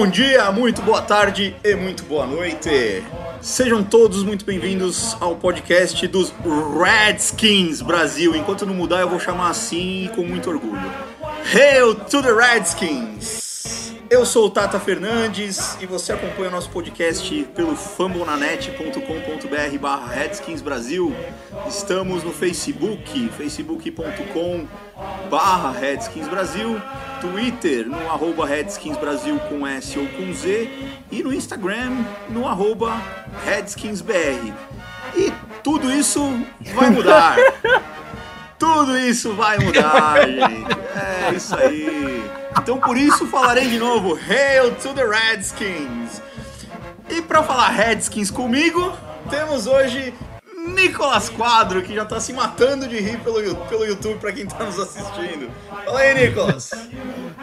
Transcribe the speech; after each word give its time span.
bom 0.00 0.08
dia, 0.08 0.50
muito 0.50 0.80
boa 0.80 1.02
tarde 1.02 1.54
e 1.62 1.74
muito 1.74 2.04
boa 2.04 2.26
noite. 2.26 3.04
Sejam 3.42 3.84
todos 3.84 4.22
muito 4.22 4.46
bem-vindos 4.46 5.14
ao 5.20 5.36
podcast 5.36 6.08
dos 6.08 6.32
Redskins 6.82 7.82
Brasil. 7.82 8.34
Enquanto 8.34 8.64
não 8.64 8.72
mudar, 8.72 9.02
eu 9.02 9.10
vou 9.10 9.20
chamar 9.20 9.50
assim 9.50 10.08
com 10.14 10.22
muito 10.22 10.48
orgulho. 10.48 10.90
Hail 11.52 11.94
to 11.94 12.22
the 12.22 12.32
Redskins! 12.32 13.49
Eu 14.10 14.26
sou 14.26 14.46
o 14.46 14.50
Tata 14.50 14.80
Fernandes 14.80 15.80
e 15.80 15.86
você 15.86 16.12
acompanha 16.12 16.48
o 16.48 16.50
nosso 16.50 16.68
podcast 16.70 17.44
pelo 17.54 17.76
fambonanet.com.br 17.76 19.78
barra 19.80 20.12
Redskins 20.12 20.60
Brasil. 20.60 21.14
Estamos 21.68 22.24
no 22.24 22.32
Facebook, 22.32 23.28
facebook.com 23.28 24.66
barra 25.30 25.70
Redskins 25.70 26.26
Brasil, 26.26 26.82
Twitter 27.20 27.86
no 27.86 28.10
arroba 28.10 28.44
Redskins 28.44 28.96
Brasil 28.96 29.38
com 29.48 29.64
S 29.64 29.96
ou 29.96 30.08
com 30.08 30.34
Z 30.34 30.68
e 31.12 31.22
no 31.22 31.32
Instagram 31.32 32.04
no 32.28 32.48
arroba 32.48 33.00
RedskinsBR. 33.44 34.52
E 35.14 35.32
tudo 35.62 35.88
isso 35.88 36.20
vai 36.74 36.90
mudar. 36.90 37.36
Tudo 38.58 38.98
isso 38.98 39.32
vai 39.32 39.58
mudar, 39.58 40.28
gente. 40.28 40.76
É 40.94 41.34
isso 41.34 41.56
aí. 41.56 42.39
Então 42.58 42.78
por 42.78 42.96
isso 42.96 43.26
falarei 43.26 43.68
de 43.68 43.78
novo 43.78 44.18
Hail 44.28 44.74
to 44.76 44.94
the 44.94 45.04
Redskins. 45.04 46.22
E 47.08 47.20
para 47.22 47.42
falar 47.42 47.68
Redskins 47.68 48.30
comigo, 48.30 48.92
temos 49.28 49.66
hoje 49.66 50.14
Nicolas 50.68 51.28
Quadro, 51.28 51.82
que 51.82 51.94
já 51.94 52.04
tá 52.04 52.20
se 52.20 52.32
matando 52.32 52.86
de 52.86 52.98
rir 53.00 53.18
pelo, 53.20 53.56
pelo 53.66 53.84
YouTube 53.84 54.18
para 54.18 54.32
quem 54.32 54.46
tá 54.46 54.64
nos 54.64 54.78
assistindo. 54.78 55.50
Fala 55.84 56.00
aí, 56.00 56.28
Nicolas. 56.28 56.70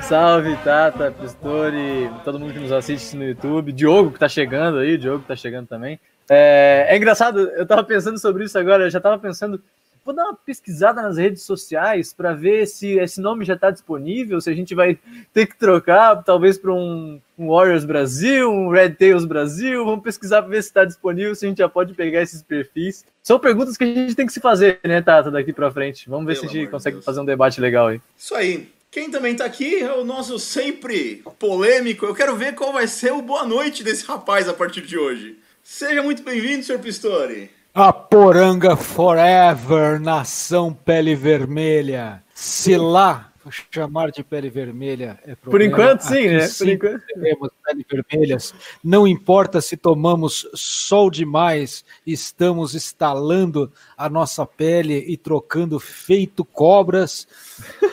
Salve, 0.01 0.55
Tata, 0.63 1.11
Pistori, 1.11 2.09
todo 2.23 2.39
mundo 2.39 2.53
que 2.53 2.59
nos 2.59 2.71
assiste 2.71 3.15
no 3.15 3.25
YouTube, 3.25 3.71
Diogo 3.71 4.11
que 4.11 4.19
tá 4.19 4.29
chegando 4.29 4.77
aí, 4.77 4.97
Diogo 4.97 5.21
que 5.21 5.27
tá 5.27 5.35
chegando 5.35 5.67
também. 5.67 5.99
É, 6.29 6.87
é 6.89 6.97
engraçado, 6.97 7.39
eu 7.39 7.65
tava 7.65 7.83
pensando 7.83 8.19
sobre 8.19 8.43
isso 8.43 8.57
agora, 8.57 8.83
eu 8.83 8.89
já 8.89 8.99
tava 8.99 9.17
pensando, 9.17 9.61
vou 10.07 10.15
dar 10.15 10.23
uma 10.23 10.33
pesquisada 10.33 11.01
nas 11.01 11.17
redes 11.17 11.43
sociais 11.43 12.13
para 12.13 12.33
ver 12.33 12.65
se 12.65 12.97
esse 12.97 13.19
nome 13.19 13.43
já 13.43 13.57
tá 13.57 13.69
disponível, 13.69 14.39
se 14.39 14.49
a 14.49 14.53
gente 14.53 14.73
vai 14.73 14.97
ter 15.33 15.45
que 15.45 15.57
trocar, 15.57 16.23
talvez 16.23 16.57
para 16.57 16.73
um, 16.73 17.19
um 17.37 17.49
Warriors 17.49 17.83
Brasil, 17.83 18.49
um 18.49 18.69
Red 18.69 18.91
Tails 18.91 19.25
Brasil, 19.25 19.83
vamos 19.83 20.01
pesquisar 20.01 20.41
para 20.41 20.51
ver 20.51 20.63
se 20.63 20.69
está 20.69 20.85
disponível, 20.85 21.35
se 21.35 21.45
a 21.45 21.49
gente 21.49 21.57
já 21.57 21.67
pode 21.67 21.93
pegar 21.93 22.21
esses 22.21 22.41
perfis. 22.41 23.05
São 23.21 23.37
perguntas 23.37 23.75
que 23.75 23.83
a 23.83 23.87
gente 23.87 24.15
tem 24.15 24.25
que 24.25 24.31
se 24.31 24.39
fazer, 24.39 24.79
né, 24.81 25.01
Tata, 25.01 25.29
daqui 25.29 25.51
para 25.51 25.69
frente. 25.69 26.09
Vamos 26.09 26.25
ver 26.25 26.35
Pelo 26.35 26.49
se 26.49 26.57
a 26.57 26.59
gente 26.61 26.71
consegue 26.71 26.95
Deus. 26.95 27.05
fazer 27.05 27.19
um 27.19 27.25
debate 27.25 27.59
legal 27.59 27.87
aí. 27.87 27.99
Isso 28.17 28.33
aí. 28.33 28.69
Quem 28.89 29.11
também 29.11 29.35
tá 29.35 29.43
aqui 29.43 29.81
é 29.81 29.91
o 29.91 30.05
nosso 30.05 30.39
sempre 30.39 31.21
polêmico. 31.37 32.05
Eu 32.05 32.15
quero 32.15 32.37
ver 32.37 32.55
qual 32.55 32.71
vai 32.71 32.87
ser 32.87 33.11
o 33.11 33.21
boa 33.21 33.45
noite 33.45 33.83
desse 33.83 34.05
rapaz 34.05 34.47
a 34.47 34.53
partir 34.53 34.83
de 34.83 34.97
hoje. 34.97 35.37
Seja 35.61 36.01
muito 36.01 36.23
bem-vindo, 36.23 36.63
Sr. 36.63 36.79
Pistori. 36.79 37.56
A 37.79 37.93
Poranga 37.93 38.75
Forever, 38.75 39.99
nação 39.99 40.73
pele 40.73 41.13
vermelha. 41.15 42.23
Se 42.33 42.75
lá 42.75 43.31
chamar 43.71 44.09
de 44.09 44.23
pele 44.23 44.49
vermelha 44.49 45.19
é 45.23 45.35
Por 45.35 45.51
problema, 45.51 45.65
enquanto, 45.73 46.01
sim, 46.01 46.15
aqui 46.15 46.29
né? 46.29 46.47
Por 46.57 46.69
enquanto. 46.69 47.05
Teremos 47.05 47.49
pele 47.63 47.85
vermelhas. 47.87 48.55
Não 48.83 49.07
importa 49.07 49.61
se 49.61 49.77
tomamos 49.77 50.49
sol 50.55 51.11
demais, 51.11 51.85
estamos 52.03 52.73
instalando 52.73 53.71
a 53.95 54.09
nossa 54.09 54.43
pele 54.43 55.05
e 55.07 55.15
trocando 55.15 55.79
feito 55.79 56.43
cobras, 56.43 57.27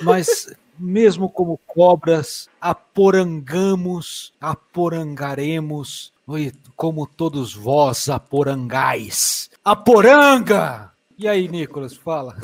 mas 0.00 0.50
mesmo 0.80 1.28
como 1.28 1.60
cobras, 1.66 2.48
aporangamos, 2.58 4.32
aporangaremos, 4.40 6.10
como 6.74 7.06
todos 7.06 7.54
vós 7.54 8.08
aporangais. 8.08 9.50
Aporanga! 9.64 10.92
E 11.16 11.26
aí, 11.26 11.48
Nicolas, 11.48 11.96
fala. 11.96 12.36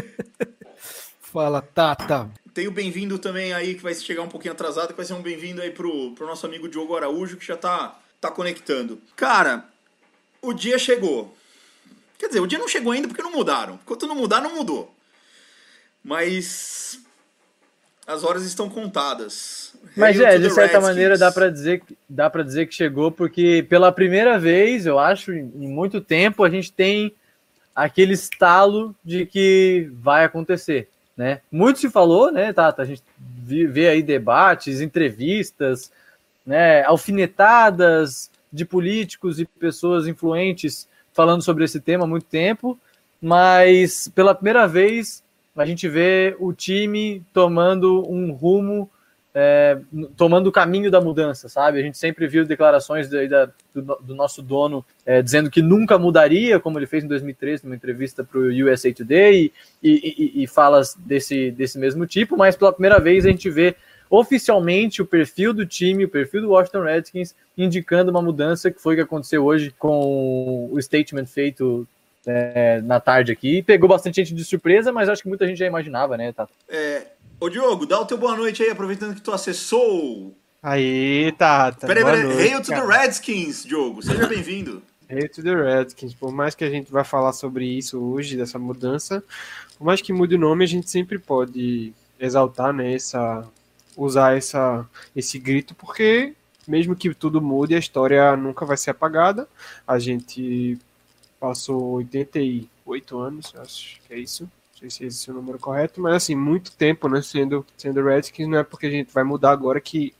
fala, 1.20 1.60
Tata. 1.60 2.30
Tem 2.54 2.66
o 2.66 2.70
bem-vindo 2.70 3.18
também 3.18 3.52
aí, 3.52 3.74
que 3.74 3.82
vai 3.82 3.94
chegar 3.94 4.22
um 4.22 4.28
pouquinho 4.28 4.54
atrasado, 4.54 4.88
que 4.88 4.96
vai 4.96 5.04
ser 5.04 5.12
um 5.12 5.20
bem-vindo 5.20 5.60
aí 5.60 5.70
pro, 5.70 6.12
pro 6.12 6.26
nosso 6.26 6.46
amigo 6.46 6.66
Diogo 6.66 6.96
Araújo, 6.96 7.36
que 7.36 7.44
já 7.44 7.58
tá, 7.58 8.00
tá 8.22 8.30
conectando. 8.30 8.98
Cara, 9.14 9.68
o 10.40 10.54
dia 10.54 10.78
chegou. 10.78 11.36
Quer 12.18 12.28
dizer, 12.28 12.40
o 12.40 12.46
dia 12.46 12.58
não 12.58 12.68
chegou 12.68 12.92
ainda 12.92 13.06
porque 13.06 13.22
não 13.22 13.32
mudaram. 13.32 13.74
Enquanto 13.74 14.06
não 14.06 14.14
mudar, 14.14 14.40
não 14.40 14.54
mudou. 14.54 14.94
Mas 16.02 17.00
as 18.06 18.22
horas 18.22 18.44
estão 18.44 18.68
contadas. 18.68 19.74
Mas 19.96 20.20
Hail 20.20 20.28
é, 20.28 20.38
de 20.38 20.46
certa 20.46 20.60
Redskins. 20.60 20.82
maneira 20.82 21.18
dá 21.18 21.32
pra 21.32 21.48
dizer 21.48 21.80
que 21.80 21.96
dá 22.08 22.28
para 22.28 22.42
dizer 22.42 22.66
que 22.66 22.74
chegou 22.74 23.10
porque 23.10 23.64
pela 23.68 23.92
primeira 23.92 24.38
vez, 24.38 24.86
eu 24.86 24.98
acho, 24.98 25.32
em 25.32 25.68
muito 25.68 26.00
tempo 26.00 26.44
a 26.44 26.50
gente 26.50 26.72
tem 26.72 27.14
aquele 27.74 28.14
estalo 28.14 28.94
de 29.04 29.26
que 29.26 29.90
vai 29.94 30.24
acontecer, 30.24 30.88
né? 31.16 31.40
Muito 31.50 31.80
se 31.80 31.90
falou, 31.90 32.30
né, 32.30 32.52
Tata? 32.52 32.82
A 32.82 32.84
gente 32.84 33.02
vê 33.18 33.88
aí 33.88 34.02
debates, 34.02 34.80
entrevistas, 34.80 35.90
né, 36.46 36.84
alfinetadas 36.84 38.30
de 38.52 38.64
políticos 38.64 39.40
e 39.40 39.44
pessoas 39.44 40.06
influentes 40.06 40.88
falando 41.12 41.42
sobre 41.42 41.64
esse 41.64 41.80
tema 41.80 42.04
há 42.04 42.06
muito 42.06 42.26
tempo, 42.26 42.78
mas 43.20 44.08
pela 44.14 44.34
primeira 44.34 44.68
vez 44.68 45.23
a 45.56 45.64
gente 45.64 45.88
vê 45.88 46.36
o 46.38 46.52
time 46.52 47.22
tomando 47.32 48.08
um 48.10 48.32
rumo 48.32 48.90
é, 49.36 49.80
tomando 50.16 50.46
o 50.46 50.52
caminho 50.52 50.92
da 50.92 51.00
mudança, 51.00 51.48
sabe? 51.48 51.80
A 51.80 51.82
gente 51.82 51.98
sempre 51.98 52.28
viu 52.28 52.44
declarações 52.44 53.10
daí 53.10 53.28
da- 53.28 53.50
do, 53.74 53.82
do 54.00 54.14
nosso 54.14 54.40
dono 54.40 54.84
é, 55.04 55.20
dizendo 55.20 55.50
que 55.50 55.60
nunca 55.60 55.98
mudaria, 55.98 56.60
como 56.60 56.78
ele 56.78 56.86
fez 56.86 57.02
em 57.02 57.08
2013, 57.08 57.64
numa 57.64 57.74
entrevista 57.74 58.22
para 58.22 58.38
o 58.38 58.46
USA 58.46 58.92
Today, 58.94 59.52
e, 59.82 59.90
e- 59.90 60.40
e- 60.40 60.42
e 60.44 60.46
falas 60.46 60.94
desse, 60.94 61.50
desse 61.50 61.76
mesmo 61.80 62.06
tipo, 62.06 62.36
mas 62.36 62.56
pela 62.56 62.72
primeira 62.72 63.00
vez 63.00 63.26
a 63.26 63.28
gente 63.28 63.50
vê 63.50 63.74
oficialmente 64.08 65.02
o 65.02 65.06
perfil 65.06 65.52
do 65.52 65.66
time, 65.66 66.04
o 66.04 66.08
perfil 66.08 66.42
do 66.42 66.50
Washington 66.50 66.82
Redskins, 66.82 67.34
indicando 67.58 68.12
uma 68.12 68.22
mudança 68.22 68.70
que 68.70 68.80
foi 68.80 68.94
o 68.94 68.96
que 68.98 69.02
aconteceu 69.02 69.44
hoje 69.44 69.74
com 69.76 70.68
o 70.70 70.80
statement 70.80 71.26
feito 71.26 71.88
é, 72.26 72.80
na 72.82 73.00
tarde 73.00 73.32
aqui. 73.32 73.62
Pegou 73.62 73.88
bastante 73.88 74.16
gente 74.16 74.34
de 74.34 74.44
surpresa, 74.44 74.92
mas 74.92 75.08
acho 75.08 75.22
que 75.22 75.28
muita 75.28 75.46
gente 75.46 75.58
já 75.58 75.66
imaginava, 75.66 76.16
né, 76.16 76.32
Tato? 76.32 76.52
É, 76.68 77.06
ô 77.40 77.48
Diogo, 77.48 77.86
dá 77.86 78.00
o 78.00 78.06
teu 78.06 78.18
boa 78.18 78.36
noite 78.36 78.62
aí, 78.62 78.70
aproveitando 78.70 79.14
que 79.14 79.20
tu 79.20 79.32
acessou. 79.32 80.34
Aí, 80.62 81.32
Tata. 81.32 81.86
Peraí, 81.86 82.02
boa 82.02 82.14
peraí. 82.14 82.28
noite, 82.28 82.42
Hail 82.42 82.62
to 82.62 82.70
cara. 82.70 82.86
the 82.86 82.98
Redskins, 82.98 83.64
Diogo. 83.64 84.02
Seja 84.02 84.26
bem-vindo. 84.26 84.82
Hail 85.10 85.28
to 85.28 85.42
the 85.42 85.54
Redskins. 85.54 86.14
Por 86.14 86.32
mais 86.32 86.54
que 86.54 86.64
a 86.64 86.70
gente 86.70 86.90
vai 86.90 87.04
falar 87.04 87.32
sobre 87.32 87.66
isso 87.66 88.00
hoje, 88.00 88.36
dessa 88.36 88.58
mudança, 88.58 89.22
por 89.78 89.84
mais 89.84 90.00
que 90.00 90.12
mude 90.12 90.36
o 90.36 90.38
nome, 90.38 90.64
a 90.64 90.68
gente 90.68 90.88
sempre 90.88 91.18
pode 91.18 91.92
exaltar, 92.18 92.72
né, 92.72 92.94
essa, 92.94 93.46
usar 93.96 94.36
essa, 94.36 94.88
esse 95.14 95.38
grito, 95.38 95.74
porque 95.74 96.32
mesmo 96.66 96.96
que 96.96 97.12
tudo 97.14 97.42
mude, 97.42 97.74
a 97.74 97.78
história 97.78 98.36
nunca 98.36 98.64
vai 98.64 98.76
ser 98.76 98.90
apagada. 98.90 99.46
A 99.86 99.98
gente 99.98 100.78
passou 101.44 101.96
88 101.96 103.18
anos, 103.18 103.54
acho 103.58 104.00
que 104.06 104.14
é 104.14 104.18
isso. 104.18 104.44
Não 104.44 104.50
sei 104.80 104.90
se 104.90 105.04
esse 105.04 105.28
é 105.28 105.32
o 105.32 105.36
número 105.36 105.58
correto, 105.58 106.00
mas 106.00 106.14
assim, 106.14 106.34
muito 106.34 106.72
tempo, 106.72 107.06
né, 107.06 107.20
sendo, 107.20 107.66
sendo 107.76 108.02
Redskins, 108.02 108.48
não 108.48 108.58
é 108.58 108.64
porque 108.64 108.86
a 108.86 108.90
gente 108.90 109.12
vai 109.12 109.24
mudar 109.24 109.50
agora 109.50 109.78
que, 109.78 110.14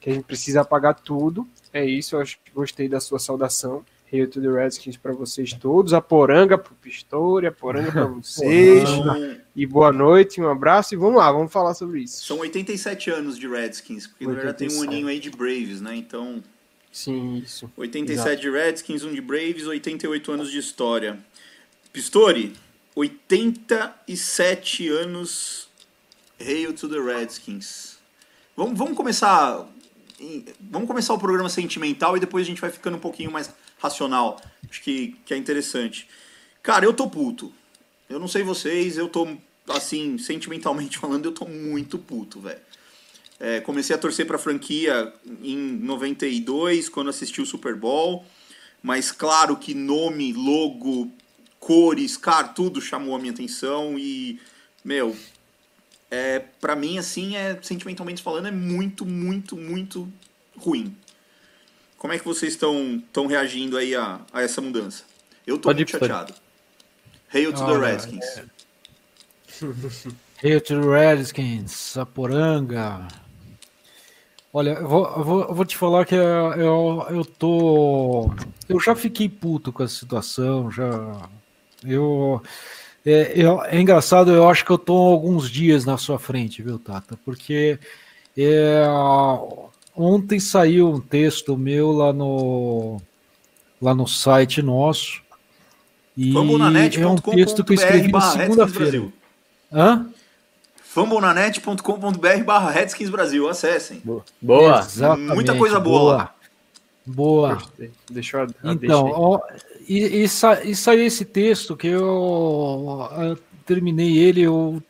que 0.00 0.08
a 0.08 0.14
gente 0.14 0.24
precisa 0.24 0.62
apagar 0.62 0.94
tudo. 0.94 1.46
É 1.74 1.84
isso, 1.84 2.16
eu 2.16 2.20
acho 2.20 2.38
que 2.42 2.50
gostei 2.52 2.88
da 2.88 3.00
sua 3.00 3.18
saudação. 3.18 3.84
Hail 4.10 4.28
to 4.28 4.42
the 4.42 4.48
Redskins 4.50 4.96
para 4.96 5.12
vocês 5.12 5.54
todos. 5.54 5.94
A 5.94 6.00
poranga 6.00 6.58
pro 6.58 6.74
Pistori, 6.74 7.46
a 7.46 7.52
poranga 7.52 7.92
para 7.92 8.04
vocês. 8.20 8.88
E 9.54 9.66
boa 9.66 9.92
noite, 9.92 10.40
um 10.40 10.48
abraço 10.48 10.94
e 10.94 10.98
vamos 10.98 11.16
lá, 11.16 11.30
vamos 11.32 11.52
falar 11.52 11.74
sobre 11.74 12.00
isso. 12.00 12.24
são 12.24 12.38
87 12.38 13.10
anos 13.10 13.38
de 13.38 13.46
Redskins, 13.46 14.06
porque 14.06 14.26
na 14.26 14.34
verdade 14.34 14.58
tem 14.58 14.68
um 14.68 14.80
87. 14.80 14.88
aninho 14.88 15.08
aí 15.08 15.18
de 15.18 15.30
Braves, 15.30 15.80
né? 15.80 15.96
Então, 15.96 16.42
Sim, 16.92 17.38
isso. 17.38 17.72
87 17.76 18.42
de 18.42 18.50
Redskins, 18.50 19.02
um 19.02 19.12
de 19.12 19.20
Braves, 19.20 19.66
88 19.66 20.30
anos 20.30 20.50
de 20.50 20.58
história. 20.58 21.18
Pistori, 21.90 22.52
87 22.94 24.88
anos 24.88 25.68
Hail 26.38 26.74
to 26.74 26.88
the 26.88 27.00
Redskins. 27.00 27.96
Vamos, 28.56 28.78
vamos 28.78 28.96
começar. 28.96 29.66
Vamos 30.60 30.86
começar 30.86 31.14
o 31.14 31.18
programa 31.18 31.48
sentimental 31.48 32.16
e 32.16 32.20
depois 32.20 32.46
a 32.46 32.48
gente 32.48 32.60
vai 32.60 32.70
ficando 32.70 32.96
um 32.96 33.00
pouquinho 33.00 33.30
mais 33.30 33.50
racional. 33.78 34.40
Acho 34.68 34.82
que, 34.82 35.16
que 35.24 35.34
é 35.34 35.36
interessante. 35.36 36.06
Cara, 36.62 36.84
eu 36.84 36.92
tô 36.92 37.08
puto. 37.08 37.52
Eu 38.08 38.20
não 38.20 38.28
sei 38.28 38.42
vocês, 38.42 38.98
eu 38.98 39.08
tô, 39.08 39.26
assim, 39.68 40.18
sentimentalmente 40.18 40.98
falando, 41.00 41.24
eu 41.24 41.32
tô 41.32 41.46
muito 41.46 41.98
puto, 41.98 42.40
velho. 42.40 42.60
É, 43.44 43.60
comecei 43.60 43.92
a 43.96 43.98
torcer 43.98 44.24
pra 44.24 44.38
franquia 44.38 45.12
em 45.42 45.56
92, 45.56 46.88
quando 46.88 47.10
assisti 47.10 47.42
o 47.42 47.46
Super 47.46 47.74
Bowl. 47.74 48.24
Mas 48.80 49.10
claro 49.10 49.56
que 49.56 49.74
nome, 49.74 50.32
logo, 50.32 51.10
cores, 51.58 52.16
cara, 52.16 52.46
tudo 52.46 52.80
chamou 52.80 53.16
a 53.16 53.18
minha 53.18 53.32
atenção 53.32 53.98
e, 53.98 54.40
meu, 54.84 55.16
é, 56.08 56.38
para 56.60 56.76
mim, 56.76 56.98
assim, 56.98 57.34
é 57.34 57.58
sentimentalmente 57.60 58.22
falando, 58.22 58.46
é 58.46 58.52
muito, 58.52 59.04
muito, 59.04 59.56
muito 59.56 60.08
ruim. 60.56 60.96
Como 61.98 62.12
é 62.12 62.20
que 62.20 62.24
vocês 62.24 62.52
estão 62.52 62.96
estão 62.96 63.26
reagindo 63.26 63.76
aí 63.76 63.92
a, 63.92 64.20
a 64.32 64.40
essa 64.40 64.60
mudança? 64.60 65.02
Eu 65.44 65.58
tô 65.58 65.68
Pode 65.68 65.78
muito 65.78 65.90
ir, 65.90 65.98
pode. 65.98 66.12
chateado. 66.12 66.34
Hail 67.34 67.52
to 67.52 67.58
the 67.58 67.72
Olha, 67.72 67.88
Redskins. 67.88 68.42
Hail 70.40 70.60
to 70.60 70.80
the 70.80 70.88
Redskins, 70.88 71.72
Saporanga. 71.72 73.21
Olha, 74.52 74.70
eu 74.72 74.86
vou, 74.88 75.06
eu 75.06 75.24
vou, 75.24 75.42
eu 75.44 75.54
vou 75.54 75.64
te 75.64 75.76
falar 75.76 76.04
que 76.04 76.14
eu, 76.14 76.52
eu, 77.08 77.24
tô. 77.24 78.30
Eu 78.68 78.78
já 78.78 78.94
fiquei 78.94 79.28
puto 79.28 79.72
com 79.72 79.82
a 79.82 79.88
situação, 79.88 80.70
já. 80.70 81.28
Eu. 81.84 82.42
É, 83.04 83.32
eu- 83.34 83.62
é 83.64 83.80
engraçado, 83.80 84.30
eu 84.30 84.48
acho 84.48 84.64
que 84.64 84.70
eu 84.70 84.78
tô 84.78 84.94
alguns 84.96 85.50
dias 85.50 85.84
na 85.84 85.96
sua 85.96 86.18
frente, 86.18 86.62
viu, 86.62 86.78
Tata? 86.78 87.18
Porque 87.24 87.78
é, 88.36 88.84
ontem 89.96 90.38
saiu 90.38 90.90
um 90.90 91.00
texto 91.00 91.56
meu 91.56 91.90
lá 91.90 92.12
no, 92.12 93.00
lá 93.80 93.94
no 93.94 94.06
site 94.06 94.62
nosso. 94.62 95.20
E 96.16 96.32
é 97.00 97.06
um 97.06 97.16
texto 97.36 97.64
que 97.64 97.72
eu 97.72 97.74
escrevi 97.74 98.12
na 98.12 98.18
segunda-feira. 98.20 98.90
Hã? 99.72 100.06
fambonanet.com.br 100.92 102.44
barra 102.44 102.70
Redskins 102.70 103.10
Brasil, 103.10 103.48
acessem. 103.48 104.02
Boa. 104.40 104.80
Exatamente, 104.80 105.34
Muita 105.34 105.56
coisa 105.56 105.80
boa 105.80 106.12
lá. 106.16 106.34
Boa. 107.04 107.54
Gostei. 107.54 107.90
Deixou 108.10 108.40
a, 108.40 108.44
a 108.44 108.72
Então, 108.72 108.76
deixa 108.76 108.94
aí. 109.06 109.12
ó, 109.16 109.40
e, 109.88 110.22
e, 110.22 110.28
sa- 110.28 110.62
e 110.62 110.74
saiu 110.76 111.04
esse 111.04 111.24
texto 111.24 111.76
que 111.76 111.88
eu, 111.88 113.08
eu 113.18 113.38
terminei 113.66 114.18
ele, 114.18 114.42
eu, 114.42 114.80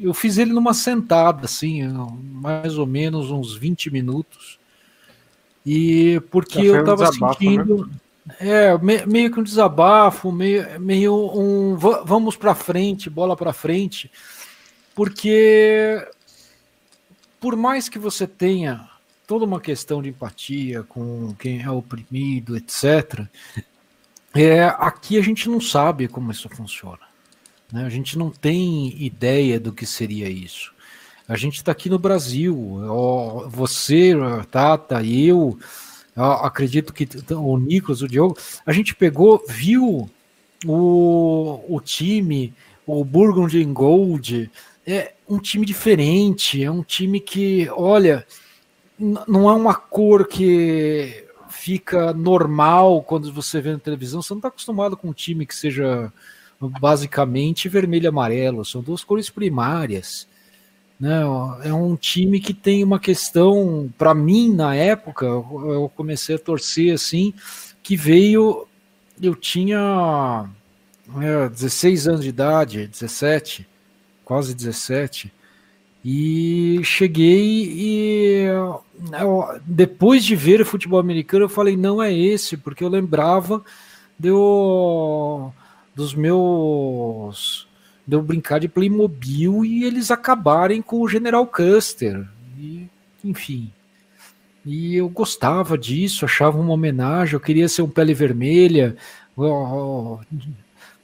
eu 0.00 0.12
fiz 0.14 0.38
ele 0.38 0.52
numa 0.52 0.74
sentada, 0.74 1.44
assim, 1.44 1.86
mais 2.32 2.76
ou 2.78 2.86
menos 2.86 3.30
uns 3.30 3.54
20 3.54 3.90
minutos. 3.90 4.58
E 5.64 6.20
porque 6.30 6.58
eu 6.60 6.80
um 6.80 6.84
tava 6.84 7.04
desabafo, 7.04 7.38
sentindo. 7.38 7.90
É, 8.40 8.76
me- 8.78 9.04
meio 9.06 9.30
que 9.30 9.38
um 9.38 9.42
desabafo, 9.42 10.32
meio, 10.32 10.80
meio 10.80 11.14
um 11.38 11.76
va- 11.76 12.02
vamos 12.04 12.34
para 12.36 12.54
frente, 12.54 13.10
bola 13.10 13.36
para 13.36 13.52
frente, 13.52 14.10
porque 15.00 16.06
por 17.40 17.56
mais 17.56 17.88
que 17.88 17.98
você 17.98 18.26
tenha 18.26 18.86
toda 19.26 19.46
uma 19.46 19.58
questão 19.58 20.02
de 20.02 20.10
empatia 20.10 20.82
com 20.82 21.34
quem 21.38 21.62
é 21.62 21.70
oprimido, 21.70 22.54
etc., 22.54 23.24
é, 24.34 24.64
aqui 24.64 25.16
a 25.16 25.22
gente 25.22 25.48
não 25.48 25.58
sabe 25.58 26.06
como 26.06 26.30
isso 26.30 26.50
funciona. 26.50 27.00
né? 27.72 27.86
A 27.86 27.88
gente 27.88 28.18
não 28.18 28.30
tem 28.30 29.02
ideia 29.02 29.58
do 29.58 29.72
que 29.72 29.86
seria 29.86 30.28
isso. 30.28 30.70
A 31.26 31.34
gente 31.34 31.56
está 31.56 31.72
aqui 31.72 31.88
no 31.88 31.98
Brasil, 31.98 32.82
ó, 32.86 33.48
você, 33.48 34.12
Tata, 34.50 35.02
eu, 35.02 35.58
ó, 36.14 36.44
acredito 36.44 36.92
que 36.92 37.08
o 37.34 37.56
Nicolas, 37.56 38.02
o 38.02 38.06
Diogo, 38.06 38.36
a 38.66 38.72
gente 38.74 38.94
pegou, 38.94 39.42
viu 39.48 40.10
o, 40.66 41.64
o 41.74 41.80
time, 41.80 42.52
o 42.86 43.02
Burgundy 43.02 43.64
Gold, 43.64 44.50
é 44.86 45.12
um 45.28 45.38
time 45.38 45.64
diferente, 45.64 46.62
é 46.62 46.70
um 46.70 46.82
time 46.82 47.20
que, 47.20 47.68
olha, 47.70 48.26
não 48.98 49.48
é 49.48 49.52
uma 49.52 49.74
cor 49.74 50.26
que 50.26 51.24
fica 51.48 52.12
normal 52.12 53.02
quando 53.02 53.32
você 53.32 53.60
vê 53.60 53.72
na 53.72 53.78
televisão. 53.78 54.22
Você 54.22 54.32
não 54.32 54.38
está 54.38 54.48
acostumado 54.48 54.96
com 54.96 55.08
um 55.08 55.12
time 55.12 55.46
que 55.46 55.54
seja 55.54 56.12
basicamente 56.60 57.68
vermelho 57.68 58.04
e 58.04 58.08
amarelo. 58.08 58.64
São 58.64 58.82
duas 58.82 59.04
cores 59.04 59.30
primárias. 59.30 60.28
Né? 60.98 61.22
É 61.64 61.72
um 61.72 61.96
time 61.96 62.40
que 62.40 62.52
tem 62.52 62.84
uma 62.84 62.98
questão, 62.98 63.90
para 63.96 64.14
mim, 64.14 64.52
na 64.54 64.74
época, 64.74 65.24
eu 65.24 65.90
comecei 65.96 66.36
a 66.36 66.38
torcer 66.38 66.92
assim, 66.92 67.32
que 67.82 67.96
veio. 67.96 68.66
Eu 69.22 69.34
tinha 69.34 70.48
é, 71.20 71.48
16 71.48 72.08
anos 72.08 72.22
de 72.22 72.28
idade, 72.28 72.86
17, 72.86 73.66
quase 74.30 74.54
17. 74.54 75.32
E 76.04 76.80
cheguei 76.84 77.64
e 77.68 78.44
eu- 78.44 79.60
depois 79.66 80.24
de 80.24 80.36
ver 80.36 80.60
o 80.60 80.64
futebol 80.64 81.00
americano, 81.00 81.46
eu 81.46 81.48
falei, 81.48 81.76
não 81.76 82.00
é 82.00 82.16
esse, 82.16 82.56
porque 82.56 82.84
eu 82.84 82.88
lembrava 82.88 83.60
do, 84.16 85.50
dos 85.96 86.14
meus. 86.14 87.66
de 88.06 88.14
eu 88.14 88.22
brincar 88.22 88.60
de 88.60 88.68
Playmobil 88.68 89.64
e 89.64 89.82
eles 89.82 90.12
acabarem 90.12 90.80
com 90.80 91.00
o 91.00 91.08
General 91.08 91.44
Custer. 91.44 92.24
E, 92.56 92.86
enfim. 93.24 93.72
E 94.64 94.94
eu 94.94 95.08
gostava 95.08 95.76
disso, 95.76 96.24
achava 96.24 96.56
uma 96.56 96.72
homenagem, 96.72 97.34
eu 97.34 97.40
queria 97.40 97.68
ser 97.68 97.82
um 97.82 97.88
pele 97.88 98.14
vermelha. 98.14 98.96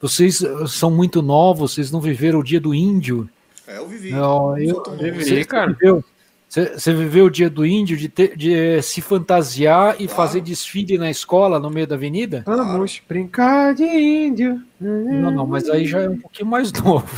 Vocês 0.00 0.42
são 0.68 0.90
muito 0.90 1.22
novos, 1.22 1.72
vocês 1.74 1.90
não 1.90 2.00
viveram 2.00 2.40
o 2.40 2.44
dia 2.44 2.60
do 2.60 2.74
índio. 2.74 3.28
É, 3.66 3.78
eu 3.78 3.88
vivi. 3.88 4.10
Não, 4.12 4.56
eu, 4.58 4.80
tão 4.80 4.96
vivi. 4.96 5.24
você, 5.24 5.44
cara. 5.44 5.72
Viveu, 5.72 6.04
você, 6.48 6.78
você 6.78 6.92
viveu 6.94 7.24
o 7.24 7.30
dia 7.30 7.50
do 7.50 7.66
índio 7.66 7.96
de, 7.96 8.08
ter- 8.08 8.36
de 8.36 8.54
eh, 8.54 8.80
se 8.82 9.00
fantasiar 9.00 9.94
e 9.98 10.06
Claro. 10.06 10.10
fazer 10.14 10.40
desfile 10.42 10.96
na 10.96 11.10
escola 11.10 11.58
no 11.58 11.68
meio 11.70 11.86
da 11.88 11.96
avenida? 11.96 12.44
Vamos 12.46 13.02
brincar 13.08 13.74
de 13.74 13.82
índio. 13.84 14.60
Não, 14.80 15.30
não, 15.32 15.46
mas 15.46 15.68
aí 15.68 15.86
já 15.86 16.02
é 16.02 16.08
um 16.08 16.18
pouquinho 16.18 16.48
mais 16.48 16.70
novo. 16.80 17.08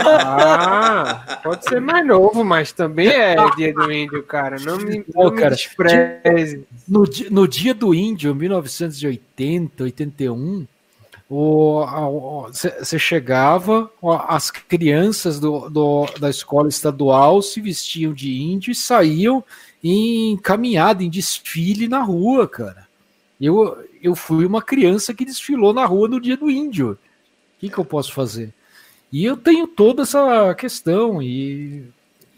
Ah, 0.00 1.40
pode 1.42 1.64
ser 1.68 1.80
mais 1.80 2.06
novo, 2.06 2.44
mas 2.44 2.72
também 2.72 3.08
é 3.08 3.34
dia 3.56 3.74
do 3.74 3.90
índio, 3.92 4.22
cara. 4.22 4.56
Não 4.58 4.78
me, 4.78 5.04
não 5.14 5.30
me 5.30 5.36
cara, 5.40 5.54
despreze. 5.54 6.64
No, 6.88 7.04
no 7.30 7.46
dia 7.48 7.74
do 7.74 7.94
índio, 7.94 8.34
1980, 8.34 9.84
81, 9.84 10.66
você 11.28 12.98
chegava, 12.98 13.90
as 14.28 14.50
crianças 14.50 15.40
do, 15.40 15.68
do- 15.68 16.06
da 16.20 16.30
escola 16.30 16.68
estadual 16.68 17.42
se 17.42 17.60
vestiam 17.60 18.12
de 18.12 18.40
índio 18.40 18.70
e 18.70 18.74
saíam 18.74 19.42
em 19.82 20.36
caminhada, 20.36 21.02
em 21.02 21.10
desfile 21.10 21.88
na 21.88 22.00
rua, 22.00 22.46
cara. 22.48 22.86
Eu, 23.40 23.76
eu 24.02 24.14
fui 24.14 24.46
uma 24.46 24.62
criança 24.62 25.12
que 25.12 25.24
desfilou 25.24 25.72
na 25.74 25.84
rua 25.84 26.08
no 26.08 26.20
dia 26.20 26.36
do 26.36 26.50
índio. 26.50 26.92
O 26.92 26.98
que, 27.60 27.68
que 27.68 27.78
eu 27.78 27.84
posso 27.84 28.12
fazer? 28.12 28.54
E 29.12 29.24
eu 29.24 29.36
tenho 29.36 29.66
toda 29.66 30.02
essa 30.02 30.54
questão, 30.54 31.20
e, 31.22 31.84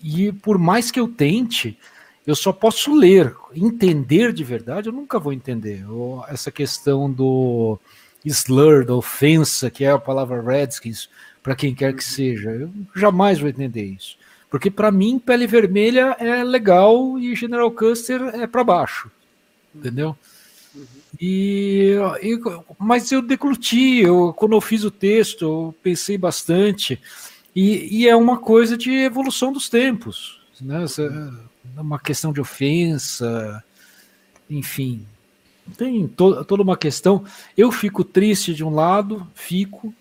e 0.02 0.32
por 0.32 0.58
mais 0.58 0.90
que 0.90 0.98
eu 1.00 1.08
tente, 1.08 1.78
eu 2.26 2.34
só 2.34 2.52
posso 2.52 2.94
ler, 2.94 3.34
entender 3.54 4.32
de 4.32 4.44
verdade, 4.44 4.88
eu 4.88 4.92
nunca 4.92 5.18
vou 5.18 5.32
entender. 5.32 5.84
O- 5.90 6.24
essa 6.28 6.50
questão 6.50 7.10
do 7.10 7.78
slur, 8.28 8.84
da 8.84 8.94
ofensa, 8.94 9.70
que 9.70 9.84
é 9.84 9.90
a 9.90 9.98
palavra 9.98 10.40
Redskins, 10.42 11.08
para 11.42 11.54
quem 11.56 11.74
quer 11.74 11.94
que 11.94 12.04
seja, 12.04 12.50
eu 12.50 12.70
jamais 12.94 13.38
vou 13.38 13.48
entender 13.48 13.84
isso. 13.84 14.16
Porque 14.50 14.70
para 14.70 14.90
mim, 14.90 15.18
pele 15.18 15.46
vermelha 15.46 16.16
é 16.18 16.42
legal 16.42 17.18
e 17.18 17.34
General 17.34 17.70
Custer 17.70 18.20
é 18.34 18.46
para 18.46 18.64
baixo. 18.64 19.10
Entendeu? 19.74 20.16
E, 21.20 21.94
e- 22.22 22.40
mas 22.78 23.10
eu 23.10 23.22
decluti, 23.22 24.00
eu, 24.00 24.32
quando 24.34 24.52
eu 24.54 24.60
fiz 24.60 24.84
o 24.84 24.90
texto, 24.90 25.44
eu 25.44 25.74
pensei 25.82 26.16
bastante, 26.18 27.00
e, 27.54 28.00
e 28.02 28.08
é 28.08 28.14
uma 28.14 28.38
coisa 28.38 28.76
de 28.76 28.90
evolução 28.92 29.52
dos 29.52 29.68
tempos, 29.68 30.40
né? 30.60 30.84
Essa- 30.84 31.32
uma 31.76 31.98
questão 31.98 32.32
de 32.32 32.40
ofensa, 32.40 33.62
enfim, 34.48 35.06
tem 35.76 36.06
to- 36.08 36.44
toda 36.44 36.62
uma 36.62 36.76
questão. 36.76 37.24
Eu 37.56 37.70
fico 37.72 38.02
triste 38.04 38.54
de 38.54 38.64
um 38.64 38.74
lado, 38.74 39.26
fico, 39.34 39.92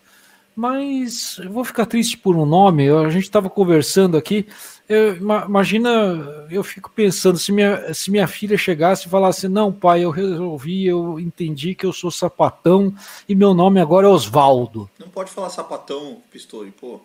mas 0.56 1.40
eu 1.44 1.52
vou 1.52 1.64
ficar 1.64 1.86
triste 1.86 2.18
por 2.18 2.36
um 2.36 2.46
nome. 2.46 2.86
Eu- 2.86 3.00
A 3.00 3.10
gente 3.10 3.24
estava 3.24 3.50
conversando 3.50 4.18
aqui. 4.18 4.48
eu- 4.90 5.18
ima- 5.18 5.46
imagina, 5.48 5.90
eu 6.50 6.64
fico 6.64 6.90
pensando 6.90 7.38
se 7.38 7.52
minha, 7.52 7.94
se 7.94 8.10
minha 8.10 8.26
filha 8.28 8.58
chegasse 8.58 9.06
e 9.06 9.10
falasse: 9.10 9.48
Não, 9.50 9.72
pai, 9.72 10.04
eu 10.04 10.10
resolvi, 10.10 10.86
eu 10.86 11.20
entendi 11.20 11.76
que 11.76 11.86
eu 11.86 11.92
sou 11.94 12.10
sapatão 12.10 12.94
e 13.28 13.36
meu 13.36 13.54
nome 13.54 13.80
agora 13.82 14.08
é 14.08 14.10
Osvaldo. 14.10 14.90
Não 14.98 15.10
pode 15.10 15.30
falar 15.30 15.50
sapatão, 15.50 16.18
Pistori, 16.32 16.72
pô. 16.72 17.02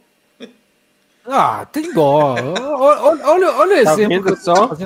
Ah, 1.27 1.65
tem 1.67 1.93
dó. 1.95 2.35
olha, 2.35 3.27
olha, 3.29 3.51
olha 3.53 3.81
o 3.81 3.85
Tá 3.85 3.93
exemplo. 3.93 4.09
vendo 4.09 4.23
que 4.25 4.31
eu 4.33 4.37
tô 4.37 4.43
só? 4.43 4.77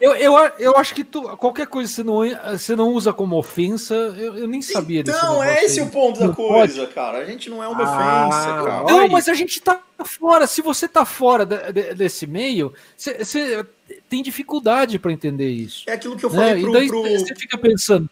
Eu, 0.00 0.14
eu, 0.16 0.34
eu 0.58 0.76
acho 0.76 0.94
que 0.94 1.04
tu, 1.04 1.22
qualquer 1.36 1.66
coisa 1.66 1.88
que 1.88 1.94
você 1.96 2.02
não, 2.02 2.58
você 2.58 2.76
não 2.76 2.88
usa 2.92 3.12
como 3.12 3.36
ofensa, 3.38 3.94
eu, 3.94 4.36
eu 4.36 4.46
nem 4.48 4.60
sabia 4.60 5.02
desse 5.02 5.16
Então, 5.16 5.42
é 5.42 5.64
esse 5.64 5.80
aí. 5.80 5.86
o 5.86 5.90
ponto 5.90 6.18
da 6.20 6.26
Não 6.26 6.34
coisa, 6.34 6.86
cara. 6.88 7.18
A 7.18 7.24
gente 7.24 7.48
não 7.48 7.62
é 7.62 7.68
uma 7.68 7.82
Ah, 7.84 8.26
ofensa, 8.26 8.64
cara. 8.64 8.92
Não, 8.92 9.08
mas 9.08 9.28
a 9.28 9.34
gente 9.34 9.60
tá 9.62 9.80
fora. 10.04 10.46
Se 10.46 10.60
você 10.60 10.88
tá 10.88 11.04
fora 11.04 11.46
de- 11.46 11.72
de- 11.72 11.94
desse 11.94 12.26
meio, 12.26 12.72
você- 12.96 13.24
você 13.24 13.64
tem 14.08 14.22
dificuldade 14.22 14.98
para 14.98 15.12
entender 15.12 15.48
isso. 15.48 15.84
É 15.86 15.92
aquilo 15.92 16.16
que 16.16 16.24
eu 16.24 16.30
né? 16.30 16.36
falei 16.36 16.58
E 16.58 16.62
pro, 16.62 16.72
daí 16.72 16.88
pro- 16.88 17.02
você 17.02 17.34
fica 17.34 17.56
pensando. 17.56 18.10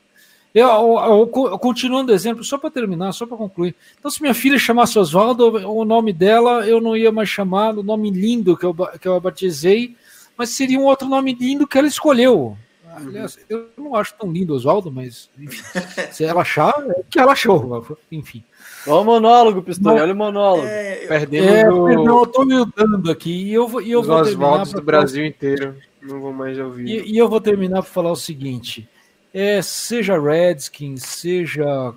Eu, 0.54 0.68
eu- 0.68 1.30
eu- 1.34 1.58
continuando 1.58 2.12
o 2.12 2.14
exemplo, 2.14 2.44
só 2.44 2.58
para 2.58 2.70
terminar, 2.70 3.12
só 3.12 3.24
para 3.26 3.38
concluir. 3.38 3.74
Então, 3.98 4.10
se 4.10 4.20
minha 4.20 4.34
filha 4.34 4.58
chamasse 4.58 4.98
Oswaldo, 4.98 5.46
o 5.68 5.82
nome 5.84 6.12
dela 6.12 6.66
eu 6.68 6.78
não 6.80 6.94
ia 6.94 7.10
mais 7.10 7.28
chamar 7.30 7.76
o 7.76 7.82
nome 7.82 8.10
lindo 8.10 8.54
que 8.56 8.64
eu, 8.66 8.74
que 9.00 9.08
eu 9.08 9.14
a 9.14 9.20
batizei, 9.20 9.96
mas 10.42 10.50
seria 10.50 10.76
um 10.78 10.84
outro 10.84 11.08
nome 11.08 11.32
lindo 11.34 11.68
que 11.68 11.78
ela 11.78 11.86
escolheu. 11.86 12.56
Aliás, 12.94 13.38
eu 13.48 13.68
não 13.78 13.94
acho 13.94 14.12
tão 14.18 14.30
lindo 14.30 14.52
Oswaldo, 14.54 14.90
mas 14.90 15.30
enfim, 15.38 15.62
se 16.12 16.24
ela 16.24 16.42
achar, 16.42 16.74
é 16.88 17.00
o 17.00 17.04
que 17.08 17.18
ela 17.20 17.30
achou. 17.32 17.96
Enfim. 18.10 18.42
Olha 18.86 19.00
o 19.00 19.04
monólogo, 19.04 19.62
Pistori, 19.62 20.00
olha 20.00 20.12
o 20.12 20.16
monólogo. 20.16 20.66
É, 20.66 21.04
eu- 21.04 21.08
Perdemos 21.08 21.52
É, 21.52 21.70
o- 21.70 21.84
perdão, 21.84 22.18
eu 22.18 22.26
tô 22.26 22.44
me 22.44 22.66
dando 22.76 23.10
aqui 23.10 23.30
e 23.44 23.54
eu 23.54 23.68
vou, 23.68 23.80
e 23.80 23.92
eu 23.92 24.00
os 24.00 24.06
vou 24.08 24.16
Oswaldos 24.16 24.72
do 24.72 24.82
Brasil 24.82 25.24
inteiro. 25.24 25.76
Não 26.02 26.20
vou 26.20 26.32
mais 26.32 26.58
ouvir. 26.58 26.86
E, 26.88 27.12
e 27.12 27.16
eu 27.18 27.28
vou 27.28 27.40
terminar 27.40 27.82
para 27.82 27.90
falar 27.90 28.10
o 28.10 28.16
seguinte: 28.16 28.86
é, 29.32 29.62
seja 29.62 30.20
Redskins, 30.20 31.02
seja 31.04 31.94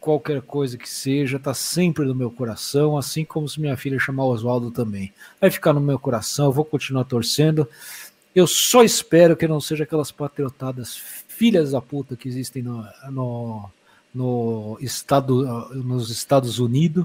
qualquer 0.00 0.40
coisa 0.40 0.78
que 0.78 0.88
seja, 0.88 1.38
tá 1.38 1.52
sempre 1.52 2.04
no 2.04 2.14
meu 2.14 2.30
coração, 2.30 2.96
assim 2.96 3.24
como 3.24 3.48
se 3.48 3.60
minha 3.60 3.76
filha 3.76 3.98
chamar 3.98 4.24
Oswaldo 4.24 4.70
também. 4.70 5.12
Vai 5.40 5.50
ficar 5.50 5.72
no 5.72 5.80
meu 5.80 5.98
coração, 5.98 6.46
eu 6.46 6.52
vou 6.52 6.64
continuar 6.64 7.04
torcendo. 7.04 7.68
Eu 8.34 8.46
só 8.46 8.82
espero 8.82 9.36
que 9.36 9.46
não 9.46 9.60
seja 9.60 9.84
aquelas 9.84 10.10
patriotadas 10.10 10.96
filhas 10.96 11.72
da 11.72 11.80
puta 11.80 12.16
que 12.16 12.28
existem 12.28 12.62
no, 12.62 12.84
no, 13.10 13.70
no 14.14 14.78
estado, 14.80 15.68
nos 15.74 16.10
Estados 16.10 16.58
Unidos. 16.58 17.04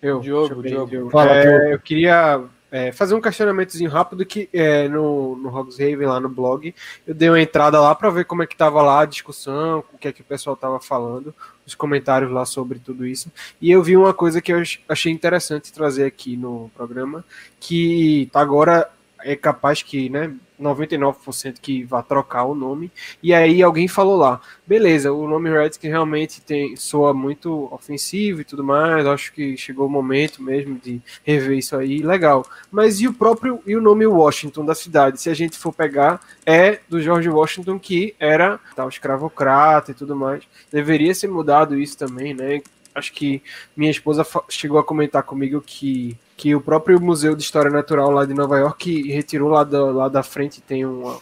Eu, 0.00 0.20
Diogo, 0.20 0.62
ver, 0.62 0.86
Diogo. 0.86 1.10
Fala, 1.10 1.32
É, 1.32 1.42
Diogo. 1.42 1.64
Eu 1.72 1.78
queria 1.80 2.44
é, 2.70 2.92
fazer 2.92 3.14
um 3.14 3.20
questionamentozinho 3.20 3.90
rápido 3.90 4.24
que 4.24 4.48
é, 4.52 4.88
no, 4.88 5.36
no 5.36 5.48
Hogshaven, 5.48 6.06
lá 6.06 6.20
no 6.20 6.28
blog, 6.28 6.74
eu 7.06 7.14
dei 7.14 7.28
uma 7.28 7.40
entrada 7.40 7.80
lá 7.80 7.94
para 7.94 8.10
ver 8.10 8.24
como 8.24 8.42
é 8.42 8.46
que 8.46 8.56
tava 8.56 8.82
lá 8.82 9.00
a 9.00 9.06
discussão, 9.06 9.84
o 9.92 9.98
que 9.98 10.08
é 10.08 10.12
que 10.12 10.20
o 10.20 10.24
pessoal 10.24 10.56
tava 10.56 10.78
falando, 10.80 11.34
os 11.66 11.74
comentários 11.74 12.30
lá 12.30 12.44
sobre 12.46 12.78
tudo 12.78 13.06
isso. 13.06 13.30
E 13.60 13.70
eu 13.70 13.82
vi 13.82 13.96
uma 13.96 14.14
coisa 14.14 14.40
que 14.40 14.52
eu 14.52 14.58
ach- 14.60 14.78
achei 14.88 15.12
interessante 15.12 15.72
trazer 15.72 16.04
aqui 16.04 16.36
no 16.36 16.70
programa, 16.76 17.24
que 17.60 18.28
tá 18.32 18.40
agora 18.40 18.88
é 19.20 19.34
capaz 19.34 19.82
que, 19.82 20.08
né, 20.08 20.32
99% 20.60 21.56
que 21.60 21.84
vai 21.84 22.02
trocar 22.02 22.44
o 22.44 22.54
nome. 22.54 22.90
E 23.22 23.34
aí 23.34 23.62
alguém 23.62 23.88
falou 23.88 24.16
lá, 24.16 24.40
beleza, 24.66 25.12
o 25.12 25.28
nome 25.28 25.50
Redskins 25.50 25.90
realmente 25.90 26.40
tem 26.40 26.76
soa 26.76 27.12
muito 27.12 27.68
ofensivo 27.72 28.40
e 28.40 28.44
tudo 28.44 28.64
mais. 28.64 29.06
Acho 29.06 29.32
que 29.32 29.56
chegou 29.56 29.86
o 29.86 29.90
momento 29.90 30.42
mesmo 30.42 30.78
de 30.78 31.00
rever 31.24 31.58
isso 31.58 31.76
aí, 31.76 31.98
legal. 31.98 32.44
Mas 32.70 33.00
e 33.00 33.08
o 33.08 33.12
próprio 33.12 33.60
e 33.66 33.76
o 33.76 33.80
nome 33.80 34.06
Washington 34.06 34.64
da 34.64 34.74
cidade? 34.74 35.20
Se 35.20 35.30
a 35.30 35.34
gente 35.34 35.56
for 35.56 35.72
pegar, 35.72 36.20
é 36.44 36.80
do 36.88 37.00
George 37.00 37.28
Washington 37.28 37.78
que 37.78 38.14
era 38.18 38.58
tal 38.74 38.88
escravocrata 38.88 39.90
e 39.90 39.94
tudo 39.94 40.16
mais. 40.16 40.44
Deveria 40.72 41.14
ser 41.14 41.28
mudado 41.28 41.78
isso 41.78 41.96
também, 41.96 42.34
né? 42.34 42.62
Acho 42.94 43.12
que 43.12 43.42
minha 43.76 43.90
esposa 43.90 44.26
chegou 44.48 44.78
a 44.78 44.84
comentar 44.84 45.22
comigo 45.22 45.60
que, 45.60 46.16
que 46.36 46.54
o 46.54 46.60
próprio 46.60 47.00
Museu 47.00 47.34
de 47.34 47.42
História 47.42 47.70
Natural 47.70 48.10
lá 48.10 48.26
de 48.26 48.34
Nova 48.34 48.58
York 48.58 49.10
retirou 49.10 49.48
lá 49.48 49.64
da, 49.64 49.84
lá 49.86 50.08
da 50.08 50.22
frente, 50.22 50.60
tem 50.60 50.84
uma, 50.84 51.18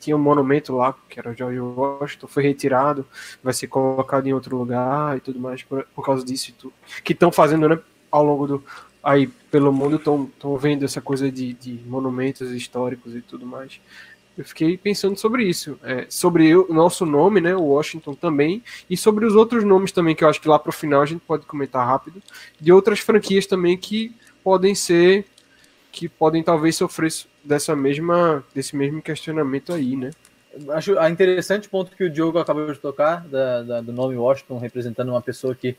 tinha 0.00 0.16
um 0.16 0.20
monumento 0.20 0.74
lá, 0.74 0.94
que 1.08 1.18
era 1.18 1.30
o 1.30 1.34
George 1.34 1.60
Washington, 1.60 2.26
foi 2.26 2.42
retirado, 2.42 3.06
vai 3.42 3.54
ser 3.54 3.68
colocado 3.68 4.26
em 4.26 4.32
outro 4.32 4.56
lugar 4.56 5.16
e 5.16 5.20
tudo 5.20 5.38
mais, 5.38 5.62
por, 5.62 5.86
por 5.94 6.04
causa 6.04 6.24
disso 6.24 6.50
e 6.50 6.52
tudo. 6.52 6.74
Que 7.04 7.12
estão 7.12 7.32
fazendo, 7.32 7.68
né, 7.68 7.78
ao 8.10 8.24
longo 8.24 8.46
do. 8.46 8.64
Aí, 9.02 9.28
pelo 9.50 9.72
mundo, 9.72 9.96
estão 9.96 10.56
vendo 10.58 10.84
essa 10.84 11.00
coisa 11.00 11.30
de, 11.30 11.54
de 11.54 11.80
monumentos 11.86 12.50
históricos 12.50 13.14
e 13.14 13.22
tudo 13.22 13.46
mais. 13.46 13.80
Eu 14.36 14.44
fiquei 14.44 14.76
pensando 14.76 15.18
sobre 15.18 15.44
isso, 15.44 15.78
é, 15.82 16.06
sobre 16.08 16.54
o 16.54 16.72
nosso 16.72 17.04
nome, 17.04 17.40
né, 17.40 17.54
o 17.54 17.62
Washington 17.62 18.14
também, 18.14 18.62
e 18.88 18.96
sobre 18.96 19.26
os 19.26 19.34
outros 19.34 19.64
nomes 19.64 19.92
também, 19.92 20.14
que 20.14 20.24
eu 20.24 20.28
acho 20.28 20.40
que 20.40 20.48
lá 20.48 20.58
pro 20.58 20.72
final 20.72 21.02
a 21.02 21.06
gente 21.06 21.20
pode 21.20 21.44
comentar 21.44 21.86
rápido, 21.86 22.22
de 22.58 22.72
outras 22.72 23.00
franquias 23.00 23.46
também 23.46 23.76
que 23.76 24.14
podem 24.42 24.74
ser, 24.74 25.24
que 25.92 26.08
podem 26.08 26.42
talvez 26.42 26.76
sofrer 26.76 27.10
dessa 27.44 27.74
mesma, 27.74 28.44
desse 28.54 28.76
mesmo 28.76 29.02
questionamento 29.02 29.72
aí, 29.72 29.96
né? 29.96 30.10
Acho 30.70 30.98
a 30.98 31.08
interessante 31.08 31.68
ponto 31.68 31.94
que 31.96 32.04
o 32.04 32.10
Diogo 32.10 32.38
acabou 32.38 32.72
de 32.72 32.78
tocar, 32.78 33.26
da, 33.28 33.62
da- 33.62 33.80
do 33.80 33.92
nome 33.92 34.16
Washington, 34.16 34.58
representando 34.58 35.10
uma 35.10 35.22
pessoa 35.22 35.54
que 35.54 35.76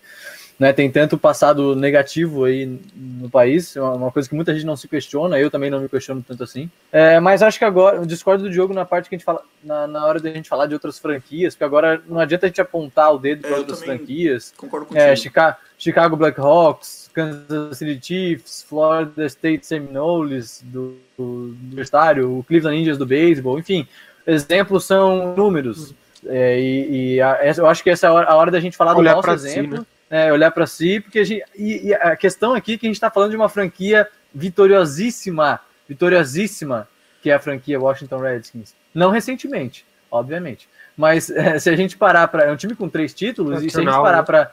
né, 0.60 0.72
tem 0.72 0.92
tanto 0.92 1.18
passado 1.18 1.76
negativo 1.76 2.44
aí 2.46 2.80
no 2.96 3.30
país, 3.30 3.76
é 3.76 3.82
uma, 3.82 4.12
coisa 4.12 4.30
que 4.30 4.36
muita 4.36 4.54
gente 4.54 4.66
não 4.66 4.76
se 4.76 4.88
questiona, 4.88 5.40
eu 5.40 5.50
também 5.50 5.70
não 5.72 5.80
me 5.80 5.90
questiono 5.90 6.24
tanto 6.28 6.44
assim. 6.44 6.70
É, 6.92 7.20
mas 7.20 7.42
acho 7.42 7.58
que 7.58 7.66
agora, 7.66 7.98
eu 7.98 8.06
discordo 8.06 8.44
do 8.44 8.50
Diogo 8.50 8.74
na 8.74 8.86
parte 8.86 9.10
que 9.10 9.16
a 9.16 9.18
gente 9.18 9.26
fala, 9.26 9.42
na, 9.64 9.88
na 9.88 10.06
hora 10.06 10.20
da 10.20 10.30
gente 10.30 10.48
falar 10.48 10.68
de 10.68 10.74
outras 10.74 11.00
franquias, 11.00 11.56
porque 11.56 11.64
agora 11.64 12.02
não 12.08 12.20
adianta 12.20 12.46
a 12.46 12.50
gente 12.50 12.62
apontar 12.62 13.14
o 13.14 13.18
dedo 13.18 13.40
É, 13.40 13.48
para 13.50 13.58
eu 13.58 13.60
outras 13.60 13.82
franquias. 13.84 14.54
Concordo 14.56 14.86
contigo. 14.86 15.04
É, 15.04 15.16
Chica- 15.16 15.58
Chicago 15.78 16.16
Blackhawks, 16.16 17.10
Kansas 17.12 17.78
City 17.78 18.00
Chiefs, 18.06 18.64
Florida 18.70 19.26
State 19.26 19.66
Seminoles 19.66 20.62
do, 20.64 20.96
do 21.18 21.56
universitário, 21.64 22.38
o 22.38 22.44
Cleveland 22.44 22.80
Indians 22.80 22.98
do 23.00 23.06
beisebol, 23.06 23.58
enfim, 23.58 23.88
exemplos 24.28 24.86
são 24.86 25.36
números. 25.36 25.94
É, 26.28 26.60
e 26.60 27.16
e 27.16 27.22
a- 27.22 27.40
eu 27.58 27.66
acho 27.66 27.82
que 27.84 27.90
essa 27.90 28.06
é 28.06 28.10
a 28.10 28.14
hora, 28.14 28.28
a 28.28 28.36
hora 28.36 28.52
da 28.52 28.60
gente 28.60 28.78
falar 28.78 28.94
do 28.94 29.00
Olhar 29.00 29.14
nosso 29.16 29.24
pra 29.24 29.38
si, 29.40 29.48
exemplo, 29.48 29.86
né? 30.12 30.28
é, 30.28 30.34
olhar 30.34 30.52
para 30.52 30.68
si, 30.68 31.00
porque 31.00 31.20
a 31.20 31.24
gente, 31.24 31.44
e, 31.58 31.88
e 31.88 31.94
a 31.94 32.16
questão 32.16 32.54
aqui 32.54 32.74
é 32.74 32.78
que 32.78 32.86
a 32.86 32.90
gente 32.90 32.98
está 32.98 33.10
falando 33.10 33.32
de 33.32 33.38
uma 33.38 33.50
franquia 33.50 34.08
vitoriosíssima, 34.34 35.60
vitoriosíssima, 35.88 36.88
que 37.24 37.30
é 37.30 37.34
a 37.34 37.40
franquia 37.40 37.80
Washington 37.80 38.20
Redskins. 38.20 38.76
Não 38.94 39.10
recentemente, 39.10 39.86
obviamente. 40.10 40.68
Mas 40.98 41.30
é, 41.30 41.58
se 41.58 41.70
a 41.70 41.76
gente 41.76 41.98
parar 41.98 42.28
para. 42.28 42.44
É 42.44 42.52
um 42.52 42.58
time 42.58 42.76
com 42.76 42.90
três 42.90 43.14
títulos, 43.14 43.64
e 43.64 43.70
se 43.70 43.78
a 43.78 43.82
gente 43.82 43.92
parar 43.92 44.18
né? 44.18 44.24
para. 44.24 44.52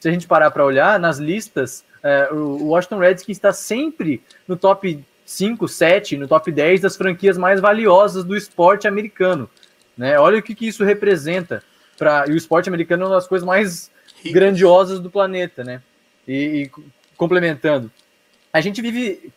Se 0.00 0.08
a 0.08 0.12
gente 0.12 0.26
parar 0.26 0.50
para 0.50 0.64
olhar 0.64 1.00
nas 1.00 1.18
listas, 1.18 1.84
é, 2.02 2.28
o 2.30 2.36
o 2.36 2.68
Washington 2.68 2.98
Redskins 2.98 3.36
está 3.38 3.52
sempre 3.52 4.22
no 4.46 4.56
top 4.56 5.02
5, 5.24 5.66
7, 5.66 6.16
no 6.16 6.28
top 6.28 6.52
10 6.52 6.82
das 6.82 6.96
franquias 6.96 7.38
mais 7.38 7.60
valiosas 7.60 8.22
do 8.22 8.36
esporte 8.36 8.86
americano. 8.86 9.48
Né? 9.96 10.18
Olha 10.18 10.38
o 10.38 10.42
que, 10.42 10.54
que 10.54 10.68
isso 10.68 10.84
representa. 10.84 11.62
Pra, 11.98 12.24
e 12.28 12.32
o 12.32 12.36
esporte 12.36 12.68
americano 12.68 13.04
é 13.04 13.06
uma 13.06 13.14
das 13.14 13.26
coisas 13.26 13.46
mais 13.46 13.90
Rico. 14.22 14.34
grandiosas 14.34 15.00
do 15.00 15.10
planeta, 15.10 15.62
né? 15.64 15.82
E, 16.26 16.34
e 16.34 16.68
co- 16.68 16.82
complementando, 17.16 17.90
a 18.52 18.60
gente 18.60 18.80
vive, 18.82 19.32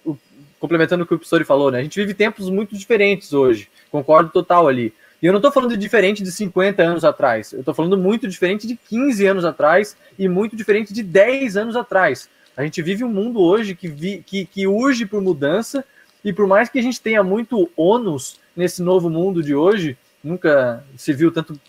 complementando 0.59 1.03
o 1.03 1.07
que 1.07 1.13
o 1.13 1.19
Pistori 1.19 1.43
falou, 1.43 1.71
né? 1.71 1.79
A 1.79 1.83
gente 1.83 1.99
vive 1.99 2.13
tempos 2.13 2.49
muito 2.49 2.77
diferentes 2.77 3.33
hoje. 3.33 3.69
Concordo 3.91 4.29
total 4.29 4.67
ali. 4.67 4.93
E 5.21 5.25
eu 5.25 5.33
não 5.33 5.39
estou 5.39 5.51
falando 5.51 5.71
de 5.71 5.77
diferente 5.77 6.23
de 6.23 6.31
50 6.31 6.81
anos 6.81 7.03
atrás. 7.03 7.51
Eu 7.51 7.59
estou 7.59 7.73
falando 7.73 7.97
muito 7.97 8.27
diferente 8.27 8.65
de 8.65 8.75
15 8.75 9.25
anos 9.25 9.45
atrás 9.45 9.97
e 10.17 10.27
muito 10.29 10.55
diferente 10.55 10.93
de 10.93 11.03
10 11.03 11.57
anos 11.57 11.75
atrás. 11.75 12.29
A 12.55 12.63
gente 12.63 12.81
vive 12.81 13.03
um 13.03 13.09
mundo 13.09 13.41
hoje 13.41 13.75
que, 13.75 13.87
vi, 13.87 14.23
que, 14.25 14.45
que 14.45 14.67
urge 14.67 15.05
por 15.05 15.21
mudança 15.21 15.83
e 16.23 16.31
por 16.31 16.47
mais 16.47 16.69
que 16.69 16.79
a 16.79 16.81
gente 16.81 16.99
tenha 17.01 17.23
muito 17.23 17.69
ônus 17.75 18.39
nesse 18.55 18.81
novo 18.81 19.09
mundo 19.09 19.41
de 19.43 19.55
hoje, 19.55 19.97
nunca 20.23 20.83
se 20.97 21.13
viu 21.13 21.31
tanto, 21.31 21.59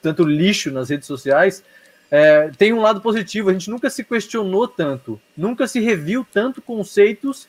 tanto 0.00 0.24
lixo 0.24 0.70
nas 0.70 0.88
redes 0.88 1.06
sociais, 1.06 1.62
é, 2.14 2.50
tem 2.58 2.74
um 2.74 2.80
lado 2.82 3.00
positivo, 3.00 3.48
a 3.48 3.54
gente 3.54 3.70
nunca 3.70 3.88
se 3.88 4.04
questionou 4.04 4.68
tanto, 4.68 5.18
nunca 5.34 5.66
se 5.66 5.80
reviu 5.80 6.26
tanto 6.30 6.60
conceitos 6.60 7.48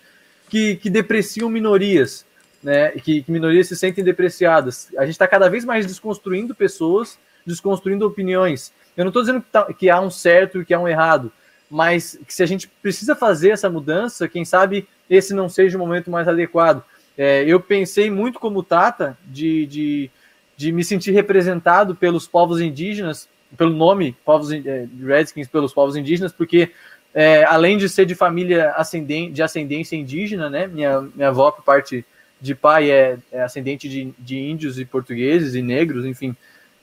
que, 0.50 0.77
que 0.77 0.89
depreciam 0.89 1.50
minorias, 1.50 2.25
né? 2.63 2.91
Que, 2.91 3.24
que 3.24 3.29
minorias 3.29 3.67
se 3.67 3.75
sentem 3.75 4.05
depreciadas. 4.05 4.88
A 4.98 5.01
gente 5.01 5.15
está 5.15 5.27
cada 5.27 5.50
vez 5.50 5.65
mais 5.65 5.86
desconstruindo 5.86 6.55
pessoas, 6.55 7.20
desconstruindo 7.46 8.08
opiniões. 8.08 8.72
Eu 8.96 9.03
não 9.03 9.10
estou 9.10 9.22
dizendo 9.24 9.41
que, 9.41 9.50
tá- 9.51 9.74
que 9.74 9.89
há 9.89 10.00
um 10.00 10.10
certo 10.10 10.62
e 10.62 10.65
que 10.65 10.74
há 10.74 10.79
um 10.79 10.88
errado, 10.88 11.29
mas 11.70 12.17
que 12.25 12.34
se 12.34 12.41
a 12.41 12.46
gente 12.46 12.70
precisa 12.82 13.17
fazer 13.17 13.50
essa 13.50 13.70
mudança, 13.70 14.29
quem 14.29 14.46
sabe 14.46 14.88
esse 15.10 15.34
não 15.34 15.50
seja 15.50 15.75
o 15.77 15.79
momento 15.79 16.10
mais 16.10 16.25
adequado. 16.25 16.82
É, 17.17 17.43
eu 17.43 17.60
pensei 17.60 18.10
muito 18.10 18.39
como 18.39 18.63
Tata 18.63 19.17
de, 19.25 19.65
de, 19.65 20.12
de 20.55 20.72
me 20.72 20.86
sentir 20.86 21.12
representado 21.12 21.93
pelos 21.93 22.29
povos 22.29 22.62
indígenas, 22.62 23.27
pelo 23.57 23.72
nome 23.72 24.15
povos 24.25 24.51
é, 24.51 24.88
Redskins 25.01 25.48
pelos 25.48 25.74
povos 25.74 25.95
indígenas, 25.95 26.31
porque 26.31 26.72
é, 27.13 27.43
além 27.43 27.77
de 27.77 27.88
ser 27.88 28.05
de 28.05 28.15
família 28.15 28.72
ascenden 28.72 29.31
de 29.31 29.43
ascendência 29.43 29.95
indígena, 29.95 30.50
né, 30.50 30.67
minha, 30.67 31.01
minha 31.01 31.29
avó 31.29 31.51
por 31.51 31.63
parte 31.63 32.05
de 32.41 32.55
pai 32.55 32.91
é, 32.91 33.17
é 33.31 33.41
ascendente 33.41 33.88
de, 33.88 34.13
de 34.17 34.38
índios 34.38 34.79
e 34.79 34.86
portugueses 34.86 35.55
e 35.55 35.62
negros, 35.62 36.05
enfim, 36.05 36.36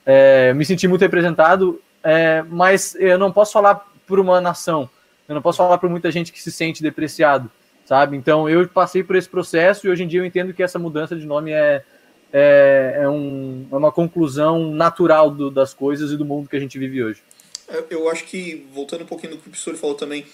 é, 0.06 0.54
me 0.54 0.64
senti 0.64 0.88
muito 0.88 1.02
representado, 1.02 1.80
é, 2.02 2.42
mas 2.48 2.94
eu 2.94 3.18
não 3.18 3.30
posso 3.30 3.52
falar 3.52 3.86
por 4.06 4.18
uma 4.18 4.40
nação, 4.40 4.88
eu 5.28 5.34
não 5.34 5.42
posso 5.42 5.58
falar 5.58 5.78
por 5.78 5.90
muita 5.90 6.10
gente 6.10 6.32
que 6.32 6.40
se 6.40 6.50
sente 6.50 6.82
depreciado, 6.82 7.50
sabe? 7.84 8.16
Então 8.16 8.48
eu 8.48 8.66
passei 8.68 9.02
por 9.02 9.16
esse 9.16 9.28
processo 9.28 9.86
e 9.86 9.90
hoje 9.90 10.04
em 10.04 10.08
dia 10.08 10.20
eu 10.20 10.24
entendo 10.24 10.54
que 10.54 10.62
essa 10.62 10.78
mudança 10.78 11.14
de 11.14 11.26
nome 11.26 11.52
é, 11.52 11.84
é, 12.32 13.00
é, 13.02 13.08
um, 13.08 13.66
é 13.70 13.76
uma 13.76 13.92
conclusão 13.92 14.70
natural 14.72 15.30
do, 15.30 15.50
das 15.50 15.74
coisas 15.74 16.10
e 16.10 16.16
do 16.16 16.24
mundo 16.24 16.48
que 16.48 16.56
a 16.56 16.60
gente 16.60 16.78
vive 16.78 17.02
hoje. 17.02 17.22
Eu, 17.68 17.86
eu 17.90 18.10
acho 18.10 18.24
que, 18.24 18.66
voltando 18.72 19.02
um 19.02 19.06
pouquinho 19.06 19.32
do 19.32 19.38
que 19.38 19.48
o 19.48 19.50
professor 19.50 19.74
falou 19.76 19.94
também, 19.94 20.26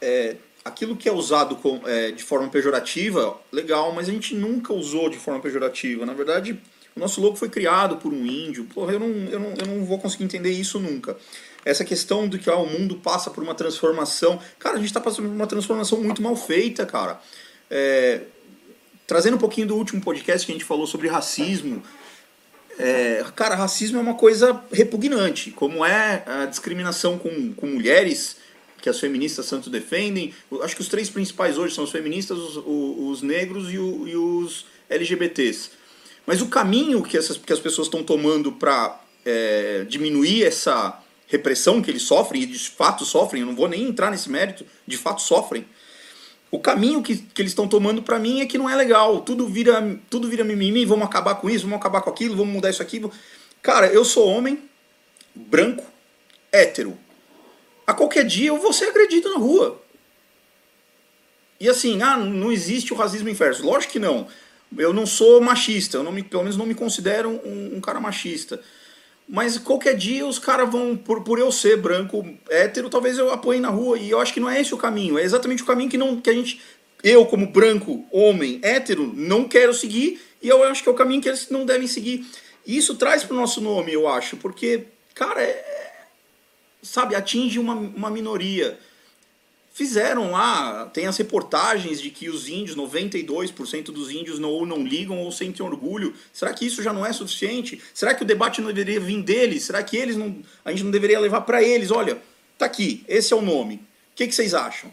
é, 0.00 0.36
aquilo 0.64 0.96
que 0.96 1.08
é 1.08 1.12
usado 1.12 1.56
com, 1.56 1.80
é, 1.86 2.10
de 2.10 2.22
forma 2.22 2.48
pejorativa, 2.48 3.38
legal, 3.52 3.92
mas 3.92 4.08
a 4.08 4.12
gente 4.12 4.34
nunca 4.34 4.72
usou 4.72 5.08
de 5.08 5.18
forma 5.18 5.40
pejorativa. 5.40 6.06
Na 6.06 6.14
verdade, 6.14 6.58
o 6.96 7.00
nosso 7.00 7.20
logo 7.20 7.36
foi 7.36 7.48
criado 7.48 7.96
por 7.96 8.12
um 8.12 8.24
índio. 8.24 8.64
Porra, 8.64 8.92
eu 8.92 9.00
não, 9.00 9.08
eu 9.08 9.40
não, 9.40 9.54
eu 9.54 9.66
não 9.66 9.84
vou 9.84 9.98
conseguir 9.98 10.24
entender 10.24 10.50
isso 10.50 10.78
nunca. 10.78 11.16
Essa 11.64 11.84
questão 11.84 12.28
de 12.28 12.38
que 12.38 12.48
ó, 12.48 12.62
o 12.62 12.70
mundo 12.70 12.96
passa 12.96 13.30
por 13.30 13.42
uma 13.42 13.54
transformação. 13.54 14.38
Cara, 14.58 14.76
a 14.76 14.78
gente 14.78 14.88
está 14.88 15.00
passando 15.00 15.28
por 15.28 15.34
uma 15.34 15.46
transformação 15.46 16.00
muito 16.00 16.22
mal 16.22 16.36
feita, 16.36 16.84
cara. 16.86 17.20
É, 17.70 18.20
trazendo 19.06 19.36
um 19.36 19.38
pouquinho 19.38 19.66
do 19.66 19.76
último 19.76 20.00
podcast 20.00 20.46
que 20.46 20.52
a 20.52 20.54
gente 20.54 20.64
falou 20.64 20.86
sobre 20.86 21.08
racismo. 21.08 21.82
É, 22.78 23.24
cara, 23.36 23.54
racismo 23.54 23.98
é 23.98 24.00
uma 24.00 24.14
coisa 24.14 24.62
repugnante, 24.72 25.50
como 25.50 25.84
é 25.84 26.24
a 26.26 26.46
discriminação 26.46 27.18
com, 27.18 27.52
com 27.52 27.66
mulheres, 27.66 28.36
que 28.80 28.88
as 28.88 28.98
feministas 28.98 29.48
tanto 29.48 29.70
defendem. 29.70 30.34
Acho 30.62 30.74
que 30.74 30.82
os 30.82 30.88
três 30.88 31.08
principais 31.08 31.56
hoje 31.56 31.74
são 31.74 31.84
os 31.84 31.90
feministas, 31.90 32.36
os, 32.36 32.56
os 32.66 33.22
negros 33.22 33.72
e, 33.72 33.78
o, 33.78 34.08
e, 34.08 34.16
os 34.16 34.66
LGBTs. 34.90 35.70
Mas 36.26 36.40
o 36.42 36.46
caminho 36.48 37.02
que, 37.02 37.16
essas, 37.16 37.36
que 37.36 37.52
as 37.52 37.60
pessoas 37.60 37.86
estão 37.86 38.02
tomando 38.02 38.52
para 38.52 39.00
é, 39.24 39.84
diminuir 39.88 40.44
essa 40.44 41.00
repressão 41.26 41.80
que 41.80 41.90
eles 41.90 42.02
sofrem, 42.02 42.42
e 42.42 42.46
de 42.46 42.58
fato 42.58 43.04
sofrem, 43.04 43.42
eu 43.42 43.46
não 43.46 43.56
vou 43.56 43.68
nem 43.68 43.88
entrar 43.88 44.10
nesse 44.10 44.30
mérito, 44.30 44.66
de 44.86 44.96
fato 44.96 45.22
sofrem. 45.22 45.64
O 46.54 46.60
caminho 46.60 47.02
que, 47.02 47.16
que 47.16 47.42
eles 47.42 47.50
estão 47.50 47.66
tomando 47.66 48.00
para 48.00 48.16
mim 48.16 48.40
é 48.40 48.46
que 48.46 48.56
não 48.56 48.70
é 48.70 48.76
legal. 48.76 49.22
Tudo 49.22 49.48
vira, 49.48 49.98
tudo 50.08 50.28
vira 50.28 50.44
mimimi, 50.44 50.84
vamos 50.84 51.04
acabar 51.04 51.34
com 51.34 51.50
isso, 51.50 51.64
vamos 51.64 51.80
acabar 51.80 52.00
com 52.00 52.10
aquilo, 52.10 52.36
vamos 52.36 52.54
mudar 52.54 52.70
isso 52.70 52.80
aqui. 52.80 53.04
Cara, 53.60 53.88
eu 53.88 54.04
sou 54.04 54.28
homem, 54.28 54.62
branco, 55.34 55.84
hétero. 56.52 56.96
A 57.84 57.92
qualquer 57.92 58.24
dia 58.24 58.50
eu 58.50 58.58
vou 58.58 58.72
ser 58.72 58.84
agredido 58.84 59.30
na 59.30 59.36
rua. 59.36 59.82
E 61.58 61.68
assim, 61.68 62.00
ah, 62.02 62.16
não 62.16 62.52
existe 62.52 62.94
o 62.94 62.96
racismo 62.96 63.28
inverso. 63.28 63.66
Lógico 63.66 63.94
que 63.94 63.98
não. 63.98 64.28
Eu 64.78 64.92
não 64.92 65.06
sou 65.06 65.40
machista, 65.40 65.96
eu 65.96 66.04
não 66.04 66.12
me, 66.12 66.22
pelo 66.22 66.44
menos 66.44 66.56
não 66.56 66.66
me 66.66 66.74
considero 66.76 67.30
um, 67.30 67.78
um 67.78 67.80
cara 67.80 67.98
machista. 67.98 68.62
Mas 69.28 69.56
qualquer 69.56 69.96
dia 69.96 70.26
os 70.26 70.38
caras 70.38 70.70
vão, 70.70 70.96
por, 70.96 71.22
por 71.22 71.38
eu 71.38 71.50
ser 71.50 71.78
branco, 71.78 72.26
hétero, 72.50 72.90
talvez 72.90 73.18
eu 73.18 73.32
apoie 73.32 73.58
na 73.58 73.70
rua. 73.70 73.98
E 73.98 74.10
eu 74.10 74.20
acho 74.20 74.32
que 74.34 74.40
não 74.40 74.50
é 74.50 74.60
esse 74.60 74.74
o 74.74 74.78
caminho. 74.78 75.18
É 75.18 75.22
exatamente 75.22 75.62
o 75.62 75.66
caminho 75.66 75.90
que, 75.90 75.96
não, 75.96 76.20
que 76.20 76.28
a 76.28 76.34
gente, 76.34 76.60
eu 77.02 77.24
como 77.26 77.46
branco, 77.46 78.06
homem, 78.12 78.60
hétero, 78.62 79.12
não 79.16 79.44
quero 79.44 79.72
seguir. 79.72 80.20
E 80.42 80.48
eu 80.48 80.62
acho 80.64 80.82
que 80.82 80.88
é 80.88 80.92
o 80.92 80.96
caminho 80.96 81.22
que 81.22 81.28
eles 81.28 81.48
não 81.48 81.64
devem 81.64 81.86
seguir. 81.86 82.26
E 82.66 82.76
isso 82.76 82.96
traz 82.96 83.24
pro 83.24 83.34
nosso 83.34 83.60
nome, 83.60 83.92
eu 83.92 84.06
acho. 84.06 84.36
Porque, 84.36 84.84
cara, 85.14 85.42
é, 85.42 85.64
sabe, 86.82 87.14
atinge 87.14 87.58
uma, 87.58 87.74
uma 87.74 88.10
minoria. 88.10 88.78
Fizeram 89.74 90.30
lá, 90.30 90.86
tem 90.86 91.08
as 91.08 91.16
reportagens 91.16 92.00
de 92.00 92.08
que 92.08 92.28
os 92.28 92.48
índios, 92.48 92.76
92% 92.76 93.86
dos 93.86 94.08
índios 94.08 94.38
não, 94.38 94.50
ou 94.50 94.64
não 94.64 94.86
ligam 94.86 95.18
ou 95.18 95.32
sentem 95.32 95.66
orgulho. 95.66 96.14
Será 96.32 96.54
que 96.54 96.64
isso 96.64 96.80
já 96.80 96.92
não 96.92 97.04
é 97.04 97.12
suficiente? 97.12 97.82
Será 97.92 98.14
que 98.14 98.22
o 98.22 98.24
debate 98.24 98.60
não 98.60 98.68
deveria 98.68 99.00
vir 99.00 99.20
deles? 99.20 99.64
Será 99.64 99.82
que 99.82 99.96
eles 99.96 100.16
não, 100.16 100.36
a 100.64 100.70
gente 100.70 100.84
não 100.84 100.92
deveria 100.92 101.18
levar 101.18 101.40
para 101.40 101.60
eles? 101.60 101.90
Olha, 101.90 102.22
tá 102.56 102.66
aqui, 102.66 103.04
esse 103.08 103.32
é 103.32 103.36
o 103.36 103.42
nome. 103.42 103.74
O 103.74 103.80
que, 104.14 104.28
que 104.28 104.34
vocês 104.36 104.54
acham? 104.54 104.92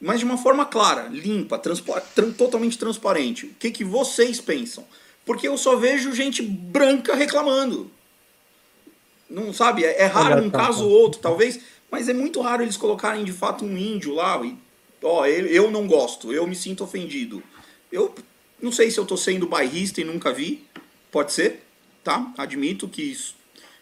Mas 0.00 0.18
de 0.18 0.24
uma 0.24 0.36
forma 0.36 0.66
clara, 0.66 1.06
limpa, 1.08 1.56
transpa 1.56 2.00
tran 2.00 2.32
totalmente 2.32 2.76
transparente. 2.76 3.46
O 3.46 3.54
que, 3.60 3.70
que 3.70 3.84
vocês 3.84 4.40
pensam? 4.40 4.84
Porque 5.24 5.46
eu 5.46 5.56
só 5.56 5.76
vejo 5.76 6.12
gente 6.12 6.42
branca 6.42 7.14
reclamando. 7.14 7.88
Não 9.30 9.52
sabe? 9.54 9.84
É, 9.84 10.02
é 10.02 10.06
raro 10.06 10.42
um 10.42 10.50
caso 10.50 10.84
ou 10.84 10.90
outro, 10.90 11.20
talvez 11.20 11.60
mas 11.90 12.08
é 12.08 12.14
muito 12.14 12.40
raro 12.40 12.62
eles 12.62 12.76
colocarem 12.76 13.24
de 13.24 13.32
fato 13.32 13.64
um 13.64 13.76
índio 13.76 14.14
lá 14.14 14.40
e, 14.44 14.56
ó, 15.02 15.26
eu, 15.26 15.70
não 15.70 15.86
gosto, 15.86 16.32
eu 16.32 16.46
me 16.46 16.54
sinto 16.54 16.84
ofendido. 16.84 17.42
Eu 17.90 18.14
não 18.60 18.70
sei 18.70 18.90
se 18.90 18.98
eu 18.98 19.06
tô 19.06 19.16
sendo 19.16 19.46
bairrista 19.46 20.00
e 20.00 20.04
nunca 20.04 20.32
vi, 20.32 20.64
pode 21.10 21.32
ser, 21.32 21.62
tá? 22.04 22.32
Admito 22.36 22.88
que 22.88 23.16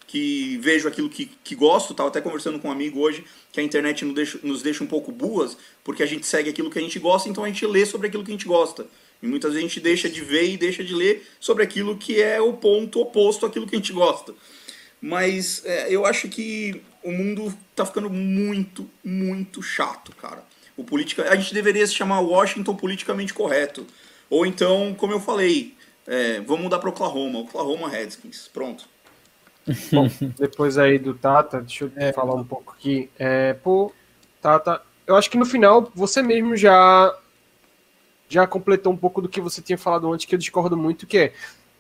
que 0.09 0.57
vejo 0.63 0.89
aquilo 0.89 1.11
que, 1.11 1.31
que 1.45 1.55
gosto, 1.55 1.93
tava 1.93 2.09
até 2.09 2.19
conversando 2.19 2.59
com 2.59 2.69
um 2.69 2.73
amigo 2.73 2.99
hoje 2.99 3.23
que 3.53 3.61
a 3.61 3.63
internet 3.63 4.07
nos 4.07 4.15
deixa, 4.15 4.39
nos 4.43 4.63
deixa 4.63 4.83
um 4.83 4.87
pouco 4.87 5.13
buas, 5.13 5.55
porque 5.85 6.03
a 6.03 6.07
gente 6.07 6.27
segue 6.27 6.49
aquilo 6.49 6.71
que 6.71 6.79
a 6.79 6.83
gente 6.83 6.99
gosta, 6.99 7.29
então 7.29 7.45
a 7.45 7.47
gente 7.47 7.67
lê 7.67 7.85
sobre 7.85 8.07
aquilo 8.07 8.25
que 8.25 8.31
a 8.31 8.35
gente 8.35 8.47
gosta. 8.47 8.87
E 9.23 9.27
muitas 9.27 9.53
vezes 9.53 9.67
a 9.67 9.69
gente 9.69 9.81
deixa 9.81 10.09
de 10.09 10.23
ver 10.23 10.49
e 10.49 10.57
deixa 10.57 10.83
de 10.83 10.95
ler 10.95 11.29
sobre 11.39 11.63
aquilo 11.63 11.99
que 11.99 12.23
é 12.23 12.41
o 12.41 12.55
ponto 12.55 13.01
oposto 13.01 13.45
àquilo 13.45 13.67
que 13.67 13.77
a 13.77 13.79
gente 13.79 13.93
gosta. 13.93 14.35
Mas 14.99 15.63
é, 15.67 15.93
eu 15.93 16.07
acho 16.07 16.27
que 16.29 16.81
o 17.03 17.11
mundo 17.11 17.57
tá 17.75 17.85
ficando 17.87 18.11
muito, 18.11 18.89
muito 19.05 19.63
chato, 19.63 20.15
cara. 20.17 20.45
O 20.77 20.85
política, 20.85 21.29
a 21.29 21.37
gente 21.37 21.53
deveria 21.53 21.87
se 21.87 21.95
chamar 21.95 22.21
Washington 22.21 22.75
politicamente 22.75 23.35
correto. 23.35 23.87
Ou 24.31 24.47
então, 24.47 24.95
como 24.97 25.13
eu 25.13 25.21
falei, 25.21 25.77
é, 26.07 26.41
vamos 26.41 26.65
mudar 26.65 26.79
para 26.79 26.91
Oklahoma, 26.91 27.41
Oklahoma 27.41 27.89
Redskins. 27.89 28.49
Pronto. 28.53 28.89
Bom, 29.93 30.09
depois 30.39 30.79
aí 30.79 30.99
do 30.99 31.15
Tata, 31.15 31.61
deixa 31.61 31.85
eu 31.85 31.93
é, 31.97 32.13
falar 32.13 32.35
um 32.35 32.45
pouco 32.45 32.75
aqui. 32.77 33.11
É, 33.19 33.53
pô, 33.55 33.93
Tata, 34.41 34.81
eu 35.07 35.17
acho 35.17 35.31
que 35.31 35.37
no 35.37 35.45
final 35.45 35.91
você 35.95 36.23
mesmo 36.23 36.57
já 36.57 37.15
já 38.29 38.47
completou 38.47 38.93
um 38.93 38.97
pouco 38.97 39.23
do 39.23 39.29
que 39.29 39.41
você 39.41 39.63
tinha 39.63 39.79
falado 39.79 40.13
antes, 40.13 40.27
que 40.27 40.35
eu 40.35 40.39
discordo 40.39 40.77
muito, 40.77 41.07
que 41.07 41.17
é 41.17 41.33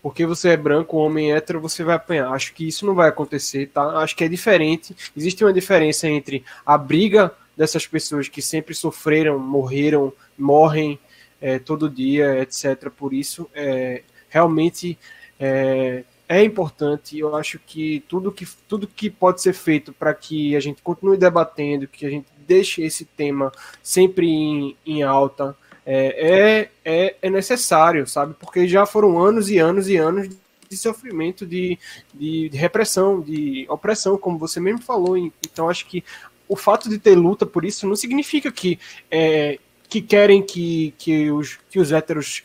porque 0.03 0.25
você 0.27 0.51
é 0.51 0.57
branco, 0.57 0.97
homem 0.97 1.33
hétero, 1.33 1.61
você 1.61 1.83
vai 1.83 1.97
apanhar. 1.97 2.33
Acho 2.33 2.55
que 2.55 2.67
isso 2.67 2.87
não 2.87 2.95
vai 2.95 3.09
acontecer, 3.09 3.67
tá? 3.69 3.83
Acho 3.99 4.17
que 4.17 4.25
é 4.25 4.29
diferente. 4.29 4.97
Existe 5.17 5.45
uma 5.45 5.53
diferença 5.53 6.09
entre 6.09 6.45
a 6.65 6.79
briga 6.79 7.33
dessas 7.57 7.87
pessoas 7.87 8.29
que 8.29 8.41
sempre 8.41 8.75
sofreram, 8.75 9.39
morreram, 9.39 10.13
morrem 10.39 10.99
é, 11.41 11.59
todo 11.59 11.91
dia, 11.91 12.41
etc. 12.41 12.91
Por 12.91 13.13
isso, 13.13 13.51
é, 13.53 14.03
realmente 14.29 14.97
é, 15.41 16.05
é 16.29 16.45
importante. 16.45 17.19
Eu 17.19 17.35
acho 17.35 17.59
que 17.59 18.05
tudo 18.09 18.31
que, 18.31 18.47
tudo 18.69 18.87
que 18.87 19.11
pode 19.11 19.43
ser 19.43 19.53
feito 19.53 19.93
para 19.93 20.15
que 20.15 20.55
a 20.55 20.61
gente 20.61 20.83
continue 20.83 21.17
debatendo, 21.17 21.89
que 21.89 22.07
a 22.07 22.11
gente 22.11 22.27
deixe 22.47 22.83
esse 22.83 23.05
tema 23.05 23.53
sempre 23.83 24.27
em, 24.29 24.77
em 24.87 25.03
alta, 25.03 25.57
é, 25.91 26.29
é, 26.31 26.71
é, 26.85 27.17
é 27.23 27.31
necessário, 27.31 28.07
sabe? 28.07 28.35
Porque 28.39 28.69
já 28.69 28.85
foram 28.85 29.19
anos 29.19 29.49
e 29.49 29.57
anos 29.57 29.89
e 29.89 29.97
anos 29.97 30.29
de 30.69 30.77
sofrimento, 30.77 31.47
de, 31.47 31.79
de, 32.13 32.51
de, 32.51 32.59
repressão, 32.59 33.23
de 33.23 33.65
opressão, 33.71 34.19
como 34.19 34.37
você 34.37 34.61
mesmo 34.61 34.83
falou. 34.83 35.17
Então, 35.17 35.71
acho 35.71 35.87
que 35.87 36.05
o 36.47 36.55
fato 36.55 36.91
de 36.91 36.99
ter 36.99 37.15
luta 37.15 37.47
por 37.47 37.65
isso 37.65 37.89
não 37.89 37.97
significa 37.97 38.53
que, 38.53 38.79
é, 39.11 39.59
que 39.89 40.03
querem 40.03 40.43
que, 40.43 40.93
que, 40.99 41.31
os, 41.31 41.59
que 41.71 41.81
os 41.81 41.91
héteros 41.91 42.43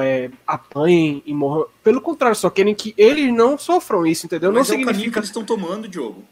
é, 0.00 0.30
apanhem 0.46 1.22
e 1.24 1.32
morram. 1.32 1.68
Pelo 1.82 2.02
contrário, 2.02 2.36
só 2.36 2.50
querem 2.50 2.74
que 2.74 2.92
eles 2.98 3.32
não 3.32 3.56
sofram 3.56 4.06
isso, 4.06 4.26
entendeu? 4.26 4.52
Mas 4.52 4.68
não 4.68 4.74
é 4.74 4.78
significa 4.78 5.12
que 5.12 5.18
eles 5.18 5.30
estão 5.30 5.44
tomando, 5.44 5.88
Diogo. 5.88 6.22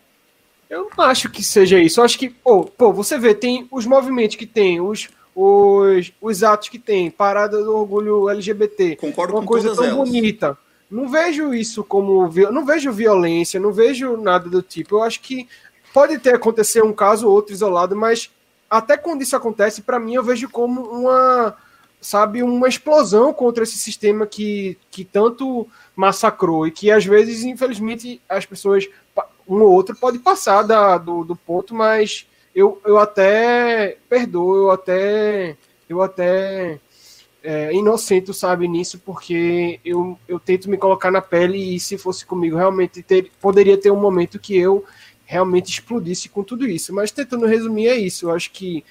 Eu 0.68 0.90
não 0.94 1.04
acho 1.06 1.30
que 1.30 1.42
seja 1.42 1.80
isso. 1.80 2.00
Eu 2.00 2.04
acho 2.04 2.18
que, 2.18 2.28
pô, 2.28 2.66
pô, 2.66 2.92
você 2.92 3.18
vê, 3.18 3.34
tem 3.34 3.66
os 3.70 3.86
movimentos 3.86 4.36
que 4.36 4.46
tem, 4.46 4.78
os 4.78 5.08
os, 5.34 6.12
os 6.20 6.42
atos 6.42 6.68
que 6.68 6.78
tem, 6.78 7.10
parada 7.10 7.62
do 7.62 7.76
orgulho 7.76 8.28
LGBT. 8.28 8.96
Concordo 8.96 9.34
uma 9.34 9.40
com 9.40 9.46
coisa 9.46 9.74
tão 9.74 9.84
elas. 9.84 9.96
bonita. 9.96 10.58
Não 10.90 11.08
vejo 11.08 11.54
isso 11.54 11.84
como. 11.84 12.28
Não 12.50 12.64
vejo 12.64 12.92
violência, 12.92 13.60
não 13.60 13.72
vejo 13.72 14.16
nada 14.16 14.48
do 14.48 14.60
tipo. 14.60 14.96
Eu 14.96 15.02
acho 15.02 15.20
que 15.20 15.48
pode 15.94 16.18
ter 16.18 16.34
acontecido 16.34 16.84
um 16.84 16.92
caso 16.92 17.28
ou 17.28 17.34
outro 17.34 17.52
isolado, 17.52 17.94
mas 17.94 18.30
até 18.68 18.96
quando 18.96 19.22
isso 19.22 19.36
acontece, 19.36 19.82
para 19.82 20.00
mim, 20.00 20.14
eu 20.14 20.24
vejo 20.24 20.48
como 20.48 20.82
uma. 20.82 21.56
Sabe, 22.02 22.42
uma 22.42 22.66
explosão 22.66 23.30
contra 23.30 23.62
esse 23.62 23.76
sistema 23.76 24.26
que, 24.26 24.78
que 24.90 25.04
tanto 25.04 25.68
massacrou 25.94 26.66
e 26.66 26.70
que 26.70 26.90
às 26.90 27.04
vezes, 27.04 27.44
infelizmente, 27.44 28.22
as 28.26 28.46
pessoas, 28.46 28.88
um 29.46 29.60
ou 29.60 29.70
outro, 29.70 29.94
pode 29.94 30.18
passar 30.18 30.62
da, 30.62 30.96
do, 30.96 31.24
do 31.24 31.36
ponto, 31.36 31.74
mas 31.74 32.26
eu, 32.54 32.80
eu 32.84 32.98
até 32.98 33.96
perdoo, 34.08 34.56
eu 34.56 34.70
até 34.70 35.56
eu 35.88 36.02
até 36.02 36.78
é, 37.42 37.72
inocente, 37.72 38.32
sabe, 38.34 38.68
nisso, 38.68 38.98
porque 39.04 39.80
eu, 39.84 40.18
eu 40.28 40.38
tento 40.38 40.68
me 40.70 40.76
colocar 40.76 41.10
na 41.10 41.20
pele 41.20 41.74
e 41.74 41.80
se 41.80 41.98
fosse 41.98 42.24
comigo, 42.24 42.56
realmente 42.56 43.02
ter, 43.02 43.30
poderia 43.40 43.76
ter 43.76 43.90
um 43.90 44.00
momento 44.00 44.38
que 44.38 44.56
eu 44.56 44.84
realmente 45.24 45.70
explodisse 45.70 46.28
com 46.28 46.42
tudo 46.42 46.66
isso. 46.66 46.94
Mas 46.94 47.10
tentando 47.10 47.46
resumir, 47.46 47.88
é 47.88 47.96
isso. 47.96 48.26
Eu 48.26 48.30
acho 48.34 48.50
que 48.50 48.84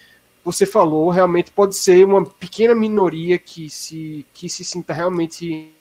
você 0.43 0.65
falou, 0.65 1.09
realmente 1.09 1.51
pode 1.51 1.75
ser 1.75 2.05
uma 2.05 2.25
pequena 2.25 2.73
minoria 2.73 3.37
que 3.37 3.69
se, 3.69 4.25
que 4.33 4.49
se 4.49 4.63
sinta 4.63 4.93
realmente 4.93 5.71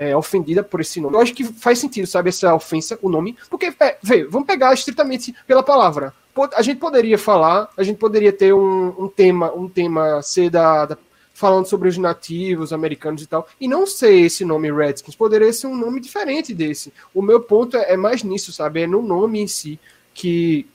é, 0.00 0.16
ofendida 0.16 0.62
por 0.64 0.80
esse 0.80 0.98
nome. 0.98 1.14
Eu 1.14 1.20
acho 1.20 1.34
que 1.34 1.44
faz 1.44 1.78
sentido, 1.78 2.06
sabe, 2.06 2.30
essa 2.30 2.54
ofensa, 2.54 2.98
o 3.02 3.10
nome, 3.10 3.36
porque, 3.50 3.70
é, 3.78 3.98
veio, 4.02 4.30
vamos 4.30 4.46
pegar 4.46 4.72
estritamente 4.72 5.34
pela 5.46 5.62
palavra. 5.62 6.14
a 6.54 6.62
gente 6.62 6.78
poderia 6.78 7.18
falar, 7.18 7.68
a 7.76 7.82
gente 7.82 7.98
poderia 7.98 8.32
ter 8.32 8.54
um, 8.54 8.94
um 8.98 9.08
tema, 9.08 9.52
um 9.52 9.68
tema 9.68 10.22
ser 10.22 10.48
da, 10.48 10.86
da- 10.86 10.98
falando 11.34 11.66
sobre 11.66 11.86
os 11.86 11.98
nativos 11.98 12.72
americanos 12.72 13.22
e 13.22 13.26
tal, 13.26 13.46
e 13.60 13.68
não 13.68 13.86
ser 13.86 14.14
esse 14.14 14.42
nome 14.42 14.72
Redskins, 14.72 15.14
poderia 15.14 15.52
ser 15.52 15.66
um 15.66 15.76
nome 15.76 16.00
diferente 16.00 16.54
desse. 16.54 16.92
O 17.12 17.20
meu 17.20 17.38
ponto 17.38 17.76
é, 17.76 17.92
é 17.92 17.96
mais 17.96 18.22
nisso, 18.22 18.52
sabe? 18.54 18.80
É 18.82 18.86
no 18.86 19.02
nome 19.02 19.40
em 19.40 19.46
si, 19.46 19.78
que, 20.14 20.66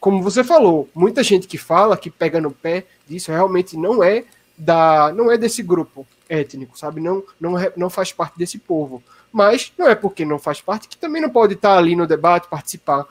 como 0.00 0.20
você 0.24 0.42
falou, 0.42 0.88
muita 0.92 1.22
gente 1.22 1.46
que 1.46 1.56
fala, 1.56 1.96
que 1.96 2.10
pega 2.10 2.40
no 2.40 2.50
pé 2.50 2.84
disso, 3.08 3.30
realmente 3.30 3.76
não 3.76 4.02
é 4.02 4.24
da, 4.58 5.12
não 5.12 5.30
é 5.30 5.38
desse 5.38 5.62
grupo 5.62 6.04
étnico, 6.32 6.78
sabe? 6.78 7.00
Não, 7.00 7.22
não, 7.38 7.52
não 7.76 7.90
faz 7.90 8.12
parte 8.12 8.38
desse 8.38 8.58
povo. 8.58 9.02
Mas 9.30 9.72
não 9.78 9.88
é 9.88 9.94
porque 9.94 10.24
não 10.24 10.38
faz 10.38 10.60
parte 10.60 10.88
que 10.88 10.96
também 10.96 11.20
não 11.20 11.30
pode 11.30 11.54
estar 11.54 11.76
ali 11.76 11.94
no 11.94 12.06
debate, 12.06 12.48
participar. 12.48 13.06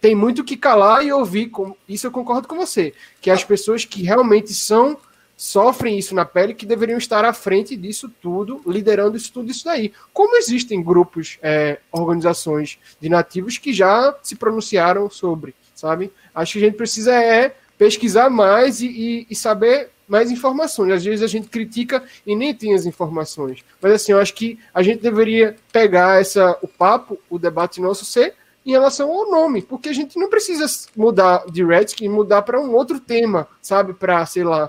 Tem 0.00 0.14
muito 0.14 0.44
que 0.44 0.56
calar 0.56 1.04
e 1.04 1.12
ouvir. 1.12 1.48
Com, 1.48 1.74
isso 1.88 2.06
eu 2.06 2.10
concordo 2.10 2.46
com 2.48 2.56
você. 2.56 2.94
Que 3.20 3.30
as 3.30 3.44
pessoas 3.44 3.84
que 3.84 4.02
realmente 4.02 4.54
são 4.54 4.96
sofrem 5.36 5.98
isso 5.98 6.14
na 6.14 6.26
pele 6.26 6.52
que 6.52 6.66
deveriam 6.66 6.98
estar 6.98 7.24
à 7.24 7.32
frente 7.32 7.74
disso 7.74 8.10
tudo, 8.20 8.60
liderando 8.66 9.16
isso 9.16 9.32
tudo 9.32 9.50
isso 9.50 9.64
daí. 9.64 9.90
Como 10.12 10.36
existem 10.36 10.82
grupos, 10.82 11.38
é, 11.40 11.78
organizações 11.90 12.78
de 13.00 13.08
nativos 13.08 13.56
que 13.56 13.72
já 13.72 14.14
se 14.22 14.36
pronunciaram 14.36 15.08
sobre, 15.08 15.54
sabe? 15.74 16.12
Acho 16.34 16.52
que 16.52 16.58
a 16.58 16.62
gente 16.66 16.76
precisa 16.76 17.14
é 17.14 17.56
pesquisar 17.78 18.28
mais 18.28 18.82
e, 18.82 18.86
e- 18.88 19.26
e 19.30 19.34
saber 19.34 19.88
mais 20.10 20.30
informações. 20.30 20.92
Às 20.92 21.04
vezes 21.04 21.22
a 21.22 21.28
gente 21.28 21.48
critica 21.48 22.02
e 22.26 22.34
nem 22.34 22.52
tem 22.52 22.74
as 22.74 22.84
informações. 22.84 23.64
Mas 23.80 23.92
assim, 23.92 24.12
eu 24.12 24.18
acho 24.18 24.34
que 24.34 24.58
a 24.74 24.82
gente 24.82 25.00
deveria 25.00 25.56
pegar 25.72 26.20
essa, 26.20 26.58
o 26.60 26.66
papo, 26.66 27.16
o 27.30 27.38
debate 27.38 27.80
nosso 27.80 28.04
ser 28.04 28.34
em 28.66 28.72
relação 28.72 29.10
ao 29.10 29.30
nome, 29.30 29.62
porque 29.62 29.88
a 29.88 29.92
gente 29.92 30.18
não 30.18 30.28
precisa 30.28 30.66
mudar 30.94 31.44
de 31.50 31.64
Redskins, 31.64 32.10
mudar 32.10 32.42
para 32.42 32.60
um 32.60 32.74
outro 32.74 32.98
tema, 32.98 33.48
sabe? 33.62 33.94
Para, 33.94 34.26
sei 34.26 34.44
lá, 34.44 34.68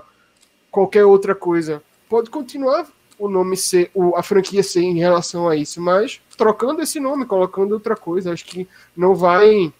qualquer 0.70 1.04
outra 1.04 1.34
coisa. 1.34 1.82
Pode 2.08 2.30
continuar 2.30 2.86
o 3.18 3.28
nome 3.28 3.56
ser, 3.56 3.90
o, 3.92 4.16
a 4.16 4.22
franquia 4.22 4.62
ser 4.62 4.80
em 4.80 4.98
relação 4.98 5.48
a 5.48 5.56
isso, 5.56 5.80
mas 5.80 6.20
trocando 6.38 6.80
esse 6.80 6.98
nome, 7.00 7.26
colocando 7.26 7.72
outra 7.72 7.96
coisa, 7.96 8.32
acho 8.32 8.44
que 8.44 8.66
não 8.96 9.14
vai 9.14 9.72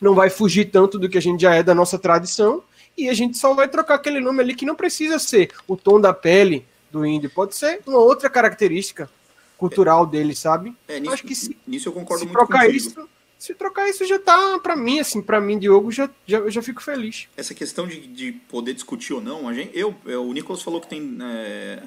não 0.00 0.14
vai 0.14 0.28
fugir 0.28 0.66
tanto 0.66 0.98
do 0.98 1.08
que 1.08 1.16
a 1.16 1.22
gente 1.22 1.40
já 1.40 1.54
é 1.54 1.62
da 1.62 1.74
nossa 1.74 1.98
tradição 1.98 2.62
e 2.96 3.08
a 3.08 3.14
gente 3.14 3.36
só 3.38 3.54
vai 3.54 3.68
trocar 3.68 3.94
aquele 3.96 4.20
nome 4.20 4.40
ali 4.40 4.54
que 4.54 4.66
não 4.66 4.74
precisa 4.76 5.18
ser 5.18 5.50
o 5.66 5.76
tom 5.76 6.00
da 6.00 6.12
pele 6.14 6.64
do 6.90 7.04
índio, 7.04 7.30
pode 7.30 7.56
ser 7.56 7.80
uma 7.86 7.98
outra 7.98 8.30
característica 8.30 9.10
cultural 9.56 10.06
dele, 10.06 10.34
sabe? 10.34 10.74
É, 10.86 11.00
nisso, 11.00 11.12
Acho 11.14 11.24
que 11.24 11.34
se, 11.34 11.56
nisso 11.66 11.88
eu 11.88 11.92
concordo 11.92 12.20
se 12.20 12.26
muito 12.26 12.38
trocar 12.38 12.66
contigo. 12.66 12.76
isso, 12.76 13.08
se 13.38 13.54
trocar 13.54 13.88
isso 13.88 14.04
já 14.06 14.18
tá 14.18 14.58
para 14.58 14.76
mim 14.76 15.00
assim, 15.00 15.20
para 15.22 15.40
mim 15.40 15.58
Diogo 15.58 15.90
já, 15.90 16.08
já 16.26 16.38
eu 16.38 16.50
já 16.50 16.62
fico 16.62 16.82
feliz. 16.82 17.28
Essa 17.36 17.54
questão 17.54 17.86
de, 17.86 18.06
de 18.06 18.32
poder 18.32 18.74
discutir 18.74 19.12
ou 19.12 19.20
não, 19.20 19.48
a 19.48 19.54
gente, 19.54 19.70
eu, 19.76 19.94
eu- 20.06 20.24
o 20.28 20.32
Nicolas 20.32 20.62
falou 20.62 20.80
que 20.80 20.88
tem 20.88 21.16
é, 21.22 21.82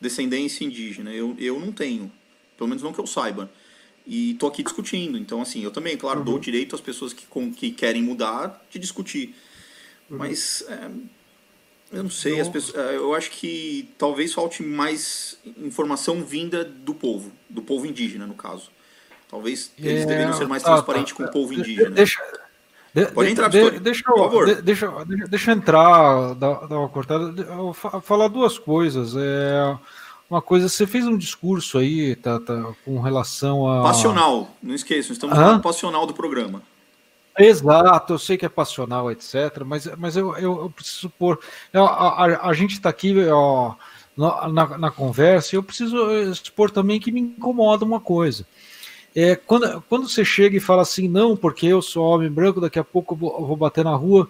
descendência 0.00 0.64
indígena. 0.64 1.12
Eu, 1.12 1.34
eu 1.38 1.58
não 1.58 1.72
tenho. 1.72 2.10
Pelo 2.56 2.68
menos 2.68 2.82
não 2.82 2.92
que 2.92 3.00
eu 3.00 3.06
saiba. 3.06 3.50
E 4.06 4.34
tô 4.34 4.46
aqui 4.46 4.62
discutindo. 4.62 5.16
Então, 5.18 5.40
assim, 5.40 5.62
eu 5.62 5.70
também, 5.70 5.96
claro, 5.96 6.24
dou 6.24 6.36
o 6.36 6.40
direito 6.40 6.74
às 6.74 6.80
pessoas 6.80 7.12
que, 7.12 7.26
com, 7.26 7.52
que 7.52 7.70
querem 7.70 8.02
mudar 8.02 8.62
de 8.70 8.78
discutir. 8.78 9.34
Mas 10.10 10.64
é, 10.68 10.90
eu 11.92 12.02
não 12.02 12.10
sei, 12.10 12.40
as 12.40 12.48
pessoas, 12.48 12.76
é, 12.90 12.96
eu 12.96 13.14
acho 13.14 13.30
que 13.30 13.88
talvez 13.96 14.32
falte 14.34 14.62
mais 14.62 15.38
informação 15.58 16.22
vinda 16.24 16.64
do 16.64 16.92
povo, 16.94 17.30
do 17.48 17.62
povo 17.62 17.86
indígena, 17.86 18.26
no 18.26 18.34
caso. 18.34 18.70
Talvez 19.30 19.70
eles 19.78 20.02
É, 20.02 20.06
deveriam 20.06 20.32
ser 20.32 20.48
mais 20.48 20.62
tá, 20.62 20.72
transparentes 20.72 21.12
tá. 21.12 21.16
com 21.16 21.22
o 21.30 21.32
povo 21.32 21.54
indígena. 21.54 21.90
Deixa, 21.90 22.20
de- 22.92 23.06
Pode 23.06 23.26
de- 23.28 23.32
entrar, 23.32 23.48
de- 23.48 23.78
deixa, 23.78 24.02
Por 24.02 24.18
favor. 24.18 24.48
eu, 24.48 24.56
de- 24.56 24.62
deixa, 24.62 24.86
eu- 24.86 25.04
deixa, 25.04 25.26
deixa 25.28 25.50
eu 25.52 25.56
entrar, 25.56 26.34
dar, 26.34 26.66
dar 26.66 26.78
uma 26.80 26.88
cortada, 26.88 27.40
eu 27.42 27.72
fa- 27.72 28.00
falar 28.00 28.26
duas 28.26 28.58
coisas. 28.58 29.14
É, 29.16 29.78
uma 30.28 30.42
coisa, 30.42 30.68
você 30.68 30.84
fez 30.88 31.06
um 31.06 31.16
discurso 31.16 31.78
aí, 31.78 32.16
tá, 32.16 32.40
tá, 32.40 32.72
com 32.84 32.98
relação 33.00 33.68
a. 33.70 33.84
Passional, 33.84 34.50
não 34.60 34.74
esqueçam, 34.74 35.12
estamos 35.12 35.36
no 35.36 35.40
Hã? 35.42 35.46
lado 35.52 35.62
passional 35.62 36.04
do 36.06 36.14
programa. 36.14 36.60
Exato, 37.38 38.14
eu 38.14 38.18
sei 38.18 38.36
que 38.36 38.44
é 38.44 38.48
passional, 38.48 39.10
etc. 39.10 39.62
Mas, 39.64 39.86
mas 39.96 40.16
eu, 40.16 40.36
eu, 40.36 40.62
eu 40.62 40.70
preciso 40.70 41.08
pôr. 41.10 41.38
A, 41.72 41.80
a, 41.80 42.48
a 42.48 42.52
gente 42.52 42.72
está 42.72 42.90
aqui 42.90 43.14
ó, 43.28 43.74
na, 44.16 44.78
na 44.78 44.90
conversa 44.90 45.54
e 45.54 45.56
eu 45.56 45.62
preciso 45.62 46.10
expor 46.30 46.70
também 46.70 47.00
que 47.00 47.12
me 47.12 47.20
incomoda 47.20 47.84
uma 47.84 48.00
coisa. 48.00 48.46
É, 49.14 49.34
quando, 49.34 49.82
quando 49.88 50.08
você 50.08 50.24
chega 50.24 50.56
e 50.56 50.60
fala 50.60 50.82
assim, 50.82 51.08
não, 51.08 51.36
porque 51.36 51.66
eu 51.66 51.82
sou 51.82 52.04
homem 52.04 52.30
branco, 52.30 52.60
daqui 52.60 52.78
a 52.78 52.84
pouco 52.84 53.14
eu 53.14 53.18
vou, 53.18 53.38
eu 53.40 53.46
vou 53.46 53.56
bater 53.56 53.84
na 53.84 53.94
rua. 53.94 54.28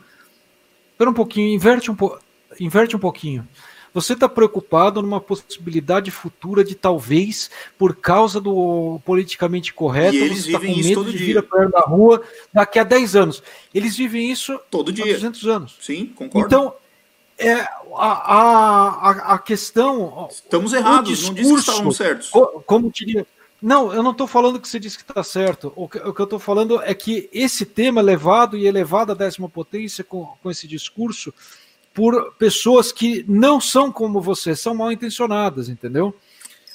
Espera 0.93 1.11
um 1.11 1.15
pouquinho, 1.15 1.55
inverte 1.55 1.91
um, 1.91 1.95
po, 1.95 2.19
inverte 2.59 2.97
um 2.97 2.99
pouquinho. 2.99 3.47
Você 3.93 4.13
está 4.13 4.29
preocupado 4.29 5.03
numa 5.03 5.21
possibilidade 5.21 6.11
futura 6.11 6.63
de 6.63 6.75
talvez, 6.75 7.51
por 7.79 7.97
causa 7.97 8.41
do 8.41 9.01
politicamente 9.05 9.73
correto, 9.75 10.15
E 10.17 10.23
eles 10.23 10.45
você 10.45 10.47
está 10.53 10.61
com 10.61 10.67
medo 10.77 11.05
de 11.05 11.17
dia. 11.19 11.27
vir 11.27 11.39
a 11.39 11.43
perto 11.43 11.73
da 11.73 11.81
rua 11.81 12.23
daqui 12.53 12.79
a 12.79 12.85
10 12.85 13.17
anos. 13.17 13.43
Eles 13.75 13.97
vivem 13.97 14.31
isso 14.31 14.59
Todo 14.71 14.91
há 14.91 14.95
dia. 14.95 15.15
200 15.15 15.47
anos. 15.49 15.77
Sim, 15.81 16.07
concordo. 16.15 16.47
Então, 16.47 16.75
é, 17.39 17.55
a, 17.55 17.71
a, 17.97 19.11
a- 19.35 19.39
questão. 19.39 20.29
Estamos 20.31 20.73
errados, 20.73 20.99
não 20.99 21.03
disse 21.03 21.29
que 21.31 21.35
discurso- 21.41 21.71
estávamos 21.71 21.97
certos. 21.97 22.29
Co- 22.29 22.63
Como 22.67 22.91
diria. 22.93 23.27
Não, 23.63 23.93
eu 23.93 24.03
não 24.03 24.13
estou 24.13 24.27
falando 24.27 24.59
que 24.59 24.67
você 24.67 24.79
disse 24.81 24.97
que 24.97 25.03
está 25.11 25.23
certo. 25.23 25.71
O 25.77 25.87
que, 25.87 25.99
o 25.99 26.15
que 26.15 26.21
eu 26.21 26.25
estou 26.25 26.39
falando 26.39 26.81
é 26.83 26.95
que 26.95 27.29
esse 27.31 27.67
tema 27.67 28.01
levado 28.01 28.57
e 28.57 28.67
elevado 28.67 29.13
à 29.13 29.15
décima 29.15 29.51
potência 29.51 30.03
com, 30.03 30.25
com 30.43 30.51
esse 30.51 30.67
discurso 30.67 31.33
por 31.93 32.35
pessoas 32.39 32.93
que 32.93 33.25
não 33.29 33.61
são 33.61 33.91
como 33.91 34.21
você, 34.21 34.55
são 34.55 34.75
mal 34.75 34.93
intencionadas, 34.93 35.69
entendeu? 35.69 36.15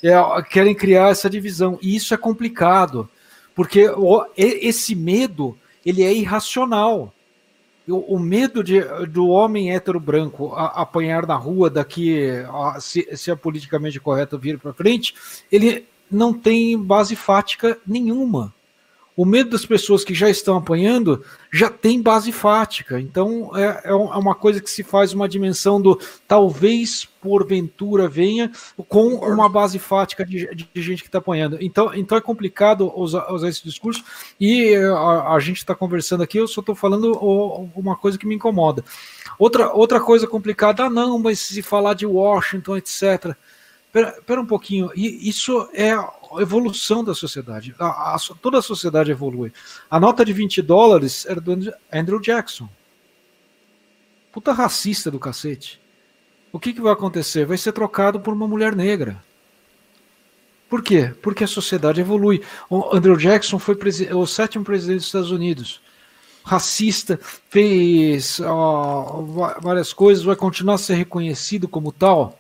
É, 0.04 0.14
querem 0.44 0.76
criar 0.76 1.10
essa 1.10 1.30
divisão. 1.30 1.80
E 1.82 1.96
isso 1.96 2.14
é 2.14 2.18
complicado, 2.18 3.10
porque 3.56 3.88
o- 3.90 4.26
esse 4.38 4.94
medo 4.94 5.58
ele 5.86 6.04
é 6.04 6.14
irracional. 6.14 7.14
O, 7.88 8.16
o 8.16 8.20
medo 8.20 8.64
de, 8.64 8.82
do 9.08 9.28
homem 9.30 9.72
hétero 9.72 10.00
branco 10.00 10.54
a- 10.54 10.82
apanhar 10.82 11.26
na 11.26 11.36
rua 11.36 11.70
daqui, 11.70 12.28
a- 12.52 12.80
se, 12.82 13.08
se 13.16 13.32
é 13.32 13.36
politicamente 13.36 14.00
correto 14.00 14.38
vir 14.38 14.60
para 14.60 14.74
frente, 14.74 15.16
ele 15.52 15.86
não 16.12 16.34
tem 16.34 16.78
base 16.78 17.16
fática 17.16 17.78
nenhuma. 17.86 18.54
O 19.16 19.26
medo 19.26 19.52
das 19.52 19.66
pessoas 19.66 20.04
que 20.04 20.14
já 20.14 20.30
estão 20.30 20.58
apanhando 20.58 21.24
já 21.52 21.70
tem 21.70 22.02
base 22.02 22.32
fática. 22.32 23.00
Então 23.00 23.56
é, 23.56 23.82
é 23.86 23.90
é 23.90 24.18
uma 24.18 24.36
coisa 24.36 24.62
que 24.62 24.70
se 24.70 24.84
faz 24.84 25.14
uma 25.14 25.28
dimensão 25.28 25.82
do 25.82 26.00
talvez 26.28 27.08
porventura 27.26 28.08
venha 28.08 28.52
com 28.88 29.16
uma 29.16 29.50
base 29.50 29.80
fática 29.80 30.24
de, 30.24 30.48
de 30.54 30.82
gente 30.82 31.02
que 31.02 31.10
está 31.10 31.18
apanhando. 31.18 31.58
Então, 31.60 31.92
então 31.96 32.16
é 32.16 32.22
complicado 32.22 32.92
usar, 32.96 33.32
usar 33.32 33.50
esse 33.50 33.64
discurso. 33.64 34.04
E 34.40 34.76
a, 34.76 35.34
a 35.34 35.40
gente 35.40 35.58
está 35.58 35.74
conversando 35.74 36.22
aqui, 36.22 36.38
eu 36.38 36.48
só 36.48 36.60
estou 36.62 36.76
falando 36.76 37.14
uma 37.76 37.96
coisa 37.96 38.18
que 38.18 38.28
me 38.28 38.36
incomoda. 38.36 38.86
Outra, 39.40 39.74
outra 39.74 40.00
coisa 40.00 40.28
complicada, 40.28 40.84
ah, 40.84 40.90
não, 40.90 41.18
mas 41.18 41.40
se 41.40 41.62
falar 41.64 41.96
de 41.96 42.06
Washington, 42.06 42.78
etc. 42.78 43.36
Pera, 44.26 44.42
um 44.42 44.46
pouquinho, 44.46 44.92
isso 44.94 45.70
é 45.74 45.92
a 45.92 46.12
evolução 46.40 47.02
da 47.02 47.16
sociedade. 47.16 47.74
A- 47.80 48.16
a- 48.16 48.18
toda 48.42 48.58
a 48.58 48.62
sociedade 48.62 49.10
evolui. 49.10 49.54
A 49.90 49.98
nota 50.02 50.26
de 50.26 50.34
20 50.34 50.62
dólares 50.62 51.26
era 51.26 51.40
do 51.40 51.54
Andrew- 51.94 52.20
Jackson. 52.20 52.68
Puta 54.34 54.52
racista 54.52 55.10
do 55.10 55.18
cacete. 55.18 55.80
O 56.52 56.60
que, 56.60 56.74
que 56.74 56.82
vai 56.82 56.92
acontecer? 56.92 57.46
Vai 57.46 57.58
ser 57.58 57.72
trocado 57.72 58.20
por 58.20 58.34
uma 58.34 58.46
mulher 58.46 58.76
negra. 58.76 59.24
Por 60.70 60.84
quê? 60.84 61.14
Porque 61.22 61.46
a 61.46 61.48
sociedade 61.48 62.02
evolui. 62.02 62.44
O 62.70 62.94
Andrew 62.94 63.16
Jackson 63.16 63.58
foi 63.58 63.78
o 64.14 64.26
sétimo 64.28 64.66
presidente 64.66 64.98
dos 64.98 65.06
Estados 65.06 65.32
Unidos. 65.32 65.80
Racista, 66.44 67.18
fez 67.50 68.42
ó, 68.42 69.22
várias 69.62 69.94
coisas, 69.94 70.24
vai 70.26 70.36
continuar 70.36 70.76
a 70.76 70.80
ser 70.80 70.96
reconhecido 70.96 71.66
como 71.66 71.94
tal? 71.94 72.38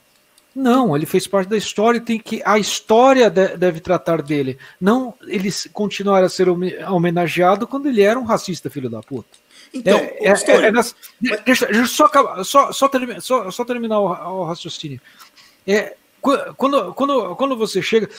Não, 0.56 0.96
ele 0.96 1.06
fez 1.06 1.28
parte 1.28 1.50
da 1.50 1.58
história 1.58 1.98
e 1.98 2.02
tem 2.02 2.18
que 2.18 2.42
a 2.46 2.58
história 2.58 3.30
de- 3.30 3.58
deve 3.58 3.82
tratar 3.82 4.22
dele, 4.22 4.58
não 4.80 5.14
ele 5.28 5.50
continuar 5.74 6.24
a 6.24 6.30
ser 6.30 6.48
home- 6.48 6.78
homenageado 6.86 7.68
quando 7.68 7.88
ele 7.90 8.02
era 8.02 8.18
um 8.18 8.24
racista 8.24 8.70
filho 8.70 8.90
da 8.90 9.02
puta. 9.02 9.28
Então, 9.74 9.98
É- 9.98 10.30
é- 10.30 10.52
é 10.68 10.72
nessa- 10.72 10.96
de- 11.20 11.36
deixa, 11.46 11.66
deixa 11.66 11.82
eu 11.82 11.88
só, 11.88 12.10
só, 12.46 12.72
só, 12.72 12.88
termi- 12.88 13.20
só- 13.20 13.52
só 13.52 13.66
terminar 13.66 14.00
o, 14.00 14.06
o 14.06 14.44
raciocínio. 14.46 15.02
É, 15.68 15.96
qu- 16.22 16.54
quando, 16.56 16.94
quando, 16.94 17.36
quando 17.36 17.58
você 17.58 17.82
chega. 17.82 18.10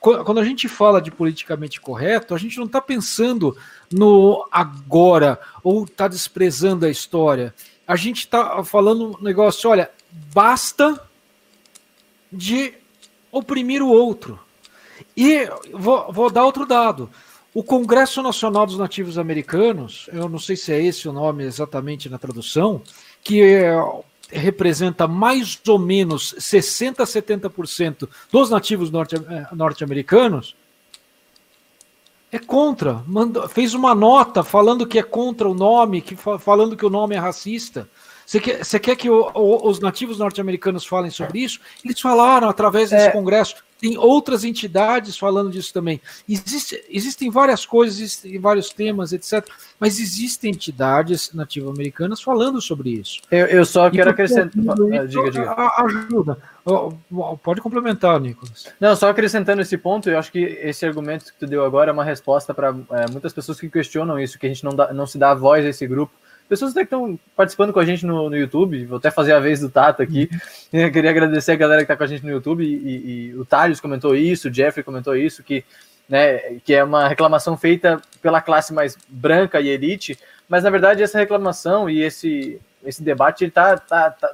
qu- 0.00 0.24
Quando 0.24 0.40
a 0.40 0.44
gente 0.44 0.66
fala 0.68 1.00
de 1.00 1.12
politicamente 1.12 1.80
correto, 1.80 2.34
a 2.34 2.38
gente 2.38 2.58
não 2.58 2.66
está 2.66 2.80
pensando 2.80 3.56
no 3.92 4.44
agora 4.50 5.38
ou 5.62 5.84
está 5.84 6.08
desprezando 6.08 6.84
a 6.86 6.90
história. 6.90 7.54
A 7.86 7.94
gente 7.94 8.18
está 8.20 8.64
falando 8.64 9.16
um 9.16 9.22
negócio, 9.22 9.70
olha, 9.70 9.88
basta 10.32 11.00
de 12.30 12.74
oprimir 13.32 13.82
o 13.82 13.88
outro. 13.88 14.38
E 15.16 15.48
vou, 15.72 16.12
vou 16.12 16.30
dar 16.30 16.44
outro 16.44 16.64
dado. 16.66 17.10
o 17.52 17.62
Congresso 17.62 18.22
Nacional 18.22 18.66
dos 18.66 18.78
Nativos 18.78 19.16
Americanos, 19.18 20.08
eu 20.12 20.28
não 20.28 20.38
sei 20.38 20.56
se 20.56 20.72
é 20.72 20.82
esse 20.82 21.08
o 21.08 21.12
nome 21.12 21.44
exatamente 21.44 22.08
na 22.08 22.18
tradução, 22.18 22.82
que 23.22 23.40
é, 23.42 23.74
representa 24.30 25.06
mais 25.06 25.60
ou 25.68 25.78
menos 25.78 26.34
60 26.38 27.02
a 27.02 27.06
70% 27.06 28.08
dos 28.30 28.50
nativos 28.50 28.90
norte- 28.90 29.16
eh, 29.16 29.46
norte-americanos, 29.52 30.56
é 32.32 32.38
contra. 32.40 33.04
Mandou, 33.06 33.48
fez 33.48 33.74
uma 33.74 33.94
nota 33.94 34.42
falando 34.42 34.86
que 34.86 34.98
é 34.98 35.02
contra 35.02 35.48
o 35.48 35.54
nome, 35.54 36.00
que 36.00 36.16
fa- 36.16 36.38
falando 36.38 36.76
que 36.76 36.84
o 36.86 36.90
nome 36.90 37.14
é 37.14 37.18
racista. 37.18 37.88
Você 38.26 38.40
quer, 38.40 38.64
você 38.64 38.78
quer 38.78 38.96
que 38.96 39.10
o- 39.10 39.30
o- 39.34 39.68
os 39.68 39.80
nativos 39.80 40.18
norte-americanos 40.18 40.86
falem 40.86 41.10
sobre 41.10 41.40
isso? 41.40 41.60
Eles 41.84 42.00
falaram 42.00 42.48
através 42.48 42.90
desse 42.90 43.08
É. 43.08 43.10
congresso. 43.10 43.56
Tem 43.80 43.98
outras 43.98 44.44
entidades 44.44 45.18
falando 45.18 45.50
disso 45.50 45.72
também. 45.74 46.00
Existe, 46.26 46.82
existem 46.88 47.28
várias 47.30 47.66
coisas, 47.66 47.98
existem 47.98 48.38
vários 48.38 48.70
temas, 48.70 49.12
etc. 49.12 49.46
Mas 49.78 50.00
existem 50.00 50.52
entidades 50.52 51.32
nativo-americanas 51.34 52.22
falando 52.22 52.62
sobre 52.62 52.90
isso. 52.90 53.20
Eu, 53.30 53.46
eu 53.46 53.66
só 53.66 53.90
quero 53.90 54.08
acrescentar. 54.10 54.50
Ah, 54.70 55.04
Diga, 55.04 55.30
diga. 55.30 55.54
Ajuda. 55.84 56.38
Pode 57.42 57.60
complementar, 57.60 58.18
Nicolas. 58.20 58.68
Não, 58.80 58.96
só 58.96 59.10
acrescentando 59.10 59.60
esse 59.60 59.76
ponto, 59.76 60.08
eu 60.08 60.18
acho 60.18 60.32
que 60.32 60.38
esse 60.38 60.86
argumento 60.86 61.26
que 61.26 61.38
tu 61.40 61.46
deu 61.46 61.62
agora 61.64 61.90
é 61.90 61.92
uma 61.92 62.04
resposta 62.04 62.54
para 62.54 62.72
muitas 63.12 63.32
pessoas 63.34 63.60
que 63.60 63.68
questionam 63.68 64.18
isso, 64.18 64.38
que 64.38 64.46
a 64.46 64.48
gente 64.48 64.64
não, 64.64 64.74
dá, 64.74 64.94
não 64.94 65.06
se 65.06 65.18
dá 65.18 65.34
voz 65.34 65.64
a 65.64 65.68
esse 65.68 65.86
grupo. 65.86 66.12
Pessoas 66.48 66.72
até 66.72 66.80
que 66.80 66.86
estão 66.86 67.18
participando 67.34 67.72
com 67.72 67.80
a 67.80 67.84
gente 67.84 68.04
no, 68.04 68.28
no 68.28 68.36
YouTube, 68.36 68.84
vou 68.84 68.98
até 68.98 69.10
fazer 69.10 69.32
a 69.32 69.40
vez 69.40 69.60
do 69.60 69.70
Tato 69.70 70.02
aqui. 70.02 70.28
Eu 70.72 70.92
queria 70.92 71.10
agradecer 71.10 71.52
a 71.52 71.56
galera 71.56 71.80
que 71.80 71.84
está 71.84 71.96
com 71.96 72.04
a 72.04 72.06
gente 72.06 72.24
no 72.24 72.30
YouTube, 72.30 72.62
e, 72.64 72.66
e- 72.74 73.26
e 73.30 73.34
o 73.36 73.44
Thales 73.44 73.80
comentou 73.80 74.14
isso, 74.14 74.48
o 74.48 74.52
Jeffrey 74.54 74.84
comentou 74.84 75.16
isso, 75.16 75.42
que, 75.42 75.64
né, 76.08 76.58
que 76.64 76.74
é 76.74 76.84
uma 76.84 77.08
reclamação 77.08 77.56
feita 77.56 78.00
pela 78.20 78.40
classe 78.42 78.72
mais 78.74 78.96
branca 79.08 79.60
e 79.60 79.68
elite, 79.68 80.18
mas 80.48 80.62
na 80.64 80.70
verdade 80.70 81.02
essa 81.02 81.18
reclamação 81.18 81.88
e 81.88 82.02
esse, 82.02 82.60
esse 82.84 83.02
debate 83.02 83.44
ele 83.44 83.50
tá, 83.50 83.78
tá, 83.78 84.10
tá- 84.10 84.32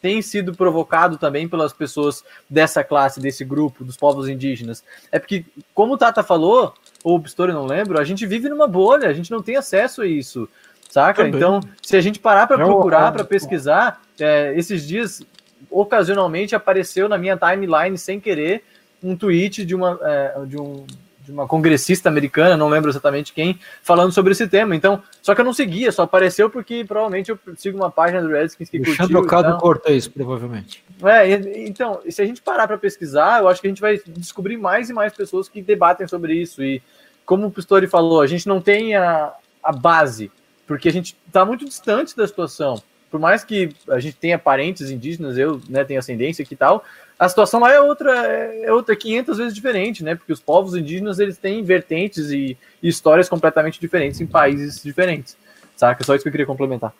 tem 0.00 0.22
sido 0.22 0.54
provocado 0.54 1.18
também 1.18 1.48
pelas 1.48 1.72
pessoas 1.72 2.22
dessa 2.48 2.84
classe, 2.84 3.18
desse 3.18 3.44
grupo, 3.44 3.82
dos 3.84 3.96
povos 3.96 4.28
indígenas. 4.28 4.84
É 5.10 5.18
porque, 5.18 5.44
como 5.74 5.94
o 5.94 5.98
Tata 5.98 6.22
falou, 6.22 6.72
ou 7.02 7.16
o 7.16 7.20
Pistori 7.20 7.52
não 7.52 7.66
lembro, 7.66 7.98
a 7.98 8.04
gente 8.04 8.24
vive 8.24 8.48
numa 8.48 8.68
bolha, 8.68 9.08
a 9.08 9.12
gente 9.12 9.32
não 9.32 9.42
tem 9.42 9.56
acesso 9.56 10.02
a 10.02 10.06
isso, 10.06 10.48
saca? 10.88 11.24
Também. 11.24 11.36
Então, 11.36 11.60
se 11.82 11.96
a 11.96 12.00
gente 12.00 12.18
parar 12.18 12.46
para 12.46 12.60
É 12.60 12.64
procurar, 12.64 13.12
para 13.12 13.24
pesquisar, 13.24 14.00
é, 14.18 14.52
esses 14.56 14.86
dias, 14.86 15.22
ocasionalmente, 15.70 16.54
apareceu 16.54 17.08
na 17.08 17.18
minha 17.18 17.36
timeline, 17.36 17.96
sem 17.96 18.18
querer, 18.18 18.64
um 19.02 19.16
tweet 19.16 19.64
de 19.64 19.74
uma, 19.74 19.98
é, 20.02 20.34
de 20.46 20.60
um 20.60 20.84
de 21.28 21.32
uma 21.32 21.46
congressista 21.46 22.08
americana, 22.08 22.56
não 22.56 22.70
lembro 22.70 22.90
exatamente 22.90 23.34
quem, 23.34 23.58
falando 23.82 24.12
sobre 24.12 24.32
esse 24.32 24.48
tema. 24.48 24.74
Então, 24.74 25.02
só 25.20 25.34
que 25.34 25.40
eu 25.42 25.44
não 25.44 25.52
seguia, 25.52 25.92
só 25.92 26.02
apareceu 26.04 26.48
porque 26.48 26.84
provavelmente 26.86 27.30
eu 27.30 27.38
sigo 27.54 27.76
uma 27.76 27.90
página 27.90 28.22
do 28.22 28.28
Redskins 28.28 28.70
que 28.70 28.78
Alexandre 28.78 29.12
curtiu. 29.12 29.20
Ocado 29.20 29.48
então- 29.48 29.58
Cortez, 29.58 30.08
provavelmente. 30.08 30.82
é, 31.04 31.30
então, 31.66 32.00
se 32.08 32.22
a 32.22 32.24
gente 32.24 32.40
parar 32.40 32.66
para 32.66 32.78
pesquisar, 32.78 33.40
eu 33.40 33.48
acho 33.48 33.60
que 33.60 33.66
a 33.66 33.70
gente 33.70 33.80
vai 33.80 34.00
descobrir 34.06 34.56
mais 34.56 34.88
e 34.88 34.94
mais 34.94 35.12
pessoas 35.12 35.50
que 35.50 35.60
debatem 35.60 36.08
sobre 36.08 36.32
isso. 36.32 36.62
E 36.62 36.82
como 37.26 37.46
o 37.46 37.50
Pistori 37.50 37.86
falou, 37.86 38.22
a 38.22 38.26
gente 38.26 38.48
não 38.48 38.58
tem 38.58 38.96
a, 38.96 39.30
a 39.62 39.70
base, 39.70 40.32
porque 40.68 40.88
a 40.88 40.92
gente 40.92 41.16
está 41.26 41.44
muito 41.44 41.64
distante 41.64 42.14
da 42.14 42.28
situação. 42.28 42.80
Por 43.10 43.18
mais 43.18 43.42
que 43.42 43.70
a 43.88 43.98
gente 43.98 44.16
tenha 44.16 44.38
parentes 44.38 44.90
indígenas, 44.90 45.38
eu 45.38 45.62
né, 45.66 45.82
tenho 45.82 45.98
ascendência 45.98 46.46
e 46.48 46.56
tal, 46.56 46.84
a 47.18 47.26
situação 47.26 47.58
lá 47.58 47.72
é 47.72 47.80
outra, 47.80 48.12
é 48.12 48.70
outra 48.70 48.94
500 48.94 49.38
vezes 49.38 49.54
diferente, 49.54 50.04
né? 50.04 50.14
Porque 50.14 50.32
os 50.32 50.40
povos 50.40 50.76
indígenas 50.76 51.18
eles 51.18 51.38
têm 51.38 51.64
vertentes 51.64 52.30
e, 52.30 52.56
e 52.82 52.88
histórias 52.88 53.28
completamente 53.28 53.80
diferentes 53.80 54.20
em 54.20 54.26
países 54.26 54.82
diferentes. 54.82 55.38
Saca? 55.74 56.04
Só 56.04 56.14
isso 56.14 56.22
que 56.22 56.28
eu 56.28 56.32
queria 56.32 56.46
complementar. 56.46 56.94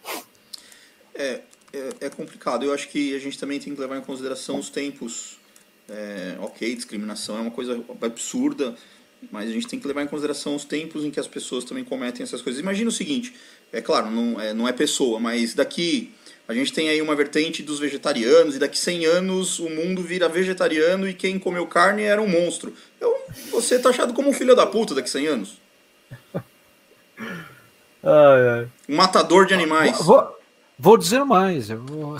É, 1.14 1.42
é, 1.72 1.90
é 2.00 2.08
complicado. 2.08 2.64
Eu 2.64 2.72
acho 2.72 2.88
que 2.88 3.14
a 3.14 3.18
gente 3.18 3.38
também 3.38 3.60
tem 3.60 3.74
que 3.74 3.80
levar 3.80 3.98
em 3.98 4.00
consideração 4.00 4.58
os 4.58 4.70
tempos. 4.70 5.38
É, 5.90 6.36
ok, 6.40 6.74
discriminação 6.74 7.36
é 7.38 7.40
uma 7.42 7.50
coisa 7.50 7.82
absurda, 8.02 8.74
mas 9.30 9.48
a 9.48 9.52
gente 9.52 9.66
tem 9.66 9.80
que 9.80 9.86
levar 9.86 10.02
em 10.02 10.06
consideração 10.06 10.54
os 10.54 10.64
tempos 10.64 11.04
em 11.04 11.10
que 11.10 11.18
as 11.18 11.26
pessoas 11.26 11.64
também 11.64 11.84
cometem 11.84 12.22
essas 12.22 12.40
coisas. 12.40 12.60
Imagina 12.60 12.88
o 12.88 12.92
seguinte, 12.92 13.34
é 13.72 13.80
claro, 13.80 14.10
não 14.10 14.40
é, 14.40 14.54
não 14.54 14.68
é 14.68 14.72
pessoa, 14.72 15.20
mas 15.20 15.54
daqui 15.54 16.12
a 16.48 16.54
gente 16.54 16.72
tem 16.72 16.88
aí 16.88 17.02
uma 17.02 17.14
vertente 17.14 17.62
dos 17.62 17.78
vegetarianos 17.78 18.56
e 18.56 18.58
daqui 18.58 18.78
100 18.78 19.04
anos 19.04 19.58
o 19.58 19.68
mundo 19.68 20.02
vira 20.02 20.28
vegetariano 20.28 21.06
e 21.06 21.12
quem 21.12 21.38
comeu 21.38 21.66
carne 21.66 22.02
era 22.02 22.22
um 22.22 22.28
monstro. 22.28 22.72
Eu, 22.98 23.14
você 23.50 23.78
tá 23.78 23.90
achado 23.90 24.14
como 24.14 24.30
um 24.30 24.32
filho 24.32 24.56
da 24.56 24.66
puta 24.66 24.94
daqui 24.94 25.10
100 25.10 25.26
anos? 25.26 25.60
Ai, 28.00 28.48
ai. 28.48 28.68
Um 28.88 28.94
matador 28.94 29.44
de 29.44 29.52
animais. 29.52 29.98
Vou, 29.98 30.37
vou 30.78 30.96
dizer 30.96 31.24
mais, 31.24 31.68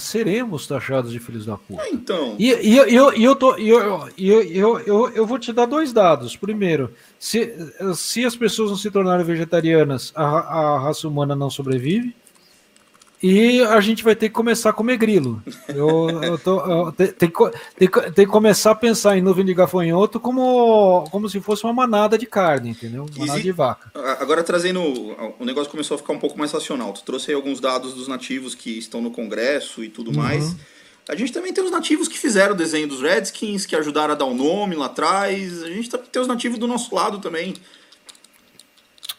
seremos 0.00 0.66
taxados 0.66 1.12
de 1.12 1.18
filhos 1.20 1.46
da 1.46 1.56
puta. 1.56 1.80
Ah, 1.82 1.88
então, 1.90 2.34
E, 2.38 2.46
e, 2.52 2.76
eu- 2.76 2.86
eu, 2.88 3.12
eu, 3.12 3.36
tô, 3.36 3.54
eu, 3.56 4.08
eu, 4.18 4.42
eu, 4.42 4.78
eu, 4.80 5.08
eu 5.10 5.26
vou 5.26 5.38
te 5.38 5.52
dar 5.52 5.66
dois 5.66 5.92
dados. 5.92 6.36
Primeiro, 6.36 6.92
se, 7.18 7.54
se 7.94 8.24
as 8.24 8.34
pessoas 8.36 8.70
não 8.70 8.76
se 8.76 8.90
tornarem 8.90 9.24
vegetarianas, 9.24 10.12
a, 10.14 10.24
a 10.24 10.78
raça 10.80 11.06
humana 11.06 11.34
não 11.36 11.48
sobrevive. 11.50 12.14
E 13.20 13.60
a 13.62 13.80
gente 13.80 14.04
vai 14.04 14.14
ter 14.14 14.28
que 14.28 14.34
começar 14.34 14.70
a 14.70 14.72
comer 14.72 14.96
grilo. 14.96 15.42
Eu, 15.68 16.08
eu 16.22 16.38
tô, 16.38 16.60
eu, 16.60 16.92
tem, 16.92 17.08
tem, 17.08 17.32
tem, 17.76 17.88
que- 17.90 18.10
tem 18.12 18.24
que 18.24 18.30
começar 18.30 18.70
a 18.70 18.74
pensar 18.76 19.18
em 19.18 19.20
nuvem 19.20 19.44
de 19.44 19.52
gafanhoto 19.52 20.20
como, 20.20 21.04
como 21.10 21.28
se 21.28 21.40
fosse 21.40 21.64
uma 21.64 21.72
manada 21.72 22.16
de 22.16 22.26
carne, 22.26 22.70
entendeu? 22.70 23.06
Manada 23.16 23.40
de 23.40 23.50
vaca. 23.50 23.90
Agora 24.20 24.44
trazendo. 24.44 24.80
O 25.38 25.44
negócio 25.44 25.68
começou 25.68 25.96
a 25.96 25.98
ficar 25.98 26.12
um 26.12 26.18
pouco 26.18 26.38
mais 26.38 26.52
racional. 26.52 26.92
Tu 26.92 27.02
trouxe 27.02 27.30
aí 27.30 27.34
alguns 27.34 27.58
dados 27.58 27.92
dos 27.92 28.06
nativos 28.06 28.54
que 28.54 28.78
estão 28.78 29.00
no 29.00 29.10
Congresso 29.10 29.82
e 29.82 29.88
tudo 29.88 30.12
mais. 30.12 30.54
A 31.08 31.16
gente 31.16 31.32
também 31.32 31.52
tem 31.52 31.64
os 31.64 31.70
nativos 31.72 32.06
que 32.06 32.18
fizeram 32.18 32.54
o 32.54 32.56
desenho 32.56 32.86
dos 32.86 33.00
Redskins, 33.00 33.66
que 33.66 33.74
ajudaram 33.74 34.12
a 34.12 34.16
dar 34.16 34.26
o 34.26 34.34
nome 34.34 34.76
lá 34.76 34.86
atrás. 34.86 35.62
A 35.64 35.68
gente 35.70 35.88
tem 35.90 36.22
os 36.22 36.28
nativos 36.28 36.58
do 36.58 36.66
nosso 36.68 36.94
lado 36.94 37.18
também. 37.18 37.54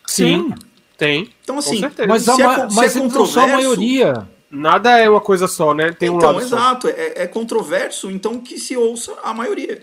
Sim, 0.05 0.53
Tem. 0.99 1.29
Então, 1.43 1.57
assim, 1.57 1.81
mas, 2.07 2.29
a, 2.29 2.35
se 2.35 2.41
é 2.41 2.45
ma- 2.45 2.55
con- 2.59 2.69
se 2.69 2.75
mas 2.75 2.95
é 2.95 2.99
não 2.99 3.25
são 3.25 3.43
a 3.43 3.47
maioria. 3.47 4.27
Nada 4.51 4.97
é 4.99 5.09
uma 5.09 5.21
coisa 5.21 5.47
só, 5.47 5.73
né? 5.73 5.91
Tem 5.93 6.09
um 6.09 6.17
então, 6.17 6.33
lado 6.33 6.41
só. 6.47 6.55
exato. 6.57 6.87
É, 6.89 7.23
é 7.23 7.27
controverso, 7.27 8.11
então 8.11 8.39
que 8.39 8.59
se 8.59 8.75
ouça 8.75 9.15
a 9.23 9.33
maioria. 9.33 9.81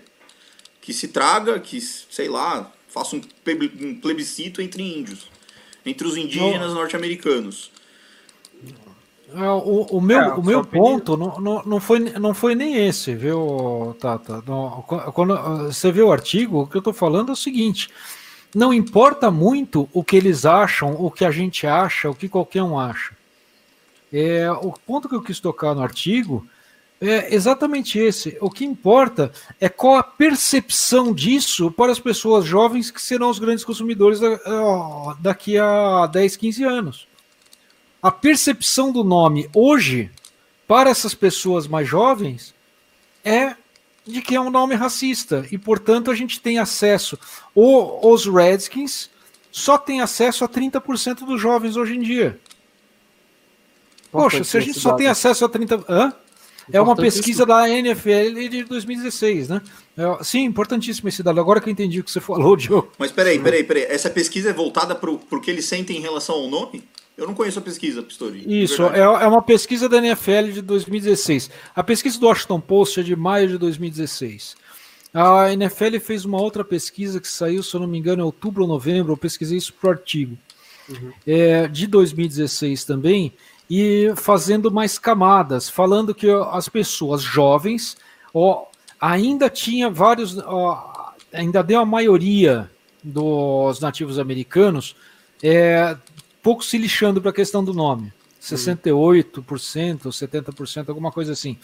Que 0.79 0.93
se 0.93 1.07
traga, 1.09 1.59
que, 1.59 1.81
sei 1.81 2.29
lá, 2.29 2.71
faça 2.87 3.15
um, 3.15 3.21
pleb- 3.43 3.99
plebiscito 4.01 4.61
entre 4.61 4.83
índios. 4.83 5.27
Entre 5.85 6.05
os 6.07 6.15
indígenas 6.17 6.73
norte-americanos. 6.73 7.71
É, 9.33 9.49
O, 9.49 9.87
o 9.89 10.01
meu, 10.01 10.19
É, 10.19 10.33
o 10.35 10.43
meu 10.43 10.63
ponto 10.63 11.17
não, 11.17 11.39
não, 11.39 11.63
não, 11.65 11.79
foi, 11.81 11.99
não 11.99 12.33
foi 12.33 12.55
nem 12.55 12.87
esse, 12.87 13.13
viu, 13.15 13.95
Tata? 13.99 14.41
Não, 14.47 14.83
qu- 14.87 15.11
quando 15.11 15.35
você 15.65 15.91
vê 15.91 16.01
o 16.01 16.11
artigo, 16.11 16.61
o 16.61 16.67
que 16.67 16.77
eu 16.77 16.79
estou 16.79 16.93
falando 16.93 17.29
é 17.29 17.33
o 17.33 17.35
seguinte: 17.35 17.89
não 18.53 18.73
importa 18.73 19.29
muito 19.29 19.89
o 19.93 20.03
que 20.03 20.15
eles 20.15 20.45
acham, 20.45 20.93
o 20.93 21.11
que 21.11 21.25
a 21.25 21.31
gente 21.31 21.65
acha, 21.67 22.09
o 22.09 22.15
que 22.15 22.29
qualquer 22.29 22.63
um 22.63 22.79
acha. 22.79 23.15
É, 24.11 24.49
o 24.51 24.71
ponto 24.71 25.09
que 25.09 25.15
eu 25.15 25.21
quis 25.21 25.39
tocar 25.39 25.75
no 25.75 25.81
artigo 25.81 26.47
é 26.99 27.33
exatamente 27.33 27.99
esse. 27.99 28.37
O 28.41 28.49
que 28.49 28.65
importa 28.65 29.31
é 29.59 29.69
qual 29.69 29.95
a 29.95 30.03
percepção 30.03 31.13
disso 31.13 31.69
para 31.71 31.91
as 31.91 31.99
pessoas 31.99 32.45
jovens 32.45 32.89
que 32.89 33.01
serão 33.01 33.29
os 33.29 33.39
grandes 33.39 33.63
consumidores 33.63 34.19
ó, 34.45 35.15
daqui 35.19 35.57
a 35.57 36.07
10, 36.07 36.35
15 36.37 36.63
anos 36.63 37.07
a 38.01 38.11
percepção 38.11 38.91
do 38.91 39.03
nome 39.03 39.49
hoje, 39.53 40.11
para 40.67 40.89
essas 40.89 41.13
pessoas 41.13 41.67
mais 41.67 41.87
jovens, 41.87 42.53
é 43.23 43.55
de 44.07 44.21
que 44.21 44.35
é 44.35 44.41
um 44.41 44.49
nome 44.49 44.75
racista. 44.75 45.45
E, 45.51 45.57
portanto, 45.57 46.09
a 46.09 46.15
gente 46.15 46.39
tem 46.39 46.59
acesso. 46.59 47.17
O, 47.53 48.11
os 48.11 48.25
Redskins 48.25 49.09
só 49.51 49.77
tem 49.77 50.01
acesso 50.01 50.43
a 50.43 50.49
30% 50.49 51.25
dos 51.25 51.41
jovens 51.41 51.75
hoje 51.75 51.95
em 51.95 52.01
dia. 52.01 52.39
Poxa, 54.11 54.43
se 54.43 54.57
a 54.57 54.59
gente 54.59 54.79
só 54.79 54.93
tem 54.93 55.07
acesso 55.07 55.45
a 55.45 55.49
30%. 55.49 55.85
Hã? 55.89 56.13
É 56.71 56.81
uma 56.81 56.95
pesquisa 56.95 57.45
da 57.45 57.69
NFL 57.69 58.49
de 58.49 58.63
2016, 58.65 59.49
né? 59.49 59.61
É, 59.97 60.23
sim, 60.23 60.43
importantíssimo 60.43 61.07
esse 61.07 61.23
dado. 61.23 61.39
Agora 61.39 61.61
que 61.61 61.69
eu 61.69 61.71
entendi 61.71 61.99
o 61.99 62.03
que 62.03 62.11
você 62.11 62.19
falou, 62.21 62.55
Diogo. 62.57 62.91
Mas 62.97 63.11
peraí, 63.11 63.39
peraí, 63.39 63.63
peraí. 63.63 63.83
Essa 63.83 64.09
pesquisa 64.09 64.49
é 64.49 64.53
voltada 64.53 64.93
pro, 64.93 65.17
pro 65.17 65.39
que 65.41 65.49
eles 65.49 65.65
sentem 65.65 65.97
em 65.97 66.01
relação 66.01 66.35
ao 66.35 66.47
nome? 66.49 66.83
Eu 67.17 67.25
não 67.25 67.33
conheço 67.33 67.57
a 67.57 67.63
pesquisa, 67.63 68.03
Pistori. 68.03 68.43
Isso, 68.45 68.83
é, 68.89 68.99
é 68.99 69.27
uma 69.27 69.41
pesquisa 69.41 69.89
da 69.89 69.97
NFL 69.97 70.51
de 70.53 70.61
2016. 70.61 71.49
A 71.75 71.83
pesquisa 71.83 72.19
do 72.19 72.27
Washington 72.27 72.61
Post 72.61 72.99
é 72.99 73.03
de 73.03 73.15
maio 73.15 73.47
de 73.47 73.57
2016. 73.57 74.55
A 75.11 75.51
NFL 75.51 75.99
fez 75.99 76.25
uma 76.25 76.39
outra 76.39 76.63
pesquisa 76.63 77.19
que 77.19 77.27
saiu, 77.27 77.63
se 77.63 77.73
eu 77.73 77.79
não 77.79 77.87
me 77.87 77.97
engano, 77.97 78.21
em 78.21 78.25
outubro 78.25 78.61
ou 78.61 78.69
novembro. 78.69 79.13
Eu 79.13 79.17
pesquisei 79.17 79.57
isso 79.57 79.73
para 79.73 79.87
o 79.87 79.91
artigo. 79.91 80.37
É, 81.25 81.67
de 81.67 81.87
2016 81.87 82.85
também, 82.85 83.33
e 83.69 84.13
fazendo 84.15 84.71
mais 84.71 84.97
camadas, 84.97 85.69
falando 85.69 86.15
que 86.15 86.29
as 86.51 86.69
pessoas 86.69 87.21
jovens 87.21 87.97
ó, 88.33 88.67
ainda 89.01 89.49
tinha 89.49 89.89
vários, 89.89 90.37
ó, 90.37 91.13
ainda 91.33 91.61
deu 91.61 91.81
a 91.81 91.85
maioria 91.85 92.71
dos 93.03 93.81
nativos 93.81 94.17
americanos, 94.17 94.95
é, 95.43 95.97
pouco 96.47 96.63
se 96.63 96.77
lixando 96.77 97.21
para 97.21 97.31
a 97.31 97.33
questão 97.33 97.61
do 97.61 97.73
nome. 97.73 98.13
68%, 98.41 99.33
70%, 100.03 100.87
alguma 100.87 101.11
coisa 101.11 101.33
assim. 101.33 101.57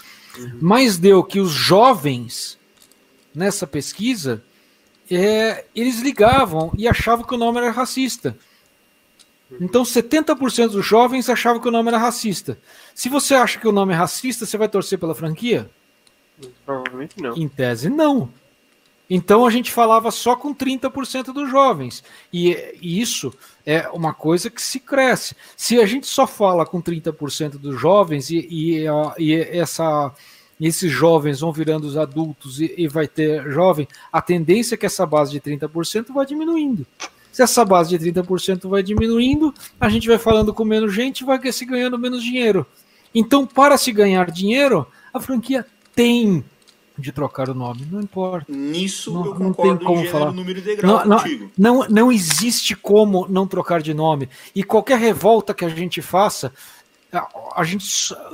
Mas 0.59 0.97
deu 0.97 1.23
que 1.23 1.39
os 1.39 1.51
jovens, 1.51 2.59
nessa 3.33 3.65
pesquisa, 3.65 4.43
é, 5.09 5.63
eles 5.73 6.01
ligavam 6.01 6.69
e 6.77 6.85
achavam 6.85 7.23
que 7.23 7.33
o 7.33 7.37
nome 7.37 7.59
era 7.59 7.71
racista. 7.71 8.37
Então, 9.61 9.83
70% 9.83 10.71
dos 10.71 10.85
jovens 10.85 11.29
achavam 11.29 11.61
que 11.61 11.67
o 11.69 11.71
nome 11.71 11.87
era 11.87 11.97
racista. 11.97 12.57
Se 12.93 13.07
você 13.07 13.35
acha 13.35 13.57
que 13.57 13.67
o 13.69 13.71
nome 13.71 13.93
é 13.93 13.95
racista, 13.95 14.45
você 14.45 14.57
vai 14.57 14.67
torcer 14.67 14.99
pela 14.99 15.15
franquia? 15.15 15.71
Provavelmente 16.65 17.21
não. 17.21 17.37
Em 17.37 17.47
tese, 17.47 17.89
não. 17.89 18.29
Então 19.15 19.45
a 19.45 19.51
gente 19.51 19.71
falava 19.71 20.09
só 20.09 20.35
com 20.35 20.55
30% 20.55 21.25
dos 21.25 21.47
jovens. 21.47 22.03
E, 22.33 22.57
isso 22.81 23.31
é 23.63 23.87
uma 23.89 24.11
coisa 24.11 24.49
que 24.49 24.59
se 24.59 24.79
cresce. 24.79 25.35
Se 25.55 25.79
a 25.79 25.85
gente 25.85 26.07
só 26.07 26.25
fala 26.25 26.65
com 26.65 26.81
30% 26.81 27.59
dos 27.59 27.79
jovens 27.79 28.31
e, 28.31 28.47
e, 28.49 28.85
e 29.19 29.35
essa, 29.35 30.11
esses 30.59 30.91
jovens 30.91 31.41
vão 31.41 31.53
virando 31.53 31.83
os 31.85 31.95
adultos 31.95 32.59
e, 32.59 32.87
vai 32.87 33.07
ter 33.07 33.51
jovem, 33.51 33.87
a 34.11 34.19
tendência 34.19 34.73
é 34.73 34.77
que 34.79 34.87
essa 34.87 35.05
base 35.05 35.31
de 35.31 35.39
30% 35.39 36.11
vai 36.11 36.25
diminuindo. 36.25 36.83
Se 37.31 37.43
essa 37.43 37.63
base 37.63 37.95
de 37.95 38.11
30% 38.11 38.67
vai 38.67 38.81
diminuindo, 38.81 39.53
a 39.79 39.89
gente 39.89 40.07
vai 40.07 40.17
falando 40.17 40.51
com 40.51 40.65
menos 40.65 40.91
gente 40.91 41.19
e 41.19 41.23
vai 41.23 41.39
se 41.51 41.65
ganhando 41.65 41.99
menos 41.99 42.23
dinheiro. 42.23 42.65
Então, 43.13 43.45
para 43.45 43.77
se 43.77 43.91
ganhar 43.91 44.31
dinheiro, 44.31 44.87
a 45.13 45.19
franquia 45.19 45.63
tem 45.93 46.43
de 46.97 47.11
trocar 47.11 47.49
o 47.49 47.53
nome, 47.55 47.87
não 47.91 48.01
importa. 48.01 48.51
Nisso 48.51 49.11
Não- 49.13 49.25
eu 49.25 49.31
não 49.39 49.53
concordo 49.53 49.77
tem 49.79 49.87
como 49.87 49.99
gênero, 49.99 50.17
falar. 50.19 50.31
número 50.31 50.59
e 50.59 50.61
degrau 50.61 50.91
Não, 50.99 51.05
não, 51.05 51.17
contigo. 51.17 51.51
não, 51.57 51.87
não 51.89 52.11
existe 52.11 52.75
como 52.75 53.27
não 53.27 53.47
trocar 53.47 53.81
de 53.81 53.93
nome. 53.93 54.29
E 54.53 54.63
qualquer 54.63 54.99
revolta 54.99 55.53
que 55.53 55.65
a 55.65 55.69
gente 55.69 56.01
faça, 56.03 56.53
a, 57.11 57.27
a 57.55 57.63
gente 57.63 57.85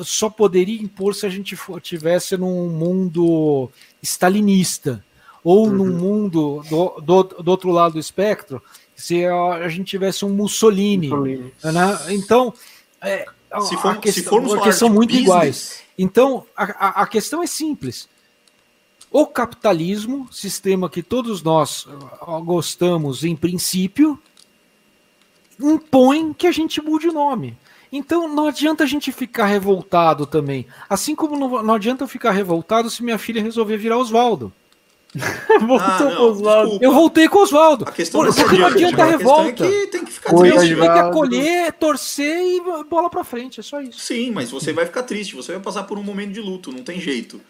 só- 0.03 0.29
poderia 0.29 0.81
impor 0.81 1.15
se 1.15 1.25
a 1.25 1.29
gente 1.29 1.55
for, 1.55 1.79
tivesse 1.79 2.35
num 2.35 2.69
mundo 2.69 3.69
stalinista 4.01 5.03
ou 5.43 5.69
num 5.69 5.87
mundo 5.97 6.61
do, 6.69 7.01
do, 7.01 7.23
do 7.41 7.49
outro 7.51 7.71
lado 7.71 7.93
do 7.93 7.99
espectro, 7.99 8.61
se 8.95 9.25
a, 9.25 9.53
a 9.53 9.69
gente 9.69 9.85
tivesse 9.87 10.25
um 10.25 10.29
Mussolini. 10.29 11.07
Mussolini. 11.07 11.53
né? 11.63 11.97
Então, 12.09 12.53
é, 13.01 13.25
a- 13.49 13.61
Se, 13.61 13.75
a 13.75 13.77
for, 13.77 13.93
se 13.95 13.99
questão- 14.01 14.23
formos 14.31 14.49
porque 14.49 14.63
falar 14.65 14.73
são 14.75 14.89
de 14.89 14.95
muito 14.95 15.09
business, 15.11 15.25
iguais. 15.27 15.81
Então, 15.97 16.45
a, 16.55 16.63
a- 16.63 17.01
a 17.03 17.07
questão 17.07 17.41
é 17.41 17.47
simples. 17.47 18.09
O 19.11 19.25
capitalismo, 19.25 20.27
sistema 20.31 20.89
que 20.89 21.01
todos 21.01 21.41
nós 21.41 21.87
ah, 22.21 22.39
gostamos 22.43 23.23
em 23.23 23.35
princípio, 23.35 24.19
impõe 25.59 26.33
que 26.33 26.47
a 26.47 26.51
gente 26.51 26.81
mude 26.81 27.07
o 27.09 27.13
nome. 27.13 27.57
Então 27.91 28.27
não 28.27 28.47
adianta 28.47 28.83
a 28.83 28.87
gente 28.87 29.11
ficar 29.11 29.47
revoltado 29.47 30.25
também. 30.27 30.67
Assim 30.87 31.15
como 31.15 31.35
não, 31.35 31.63
não 31.63 31.73
adianta 31.73 32.03
eu 32.03 32.07
ficar 32.07 32.31
revoltado 32.31 32.89
se 32.89 33.03
minha 33.03 33.17
filha 33.17 33.41
resolver 33.41 33.77
virar 33.77 33.97
Oswaldo. 33.97 34.53
Voltou 35.59 35.79
Ah, 35.79 35.99
não, 36.03 36.31
Oswaldo. 36.31 36.77
Eu 36.81 36.93
voltei 36.93 37.27
com 37.27 37.39
o 37.39 37.41
Oswaldo. 37.41 37.85
A 37.87 37.91
questão 37.91 38.21
Por- 38.21 38.27
não 38.27 38.33
Porque 38.35 38.57
não 38.59 38.67
adianta, 38.67 39.01
a 39.01 39.05
a 39.05 39.07
é 39.07 39.11
revolta. 39.11 39.67
que 39.67 39.87
tem 39.87 40.05
que 40.05 40.11
ficar 40.11 40.35
triste. 40.35 40.59
tenho 40.59 40.81
que 40.81 40.87
acolher, 40.99 41.73
torcer 41.73 42.37
e 42.39 42.61
bola 42.83 43.09
pra 43.09 43.23
frente. 43.23 43.59
É 43.59 43.63
só 43.63 43.81
isso. 43.81 43.99
Sim, 43.99 44.29
mas 44.29 44.51
você 44.51 44.71
vai 44.71 44.85
ficar 44.85 45.01
triste, 45.01 45.35
você 45.35 45.53
vai 45.53 45.61
passar 45.61 45.83
por 45.83 45.97
um 45.97 46.03
momento 46.03 46.31
de 46.33 46.39
luto, 46.39 46.71
não 46.71 46.83
tem 46.83 47.01
jeito. 47.01 47.41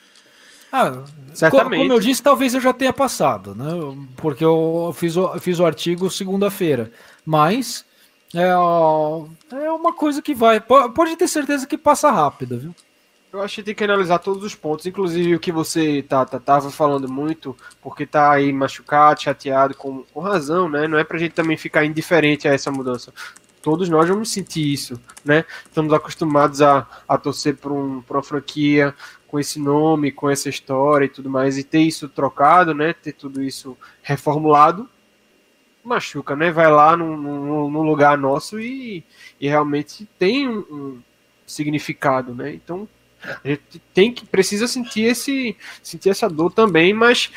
Ah, 0.71 1.03
Certamente. 1.33 1.79
Como 1.81 1.93
eu 1.93 1.99
disse, 1.99 2.21
talvez 2.21 2.53
eu 2.53 2.61
já 2.61 2.73
tenha 2.73 2.93
passado, 2.93 3.55
né? 3.55 3.65
Porque 4.17 4.43
eu 4.43 4.93
fiz 4.95 5.15
o, 5.17 5.39
fiz 5.39 5.59
o 5.59 5.65
artigo 5.65 6.09
segunda-feira. 6.09 6.91
Mas 7.25 7.85
é, 8.33 8.49
é 9.63 9.71
uma 9.71 9.93
coisa 9.93 10.21
que 10.21 10.33
vai. 10.35 10.59
po- 10.59 10.89
Pode 10.91 11.15
ter 11.15 11.27
certeza 11.27 11.65
que 11.67 11.77
passa 11.77 12.11
rápido, 12.11 12.59
viu? 12.59 12.75
Eu 13.31 13.43
acho 13.43 13.55
que 13.55 13.63
tem 13.63 13.75
que 13.75 13.83
analisar 13.83 14.17
todos 14.19 14.43
os 14.43 14.55
pontos, 14.55 14.87
inclusive 14.87 15.35
o 15.35 15.39
que 15.39 15.51
você 15.51 16.01
tá, 16.07 16.25
tá, 16.25 16.39
tava 16.39 16.71
falando 16.71 17.07
muito, 17.07 17.55
porque 17.79 18.03
tá 18.05 18.31
aí 18.31 18.51
machucado, 18.51 19.21
chateado, 19.21 19.75
com, 19.75 20.03
com 20.11 20.19
razão, 20.19 20.67
né? 20.67 20.87
Não 20.87 20.97
é 20.97 21.03
pra 21.03 21.19
gente 21.19 21.33
também 21.33 21.55
ficar 21.55 21.85
indiferente 21.85 22.47
a 22.47 22.53
essa 22.53 22.71
mudança. 22.71 23.13
Todos 23.61 23.87
nós 23.87 24.07
vamos 24.09 24.31
sentir 24.31 24.73
isso, 24.73 24.99
né? 25.23 25.45
Estamos 25.65 25.93
acostumados 25.93 26.59
a, 26.61 26.87
a 27.07 27.17
torcer 27.19 27.55
por, 27.57 27.71
um, 27.71 28.01
por 28.01 28.15
uma 28.17 28.23
franquia 28.23 28.95
com 29.29 29.39
esse 29.39 29.59
nome, 29.59 30.11
com 30.11 30.29
essa 30.29 30.49
história 30.49 31.05
e 31.05 31.09
tudo 31.09 31.29
mais, 31.29 31.57
e 31.57 31.63
ter 31.63 31.81
isso 31.81 32.09
trocado, 32.09 32.73
né? 32.73 32.93
Ter 32.93 33.13
tudo 33.13 33.43
isso 33.43 33.77
reformulado, 34.01 34.89
machuca, 35.83 36.35
né? 36.35 36.51
Vai 36.51 36.69
lá 36.71 36.97
num, 36.97 37.15
num, 37.15 37.69
num 37.69 37.83
lugar 37.83 38.17
nosso 38.17 38.59
e, 38.59 39.03
e 39.39 39.47
realmente 39.47 40.07
tem 40.17 40.47
um, 40.47 40.59
um 40.71 41.01
significado, 41.45 42.33
né? 42.33 42.53
Então 42.53 42.87
a 43.23 43.47
gente 43.47 43.79
tem 43.93 44.11
que 44.11 44.25
precisa 44.25 44.67
sentir 44.67 45.01
esse 45.01 45.55
sentir 45.83 46.09
essa 46.09 46.29
dor 46.29 46.51
também, 46.51 46.93
mas 46.93 47.29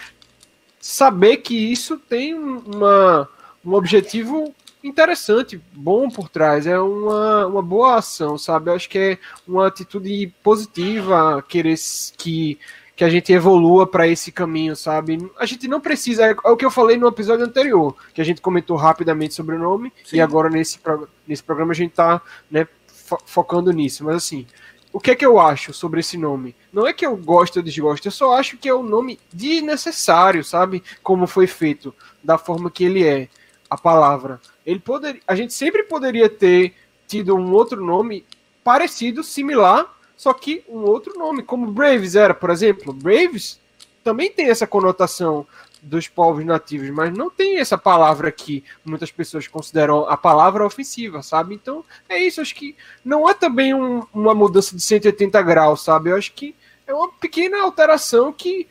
saber 0.80 1.38
que 1.38 1.54
isso 1.54 1.98
tem 1.98 2.34
um- 2.34 2.58
uma, 2.58 3.28
um 3.64 3.74
objetivo 3.74 4.54
interessante, 4.82 5.60
bom 5.72 6.08
por 6.08 6.28
trás, 6.28 6.66
é 6.66 6.78
uma, 6.78 7.46
uma 7.46 7.62
boa 7.62 7.96
ação, 7.96 8.36
sabe? 8.36 8.70
Eu 8.70 8.74
acho 8.74 8.88
que 8.88 8.98
é 8.98 9.18
uma 9.46 9.66
atitude 9.66 10.32
positiva 10.42 11.42
querer 11.48 11.76
que 12.16 12.58
que 12.94 13.04
a 13.04 13.08
gente 13.08 13.32
evolua 13.32 13.86
para 13.86 14.06
esse 14.06 14.30
caminho, 14.30 14.76
sabe? 14.76 15.30
A 15.38 15.46
gente 15.46 15.66
não 15.66 15.80
precisa, 15.80 16.26
é 16.26 16.36
o 16.44 16.56
que 16.56 16.64
eu 16.64 16.70
falei 16.70 16.96
no 16.96 17.08
episódio 17.08 17.44
anterior, 17.44 17.96
que 18.12 18.20
a 18.20 18.24
gente 18.24 18.40
comentou 18.40 18.76
rapidamente 18.76 19.34
sobre 19.34 19.56
o 19.56 19.58
nome, 19.58 19.92
Sim. 20.04 20.16
e 20.16 20.20
agora 20.20 20.50
nesse, 20.50 20.78
nesse 21.26 21.42
programa 21.42 21.72
a 21.72 21.74
gente 21.74 21.92
tá 21.94 22.20
né, 22.50 22.68
fo- 22.86 23.18
focando 23.24 23.72
nisso. 23.72 24.04
Mas 24.04 24.16
assim, 24.16 24.46
o 24.92 25.00
que 25.00 25.10
é 25.10 25.16
que 25.16 25.24
eu 25.24 25.40
acho 25.40 25.72
sobre 25.72 26.00
esse 26.00 26.18
nome? 26.18 26.54
Não 26.70 26.86
é 26.86 26.92
que 26.92 27.04
eu 27.04 27.16
gosto 27.16 27.56
ou 27.56 27.62
desgosto, 27.62 28.06
eu 28.06 28.12
só 28.12 28.34
acho 28.38 28.58
que 28.58 28.68
é 28.68 28.74
um 28.74 28.82
nome 28.82 29.18
desnecessário, 29.32 30.44
sabe? 30.44 30.84
Como 31.02 31.26
foi 31.26 31.46
feito, 31.46 31.94
da 32.22 32.36
forma 32.36 32.70
que 32.70 32.84
ele 32.84 33.04
é, 33.04 33.28
a 33.70 33.76
palavra. 33.78 34.38
Ele 34.64 34.78
poderia, 34.78 35.20
a 35.26 35.34
gente 35.34 35.52
sempre 35.52 35.82
poderia 35.82 36.28
ter 36.28 36.74
tido 37.06 37.34
um 37.36 37.52
outro 37.52 37.82
nome 37.84 38.24
parecido, 38.62 39.22
similar, 39.24 39.92
só 40.16 40.32
que 40.32 40.62
um 40.68 40.82
outro 40.84 41.18
nome, 41.18 41.42
como 41.42 41.70
Braves 41.72 42.14
era, 42.14 42.32
por 42.32 42.50
exemplo. 42.50 42.92
Braves 42.92 43.60
também 44.04 44.30
tem 44.30 44.48
essa 44.48 44.66
conotação 44.66 45.46
dos 45.82 46.06
povos 46.06 46.44
nativos, 46.44 46.88
mas 46.90 47.12
não 47.12 47.28
tem 47.28 47.58
essa 47.58 47.76
palavra 47.76 48.30
que 48.30 48.62
muitas 48.84 49.10
pessoas 49.10 49.48
consideram 49.48 50.08
a 50.08 50.16
palavra 50.16 50.64
ofensiva, 50.64 51.22
sabe? 51.24 51.56
Então 51.56 51.84
é 52.08 52.18
isso, 52.18 52.40
acho 52.40 52.54
que 52.54 52.76
não 53.04 53.28
é 53.28 53.34
também 53.34 53.74
um- 53.74 54.06
uma 54.14 54.32
mudança 54.32 54.76
de 54.76 54.82
180 54.82 55.42
graus, 55.42 55.82
sabe? 55.82 56.10
Eu 56.10 56.16
acho 56.16 56.32
que 56.34 56.54
é 56.86 56.94
uma 56.94 57.10
pequena 57.12 57.60
alteração 57.62 58.32
que 58.32 58.68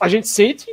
a 0.00 0.08
gente 0.08 0.26
sente, 0.28 0.66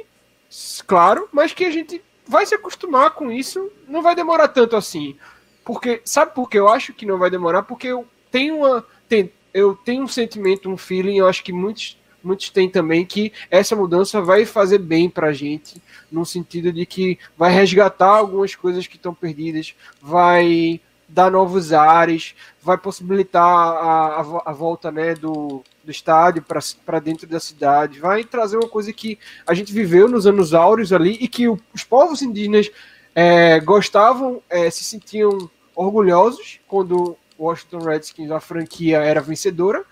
claro, 0.88 1.29
mas 1.32 1.53
que 1.53 1.65
a 1.65 1.71
gente 1.71 2.01
vai 2.29 2.45
se 2.45 2.55
acostumar 2.55 3.11
com 3.11 3.31
isso, 3.31 3.71
não 3.87 4.01
vai 4.03 4.15
demorar 4.15 4.47
tanto 4.49 4.75
assim. 4.75 5.17
Porque, 5.65 6.01
sabe 6.05 6.33
por 6.33 6.49
que 6.49 6.57
eu 6.57 6.69
acho 6.69 6.93
que 6.93 7.05
não 7.05 7.17
vai 7.17 7.29
demorar? 7.29 7.63
Porque 7.63 7.87
eu 7.87 8.05
tenho 8.31 8.57
uma. 8.57 8.85
tem- 9.09 9.31
eu 9.53 9.75
tenho 9.75 10.03
um 10.03 10.07
sentimento, 10.07 10.69
um 10.69 10.77
feeling, 10.77 11.17
eu 11.17 11.27
acho 11.27 11.43
que 11.43 11.51
muitos, 11.51 11.97
muitos 12.23 12.49
têm 12.51 12.69
também, 12.69 13.03
que 13.05 13.33
essa 13.49 13.75
mudança 13.75 14.21
vai 14.21 14.45
fazer 14.45 14.77
bem 14.77 15.09
pra 15.09 15.33
gente, 15.33 15.81
no 16.11 16.23
sentido 16.25 16.71
de 16.71 16.85
que 16.85 17.17
vai 17.35 17.51
resgatar 17.51 18.09
algumas 18.09 18.53
coisas 18.53 18.85
que 18.85 18.95
estão 18.95 19.13
perdidas, 19.13 19.73
vai 20.01 20.79
dar 21.07 21.31
novos 21.31 21.73
ares, 21.73 22.35
vai 22.61 22.77
possibilitar 22.77 23.43
a, 23.43 24.21
a, 24.21 24.43
a 24.45 24.53
volta 24.53 24.91
né, 24.91 25.15
do, 25.15 25.63
do 25.89 25.91
estádio 25.91 26.45
para 26.86 26.99
dentro 26.99 27.25
da 27.28 27.39
cidade, 27.39 27.99
vai 27.99 28.23
trazer 28.23 28.58
uma 28.58 28.69
coisa 28.69 28.93
que 28.93 29.17
a 29.45 29.56
gente 29.56 29.73
viveu 29.73 30.08
nos 30.08 30.28
anos 30.28 30.54
áureos 30.54 30.93
ali 30.93 31.17
e 31.19 31.28
que 31.28 31.47
o- 31.47 31.60
os 31.73 31.84
povos 31.84 32.21
indígenas 32.21 32.69
é, 33.15 33.60
gostavam, 33.60 34.41
é, 34.47 34.69
se 34.69 34.84
sentiam 34.84 35.49
orgulhosos 35.75 36.60
quando 36.67 37.18
Washington 37.38 37.80
Redskins, 37.80 38.30
a 38.32 38.39
franquia, 38.39 38.99
era 38.99 39.20
vencedora 39.20 39.84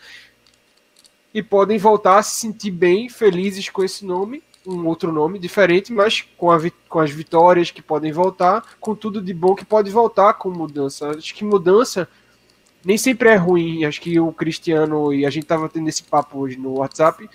e 1.34 1.42
podem 1.42 1.78
voltar 1.78 2.20
a 2.20 2.24
se 2.24 2.40
sentir 2.40 2.72
bem, 2.72 3.10
felizes 3.10 3.70
com 3.70 3.84
esse 3.84 4.06
nome, 4.06 4.44
um 4.66 4.86
outro 4.86 5.12
nome 5.12 5.40
diferente, 5.40 5.92
mas 5.92 6.22
com, 6.38 6.52
a 6.52 6.60
com 6.88 7.00
as 7.00 7.10
vitórias 7.10 7.72
que 7.72 7.82
podem 7.82 8.12
voltar, 8.12 8.64
com 8.80 8.94
tudo 8.94 9.22
de 9.22 9.34
bom 9.34 9.56
que 9.56 9.66
pode 9.66 9.90
voltar 9.90 10.34
com 10.36 10.50
mudança. 10.50 11.10
Acho 11.10 11.34
que 11.34 11.44
mudança 11.44 12.08
nem 12.88 12.98
sempre 12.98 13.28
é 13.28 13.36
ruim. 13.36 13.84
Acho 13.84 14.00
que 14.00 14.18
o 14.18 14.32
Cristiano, 14.32 15.14
e 15.14 15.26
a 15.26 15.30
gente 15.30 15.44
estava 15.44 15.68
tendo 15.68 15.90
esse 15.90 16.04
papo 16.04 16.40
hoje 16.40 16.58
no 16.58 16.78
WhatsApp, 16.78 17.30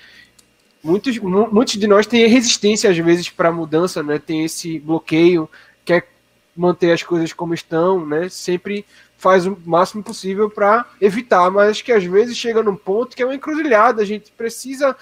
muitos, 0.82 1.18
mu- 1.18 1.50
muitos 1.52 1.74
de 1.74 1.86
nós 1.86 2.06
têm 2.06 2.26
resistência 2.26 2.88
às 2.88 2.96
vezes 2.96 3.28
para 3.28 3.52
mudança, 3.52 4.02
né? 4.02 4.18
Tem 4.18 4.46
esse 4.46 4.78
bloqueio, 4.78 5.46
quer 5.84 6.08
manter 6.56 6.92
as 6.92 7.02
coisas 7.02 7.34
como 7.34 7.52
estão, 7.52 8.06
né? 8.06 8.30
Sempre 8.30 8.86
faz 9.18 9.46
o 9.46 9.54
máximo 9.66 10.02
possível 10.02 10.48
para 10.48 10.86
evitar, 10.98 11.50
mas 11.50 11.82
que 11.82 11.92
às 11.92 12.02
vezes 12.02 12.34
chega 12.34 12.62
num 12.62 12.74
ponto 12.74 13.14
que 13.14 13.22
é 13.22 13.26
uma 13.26 13.34
encruzilhada, 13.34 14.00
a 14.00 14.06
gente 14.06 14.32
precisa 14.32 14.96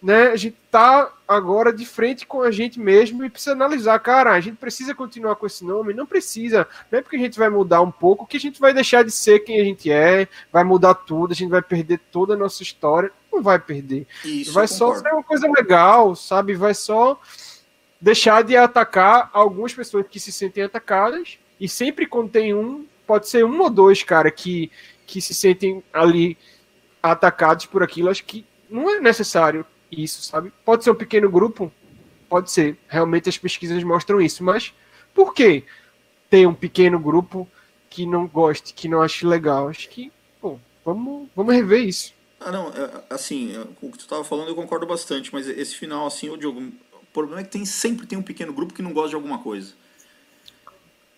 né, 0.00 0.28
a 0.28 0.36
gente 0.36 0.56
tá 0.70 1.12
agora 1.26 1.72
de 1.72 1.84
frente 1.84 2.24
com 2.24 2.40
a 2.42 2.50
gente 2.50 2.78
mesmo 2.78 3.24
e 3.24 3.30
precisa 3.30 3.52
analisar, 3.52 3.98
cara, 3.98 4.32
a 4.32 4.40
gente 4.40 4.56
precisa 4.56 4.94
continuar 4.94 5.36
com 5.36 5.46
esse 5.46 5.64
nome? 5.64 5.92
Não 5.92 6.06
precisa. 6.06 6.66
Não 6.90 6.98
é 6.98 7.02
porque 7.02 7.16
a 7.16 7.20
gente 7.20 7.38
vai 7.38 7.48
mudar 7.48 7.82
um 7.82 7.90
pouco 7.90 8.26
que 8.26 8.36
a 8.36 8.40
gente 8.40 8.60
vai 8.60 8.72
deixar 8.72 9.02
de 9.02 9.10
ser 9.10 9.40
quem 9.40 9.60
a 9.60 9.64
gente 9.64 9.90
é, 9.90 10.28
vai 10.52 10.62
mudar 10.62 10.94
tudo, 10.94 11.32
a 11.32 11.34
gente 11.34 11.50
vai 11.50 11.62
perder 11.62 11.98
toda 12.12 12.34
a 12.34 12.36
nossa 12.36 12.62
história. 12.62 13.10
Não 13.32 13.42
vai 13.42 13.58
perder. 13.58 14.06
Isso, 14.24 14.52
vai 14.52 14.66
só 14.66 14.94
ser 14.94 15.12
uma 15.12 15.22
coisa 15.22 15.46
legal, 15.50 16.14
sabe? 16.14 16.54
Vai 16.54 16.74
só 16.74 17.20
deixar 18.00 18.42
de 18.42 18.56
atacar 18.56 19.28
algumas 19.32 19.74
pessoas 19.74 20.06
que 20.08 20.20
se 20.20 20.32
sentem 20.32 20.64
atacadas. 20.64 21.38
E 21.60 21.68
sempre 21.68 22.06
quando 22.06 22.30
tem 22.30 22.54
um, 22.54 22.86
pode 23.06 23.28
ser 23.28 23.44
um 23.44 23.60
ou 23.60 23.68
dois, 23.68 24.02
cara, 24.02 24.30
que, 24.30 24.70
que 25.06 25.20
se 25.20 25.34
sentem 25.34 25.82
ali 25.92 26.38
atacados 27.02 27.66
por 27.66 27.82
aquilo. 27.82 28.08
Acho 28.08 28.24
que 28.24 28.46
não 28.70 28.88
é 28.88 29.00
necessário 29.00 29.66
isso, 29.90 30.22
sabe? 30.22 30.52
Pode 30.64 30.84
ser 30.84 30.90
um 30.90 30.94
pequeno 30.94 31.30
grupo, 31.30 31.72
pode 32.28 32.50
ser. 32.50 32.76
Realmente 32.88 33.28
as 33.28 33.38
pesquisas 33.38 33.82
mostram 33.82 34.20
isso, 34.20 34.44
mas 34.44 34.72
por 35.14 35.34
que 35.34 35.64
ter 36.30 36.46
um 36.46 36.54
pequeno 36.54 36.98
grupo 36.98 37.48
que 37.88 38.06
não 38.06 38.26
goste, 38.26 38.74
que 38.74 38.88
não 38.88 39.02
ache 39.02 39.26
legal? 39.26 39.68
Acho 39.68 39.88
que, 39.88 40.12
pô, 40.40 40.58
vamos, 40.84 41.28
vamos 41.34 41.54
rever 41.54 41.84
isso. 41.84 42.12
Ah, 42.40 42.52
não, 42.52 42.68
é, 42.68 43.04
assim, 43.10 43.56
é, 43.56 43.66
o 43.82 43.90
que 43.90 43.98
tu 43.98 44.06
tava 44.06 44.22
falando 44.22 44.48
eu 44.48 44.54
concordo 44.54 44.86
bastante, 44.86 45.32
mas 45.32 45.48
esse 45.48 45.74
final, 45.74 46.06
assim, 46.06 46.30
o 46.30 46.36
Diogo, 46.36 46.60
o 46.60 47.06
problema 47.12 47.40
é 47.40 47.44
que 47.44 47.50
tem, 47.50 47.64
sempre 47.64 48.06
tem 48.06 48.16
um 48.16 48.22
pequeno 48.22 48.52
grupo 48.52 48.72
que 48.72 48.82
não 48.82 48.92
gosta 48.92 49.10
de 49.10 49.14
alguma 49.16 49.38
coisa. 49.38 49.72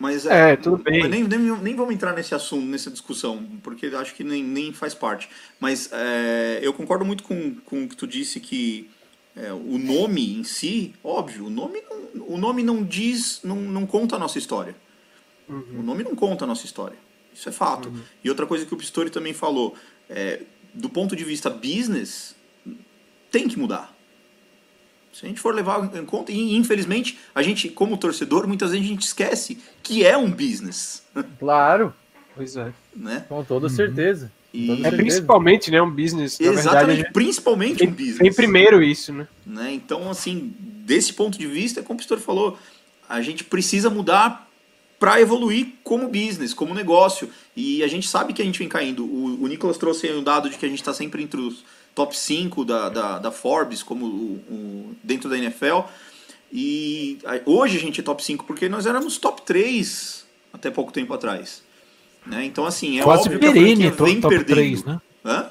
Mas 0.00 0.24
É, 0.24 0.56
tudo 0.56 0.78
bem. 0.78 1.06
nem, 1.06 1.24
nem, 1.24 1.38
nem 1.38 1.76
vamos 1.76 1.94
entrar 1.94 2.14
nesse 2.14 2.34
assunto, 2.34 2.64
nessa 2.64 2.90
discussão, 2.90 3.44
porque 3.62 3.86
acho 3.88 4.14
que 4.14 4.24
nem, 4.24 4.42
nem 4.42 4.72
faz 4.72 4.94
parte. 4.94 5.28
Mas 5.60 5.90
é, 5.92 6.58
eu 6.62 6.72
concordo 6.72 7.04
muito 7.04 7.22
com, 7.22 7.54
com 7.66 7.84
o 7.84 7.88
que 7.88 7.94
tu 7.94 8.06
disse 8.06 8.40
que 8.40 8.88
é, 9.36 9.52
o 9.52 9.76
nome 9.76 10.38
em 10.38 10.42
si, 10.42 10.94
óbvio, 11.04 11.46
o 11.46 11.50
nome 11.50 11.82
não, 12.14 12.24
o 12.28 12.38
nome 12.38 12.62
não 12.62 12.82
diz, 12.82 13.40
não, 13.44 13.56
não 13.56 13.84
conta 13.86 14.16
a 14.16 14.18
nossa 14.18 14.38
história. 14.38 14.74
O 15.48 15.82
nome 15.82 16.02
não 16.02 16.14
conta 16.14 16.44
a 16.44 16.48
nossa 16.48 16.64
história. 16.64 16.96
Isso 17.34 17.48
é 17.48 17.52
fato. 17.52 17.92
E 18.24 18.30
outra 18.30 18.46
coisa 18.46 18.64
que 18.64 18.72
o 18.72 18.76
Pistori 18.76 19.10
também 19.10 19.34
falou, 19.34 19.74
é, 20.08 20.42
do 20.72 20.88
ponto 20.88 21.14
de 21.14 21.24
vista 21.24 21.50
business, 21.50 22.34
tem 23.30 23.48
que 23.48 23.58
mudar. 23.58 23.94
Se 25.12 25.26
a 25.26 25.28
gente 25.28 25.40
for 25.40 25.54
levar 25.54 25.90
em 25.94 26.04
conta, 26.04 26.30
e 26.32 26.54
infelizmente, 26.56 27.18
a 27.34 27.42
gente, 27.42 27.68
como 27.68 27.96
torcedor, 27.96 28.46
muitas 28.46 28.70
vezes 28.70 28.86
a 28.86 28.88
gente 28.88 29.02
esquece 29.02 29.58
que 29.82 30.04
é 30.04 30.16
um 30.16 30.30
business, 30.30 31.02
Claro, 31.38 31.92
Pois 32.34 32.56
é. 32.56 32.72
né? 32.94 33.24
com 33.28 33.42
toda 33.44 33.68
certeza. 33.68 34.30
E- 34.54 34.66
Com 34.68 34.76
toda 34.76 34.88
É 34.88 34.90
principalmente, 34.92 35.70
né, 35.70 35.80
um 35.82 35.90
business. 35.90 36.38
Na 36.38 36.46
verdade, 36.46 36.68
Exatamente, 36.68 36.96
gente 37.02 37.12
principalmente 37.12 37.74
um 37.74 37.76
tem, 37.86 37.90
business. 37.90 38.18
tem 38.18 38.32
primeiro 38.32 38.82
isso, 38.82 39.12
né? 39.12 39.28
né? 39.44 39.72
Então, 39.72 40.08
assim, 40.10 40.52
desse 40.58 41.12
ponto 41.12 41.38
de 41.38 41.46
vista, 41.46 41.82
como 41.82 41.94
o 41.96 41.98
Pistori 41.98 42.20
falou, 42.20 42.58
a 43.08 43.20
gente 43.20 43.44
precisa 43.44 43.90
mudar 43.90 44.48
para 44.98 45.20
evoluir 45.20 45.68
como 45.82 46.08
business, 46.08 46.52
como 46.54 46.74
negócio. 46.74 47.30
E 47.56 47.82
a 47.82 47.88
gente 47.88 48.08
sabe 48.08 48.32
que 48.32 48.42
a 48.42 48.44
gente 48.44 48.58
vem 48.58 48.68
caindo. 48.68 49.04
O, 49.04 49.42
o 49.42 49.46
Nicolas 49.46 49.78
trouxe 49.78 50.06
aí 50.08 50.16
um 50.16 50.22
dado 50.22 50.50
de 50.50 50.56
que 50.58 50.66
a 50.66 50.68
gente 50.68 50.80
está 50.80 50.92
sempre 50.92 51.22
entre 51.22 51.40
os 51.40 51.64
top 52.00 52.16
5 52.16 52.64
da, 52.64 52.88
da, 52.88 53.18
da 53.18 53.30
Forbes, 53.30 53.82
como 53.82 54.06
o, 54.06 54.32
o- 54.50 54.96
dentro 55.02 55.28
da 55.28 55.36
NFL. 55.36 55.80
E 56.52 57.18
a- 57.24 57.40
hoje 57.44 57.76
a 57.76 57.80
gente 57.80 58.00
é 58.00 58.02
top 58.02 58.24
5 58.24 58.44
porque 58.44 58.68
nós 58.68 58.86
éramos 58.86 59.18
top 59.18 59.42
3 59.42 60.26
até 60.52 60.70
pouco 60.70 60.92
tempo 60.92 61.12
atrás. 61.14 61.62
Né? 62.26 62.44
Então, 62.44 62.64
assim, 62.66 62.98
é 62.98 63.02
Quase 63.02 63.22
óbvio 63.24 63.38
que 63.38 63.46
a 63.46 63.52
perene 63.52 63.90
franquia 63.90 63.96
to- 63.96 64.04
vem 64.04 64.20
top 64.20 64.34
perdendo. 64.36 64.54
3, 64.56 64.84
né? 64.84 65.00
Hã? 65.24 65.50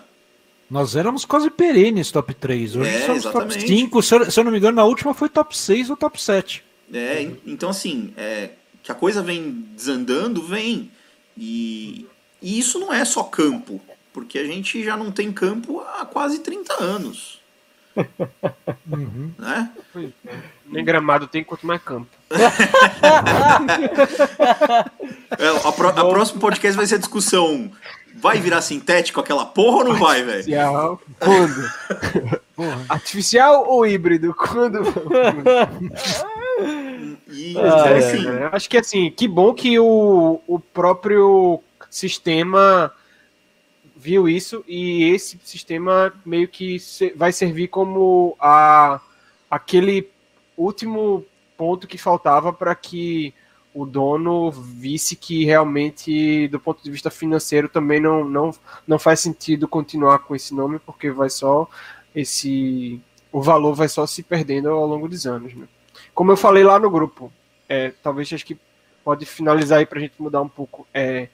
Nós 0.70 0.96
éramos 0.96 1.26
quase 1.26 1.50
perenes 1.50 2.12
top 2.12 2.34
3. 2.34 2.76
Hoje 2.76 2.90
É, 2.90 3.06
somos 3.06 3.24
top 3.24 3.38
exatamente. 3.46 3.68
5. 3.68 4.04
Se 4.04 4.16
eu, 4.16 4.32
se 4.32 4.40
eu 4.40 4.44
não 4.44 4.52
me 4.52 4.58
engano, 4.60 4.76
na 4.76 4.84
última 4.86 5.14
foi 5.14 5.28
top 5.30 5.56
6 5.58 5.90
ou 5.90 5.98
top 5.98 6.22
7. 6.22 6.64
É, 6.94 7.22
en- 7.24 7.38
então 7.46 7.70
assim, 7.70 8.14
é, 8.18 8.52
que 8.84 8.92
a 8.92 8.96
coisa 8.96 9.22
vem 9.22 9.52
desandando, 9.76 10.42
vem. 10.44 10.92
E, 11.38 12.06
e 12.42 12.60
isso 12.60 12.78
não 12.80 12.94
é 12.94 13.04
só 13.06 13.24
campo, 13.24 13.80
porque 14.20 14.38
a 14.38 14.44
gente 14.44 14.84
já 14.84 14.98
não 14.98 15.12
tem 15.12 15.32
campo 15.32 15.80
há 15.80 16.06
quase 16.06 16.40
30 16.40 16.84
anos. 16.84 17.40
Né? 19.38 19.70
Nem 20.66 20.84
gramado 20.86 21.28
tem 21.28 21.44
quanto 21.44 21.66
mais 21.66 21.82
campo. 21.82 22.08
É, 25.38 25.68
a, 25.68 25.72
pro, 25.72 25.90
a 25.90 26.10
próximo 26.10 26.40
podcast 26.40 26.76
vai 26.76 26.86
ser 26.86 26.96
a 26.96 27.00
discussão. 27.00 27.72
Vai 28.16 28.40
virar 28.40 28.62
sintético 28.62 29.20
aquela 29.20 29.46
porra 29.46 29.78
ou 29.78 29.84
não 29.86 29.96
vai, 29.96 30.24
velho? 30.24 30.38
Artificial. 30.38 31.02
Quando? 31.20 31.72
Artificial 32.90 33.66
ou 33.68 33.86
híbrido? 33.86 34.34
Quando? 34.34 34.82
E, 37.30 37.56
Ah, 37.58 37.90
é, 37.90 37.98
assim, 37.98 38.28
É, 38.28 38.50
Acho 38.52 38.70
que 38.70 38.78
assim, 38.78 39.12
que 39.12 39.28
bom 39.28 39.54
que 39.54 39.80
o, 39.80 40.42
o 40.48 40.60
próprio 40.60 41.62
sistema 41.90 42.92
viu 44.00 44.30
isso 44.30 44.64
e 44.66 45.04
esse 45.12 45.38
sistema 45.44 46.14
meio 46.26 46.48
que 46.48 46.78
vai 47.18 47.34
servir 47.34 47.68
como 47.68 48.36
a, 48.40 49.02
aquele 49.52 50.10
último 50.56 51.26
ponto 51.58 51.86
que 51.86 51.98
faltava 51.98 52.54
para 52.54 52.74
que 52.74 53.34
o 53.74 53.86
dono 53.86 54.52
visse 54.52 55.18
que 55.18 55.44
realmente, 55.44 56.48
do 56.48 56.60
ponto 56.60 56.82
de 56.82 56.90
vista 56.90 57.12
financeiro, 57.12 57.68
também 57.68 58.00
não, 58.00 58.24
não, 58.24 58.52
não 58.88 58.98
faz 58.98 59.20
sentido 59.20 59.68
continuar 59.68 60.20
com 60.20 60.34
esse 60.34 60.56
nome, 60.56 60.80
porque 60.80 61.12
vai 61.12 61.30
só 61.30 61.68
esse. 62.16 63.02
O 63.32 63.42
valor 63.42 63.76
vai 63.76 63.88
só 63.90 64.08
se 64.08 64.24
perdendo 64.24 64.70
ao 64.70 64.88
longo 64.88 65.08
dos 65.08 65.28
anos. 65.28 65.54
Né? 65.54 65.68
Como 66.16 66.32
eu 66.32 66.38
falei 66.38 66.64
lá 66.64 66.80
no 66.80 66.90
grupo, 66.90 67.32
é, 67.68 67.92
talvez 68.02 68.32
acho 68.34 68.46
que 68.46 68.58
pode 69.04 69.26
finalizar 69.26 69.80
aí 69.80 69.86
para 69.86 70.00
a 70.00 70.02
gente 70.02 70.16
mudar 70.20 70.42
um 70.42 70.50
pouco. 70.50 70.88
É, 70.94 71.28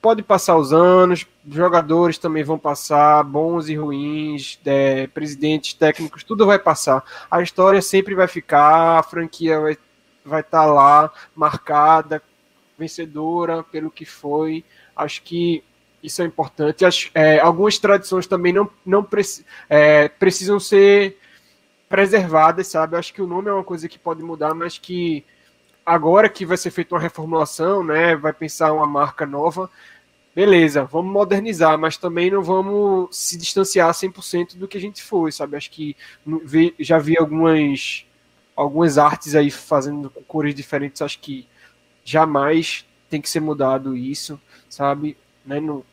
pode 0.00 0.22
passar 0.22 0.56
os 0.56 0.72
anos, 0.72 1.26
jogadores 1.48 2.18
também 2.18 2.44
vão 2.44 2.58
passar, 2.58 3.22
bons 3.24 3.68
e 3.68 3.74
ruins, 3.74 4.58
é, 4.64 5.06
presidentes, 5.08 5.74
técnicos, 5.74 6.22
tudo 6.24 6.46
vai 6.46 6.58
passar. 6.58 7.02
A 7.30 7.42
história 7.42 7.82
sempre 7.82 8.14
vai 8.14 8.28
ficar, 8.28 8.98
a 8.98 9.02
franquia 9.02 9.60
vai 9.60 9.76
vai 10.24 10.40
estar 10.42 10.66
lá 10.66 11.10
marcada, 11.34 12.22
vencedora 12.78 13.62
pelo 13.62 13.90
que 13.90 14.04
foi. 14.04 14.62
Acho 14.94 15.22
que 15.22 15.64
isso 16.02 16.20
é 16.22 16.24
importante. 16.26 16.84
Acho, 16.84 17.10
é, 17.14 17.40
algumas 17.40 17.78
tradições 17.78 18.26
também 18.26 18.52
não, 18.52 18.70
não 18.84 19.02
preci- 19.02 19.44
é, 19.68 20.08
precisam 20.08 20.60
ser 20.60 21.18
preservadas, 21.88 22.66
sabe? 22.66 22.96
Acho 22.96 23.14
que 23.14 23.22
o 23.22 23.26
nome 23.26 23.48
é 23.48 23.52
uma 23.52 23.64
coisa 23.64 23.88
que 23.88 23.98
pode 23.98 24.22
mudar, 24.22 24.54
mas 24.54 24.76
que 24.76 25.24
agora 25.88 26.28
que 26.28 26.46
vai 26.46 26.56
ser 26.56 26.70
feita 26.70 26.94
uma 26.94 27.00
reformulação, 27.00 27.82
né? 27.84 28.16
Vai 28.16 28.32
pensar 28.32 28.72
uma 28.72 28.86
marca 28.86 29.26
nova. 29.26 29.70
Beleza, 30.34 30.84
vamos 30.84 31.12
modernizar, 31.12 31.78
mas 31.78 31.96
também 31.96 32.30
não 32.30 32.42
vamos 32.42 33.16
se 33.16 33.36
distanciar 33.38 33.92
100% 33.94 34.56
do 34.56 34.68
que 34.68 34.78
a 34.78 34.80
gente 34.80 35.02
foi, 35.02 35.32
sabe? 35.32 35.56
Acho 35.56 35.70
que 35.70 35.96
já 36.78 36.98
vi 36.98 37.18
algumas 37.18 38.04
algumas 38.56 38.98
artes 38.98 39.34
aí 39.36 39.50
fazendo 39.50 40.10
com 40.10 40.22
cores 40.24 40.54
diferentes, 40.54 41.00
acho 41.02 41.20
que 41.20 41.46
jamais 42.04 42.84
tem 43.08 43.20
que 43.20 43.28
ser 43.30 43.40
mudado 43.40 43.96
isso, 43.96 44.40
sabe? 44.68 45.16
Né? 45.46 45.60
Não, 45.60 45.84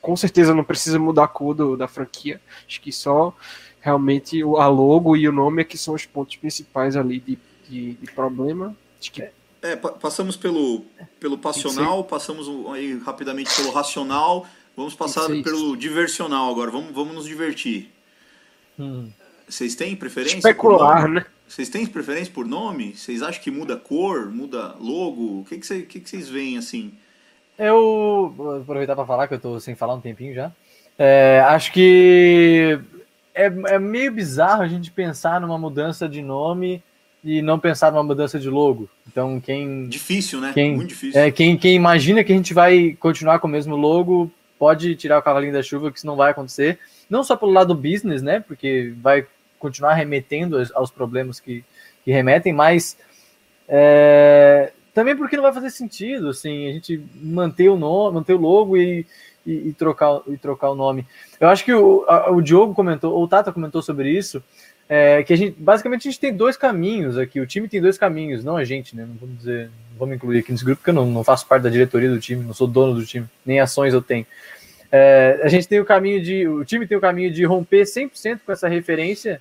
com 0.00 0.16
certeza 0.16 0.54
não 0.54 0.64
precisa 0.64 0.98
mudar 0.98 1.24
a 1.24 1.28
cor 1.28 1.54
do- 1.54 1.76
da 1.76 1.88
franquia. 1.88 2.40
Acho 2.66 2.80
que 2.80 2.92
só 2.92 3.34
realmente 3.80 4.42
a 4.42 4.66
logo 4.68 5.16
e 5.16 5.28
o 5.28 5.32
nome 5.32 5.62
é 5.62 5.64
que 5.64 5.78
são 5.78 5.94
os 5.94 6.06
pontos 6.06 6.36
principais 6.36 6.96
ali 6.96 7.20
de, 7.20 7.38
de, 7.68 7.94
de 7.94 8.12
problema. 8.12 8.74
Acho 9.00 9.12
que 9.12 9.22
é, 9.64 9.76
pa- 9.76 9.92
passamos 9.92 10.36
pelo, 10.36 10.82
pelo 11.18 11.38
passional, 11.38 12.04
passamos 12.04 12.46
aí 12.74 12.98
rapidamente 12.98 13.54
pelo 13.56 13.70
racional, 13.72 14.46
vamos 14.76 14.94
passar 14.94 15.26
pelo 15.42 15.76
diversional 15.76 16.50
agora. 16.50 16.70
Vamos, 16.70 16.92
vamos 16.92 17.14
nos 17.14 17.24
divertir. 17.26 17.90
Hum. 18.78 19.10
Vocês 19.48 19.74
têm 19.74 19.96
preferência? 19.96 20.36
especular, 20.36 21.08
né? 21.08 21.24
Vocês 21.46 21.68
têm 21.68 21.86
preferência 21.86 22.32
por 22.32 22.46
nome? 22.46 22.94
Vocês 22.96 23.22
acham 23.22 23.42
que 23.42 23.50
muda 23.50 23.76
cor, 23.76 24.30
muda 24.30 24.74
logo? 24.80 25.40
O 25.40 25.44
que, 25.48 25.58
que, 25.58 25.66
cê- 25.66 25.82
que, 25.82 26.00
que 26.00 26.08
vocês 26.08 26.28
veem 26.28 26.56
assim? 26.56 26.94
Eu 27.58 28.32
vou 28.36 28.56
aproveitar 28.56 28.96
para 28.96 29.06
falar 29.06 29.28
que 29.28 29.34
eu 29.34 29.40
tô 29.40 29.60
sem 29.60 29.74
falar 29.74 29.94
um 29.94 30.00
tempinho 30.00 30.34
já. 30.34 30.50
É, 30.98 31.40
acho 31.48 31.72
que 31.72 32.78
é, 33.34 33.44
é 33.46 33.78
meio 33.78 34.10
bizarro 34.12 34.62
a 34.62 34.68
gente 34.68 34.90
pensar 34.90 35.40
numa 35.40 35.58
mudança 35.58 36.08
de 36.08 36.22
nome 36.22 36.82
e 37.24 37.40
não 37.40 37.58
pensar 37.58 37.90
numa 37.90 38.02
mudança 38.02 38.38
de 38.38 38.50
logo. 38.50 38.88
Então, 39.08 39.40
quem, 39.40 39.88
Difícil, 39.88 40.40
né? 40.40 40.52
Quem- 40.52 40.76
Muito 40.76 40.90
difícil. 40.90 41.18
é, 41.20 41.30
quem, 41.30 41.56
quem 41.56 41.74
imagina 41.74 42.22
que 42.22 42.32
a 42.32 42.36
gente 42.36 42.52
vai 42.52 42.94
continuar 43.00 43.38
com 43.38 43.48
o 43.48 43.50
mesmo 43.50 43.74
logo 43.76 44.30
pode 44.58 44.94
tirar 44.94 45.18
o 45.18 45.22
cavalinho 45.22 45.52
da 45.52 45.62
chuva, 45.62 45.90
que 45.90 45.96
isso 45.98 46.06
não 46.06 46.16
vai 46.16 46.30
acontecer. 46.32 46.78
Não 47.08 47.24
só 47.24 47.34
pelo 47.36 47.50
lado 47.52 47.74
business, 47.74 48.20
né? 48.22 48.40
Porque 48.40 48.92
vai 49.00 49.26
continuar 49.58 49.94
remetendo 49.94 50.58
aos, 50.74 50.90
problemas 50.90 51.40
que, 51.40 51.64
que 52.04 52.12
remetem, 52.12 52.52
mas 52.52 52.96
é, 53.68 54.72
também 54.92 55.16
porque 55.16 55.36
não 55.36 55.42
vai 55.42 55.52
fazer 55.52 55.70
sentido 55.70 56.28
assim, 56.28 56.68
a 56.68 56.72
gente 56.72 57.00
manter 57.14 57.68
o 57.68 57.76
nome, 57.76 58.14
manter 58.14 58.34
o 58.34 58.38
logo 58.40 58.76
e, 58.76 59.06
e, 59.46 59.68
e 59.68 59.72
trocar, 59.72 60.20
e 60.28 60.36
trocar 60.36 60.70
o 60.70 60.74
nome. 60.74 61.06
Eu 61.40 61.48
acho 61.48 61.64
que 61.64 61.72
o, 61.72 62.04
a- 62.06 62.30
o 62.30 62.42
Diogo 62.42 62.74
comentou, 62.74 63.12
ou 63.14 63.24
o 63.24 63.28
Tata 63.28 63.52
comentou 63.52 63.80
sobre 63.82 64.10
isso. 64.10 64.42
É, 64.88 65.22
que 65.22 65.32
a 65.32 65.36
gente, 65.36 65.56
basicamente, 65.58 66.06
a 66.06 66.10
gente 66.10 66.20
tem 66.20 66.34
dois 66.34 66.56
caminhos 66.56 67.16
aqui. 67.16 67.40
O 67.40 67.46
time 67.46 67.68
tem 67.68 67.80
dois 67.80 67.96
caminhos, 67.96 68.44
não 68.44 68.56
a 68.56 68.64
gente, 68.64 68.94
né? 68.94 69.06
Não 69.06 69.14
vamos 69.14 69.38
dizer, 69.38 69.70
não 69.90 69.98
vamos 69.98 70.16
incluir 70.16 70.40
aqui 70.40 70.52
nesse 70.52 70.64
grupo, 70.64 70.80
porque 70.80 70.90
eu 70.90 70.94
não, 70.94 71.06
não 71.06 71.24
faço 71.24 71.46
parte 71.46 71.62
da 71.62 71.70
diretoria 71.70 72.10
do 72.10 72.20
time, 72.20 72.44
não 72.44 72.54
sou 72.54 72.66
dono 72.66 72.94
do 72.94 73.06
time, 73.06 73.26
nem 73.44 73.60
ações 73.60 73.94
eu 73.94 74.02
tenho. 74.02 74.26
É, 74.92 75.40
a 75.42 75.48
gente 75.48 75.66
tem 75.66 75.80
o 75.80 75.84
caminho 75.84 76.22
de. 76.22 76.46
O 76.46 76.64
time 76.64 76.86
tem 76.86 76.96
o 76.96 77.00
caminho 77.00 77.32
de 77.32 77.44
romper 77.44 77.82
100% 77.82 78.40
com 78.44 78.52
essa 78.52 78.68
referência 78.68 79.40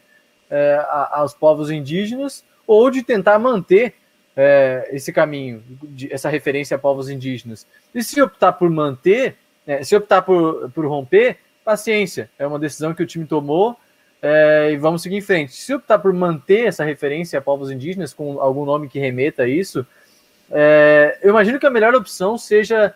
é, 0.50 0.84
aos 1.12 1.34
povos 1.34 1.70
indígenas, 1.70 2.44
ou 2.66 2.90
de 2.90 3.04
tentar 3.04 3.38
manter 3.38 3.94
é, 4.36 4.90
esse 4.92 5.12
caminho, 5.12 5.64
de, 5.84 6.12
essa 6.12 6.30
referência 6.30 6.76
a 6.76 6.80
povos 6.80 7.10
indígenas. 7.10 7.68
E 7.94 8.04
se 8.04 8.22
optar 8.22 8.54
por 8.54 8.70
manter, 8.70 9.36
né, 9.68 9.84
se 9.84 9.96
optar 9.96 10.22
por, 10.22 10.72
por 10.72 10.86
romper, 10.88 11.38
paciência, 11.64 12.30
é 12.38 12.48
uma 12.48 12.60
decisão 12.60 12.94
que 12.94 13.04
o 13.04 13.06
time 13.06 13.26
tomou 13.26 13.78
é, 14.26 14.72
e 14.72 14.78
vamos 14.78 15.02
seguir 15.02 15.18
em 15.18 15.22
frente. 15.22 15.52
Se 15.52 15.74
optar 15.74 16.00
por 16.00 16.14
manter 16.14 16.68
essa 16.68 16.86
referência 16.86 17.38
a 17.38 17.42
povos 17.42 17.70
indígenas 17.70 18.14
com 18.14 18.40
algum 18.40 18.64
nome 18.64 18.88
que 18.88 18.98
remeta 18.98 19.44
a 19.44 19.48
isso, 19.50 19.86
é, 20.50 21.20
eu 21.22 21.32
imagino 21.32 21.60
que 21.60 21.66
a 21.66 21.70
melhor 21.70 21.94
opção 21.94 22.38
seja 22.38 22.96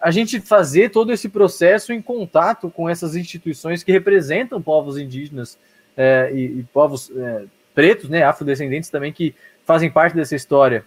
a 0.00 0.10
gente 0.10 0.40
fazer 0.40 0.88
todo 0.88 1.12
esse 1.12 1.28
processo 1.28 1.92
em 1.92 2.00
contato 2.00 2.70
com 2.70 2.88
essas 2.88 3.14
instituições 3.14 3.82
que 3.82 3.92
representam 3.92 4.60
povos 4.62 4.96
indígenas 4.96 5.58
é, 5.94 6.30
e, 6.32 6.60
e 6.60 6.66
povos 6.72 7.12
é, 7.14 7.44
pretos, 7.74 8.08
né, 8.08 8.22
afrodescendentes 8.22 8.88
também, 8.88 9.12
que 9.12 9.34
fazem 9.66 9.90
parte 9.90 10.16
dessa 10.16 10.34
história. 10.34 10.82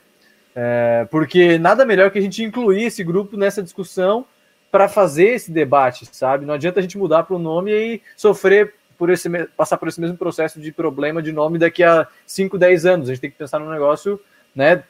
É, 0.56 1.06
porque 1.12 1.60
nada 1.60 1.86
melhor 1.86 2.10
que 2.10 2.18
a 2.18 2.22
gente 2.22 2.44
incluir 2.44 2.86
esse 2.86 3.04
grupo 3.04 3.38
nessa 3.38 3.62
discussão 3.62 4.26
para 4.72 4.90
fazer 4.90 5.36
esse 5.36 5.52
debate, 5.52 6.08
sabe? 6.12 6.48
Não 6.48 6.56
adianta 6.56 6.80
a 6.80 6.82
gente 6.82 6.98
mudar 6.98 7.24
para 7.24 7.36
o 7.36 7.40
nome 7.40 7.72
e 7.72 8.02
sofrer 8.16 8.74
por 8.98 9.10
esse 9.10 9.30
passar 9.56 9.78
por 9.78 9.88
esse 9.88 10.02
mesmo 10.02 10.18
processo 10.18 10.60
de 10.60 10.72
problema 10.72 11.22
de 11.22 11.32
nome 11.32 11.60
daqui 11.60 11.84
a 11.84 12.08
5, 12.26 12.58
10 12.58 12.86
anos. 12.86 13.10
A 13.10 13.14
gente 13.14 13.22
tem 13.22 13.32
que 13.32 13.38
pensar 13.38 13.60
num 13.60 13.70
negócio, 13.70 14.20
né, 14.56 14.84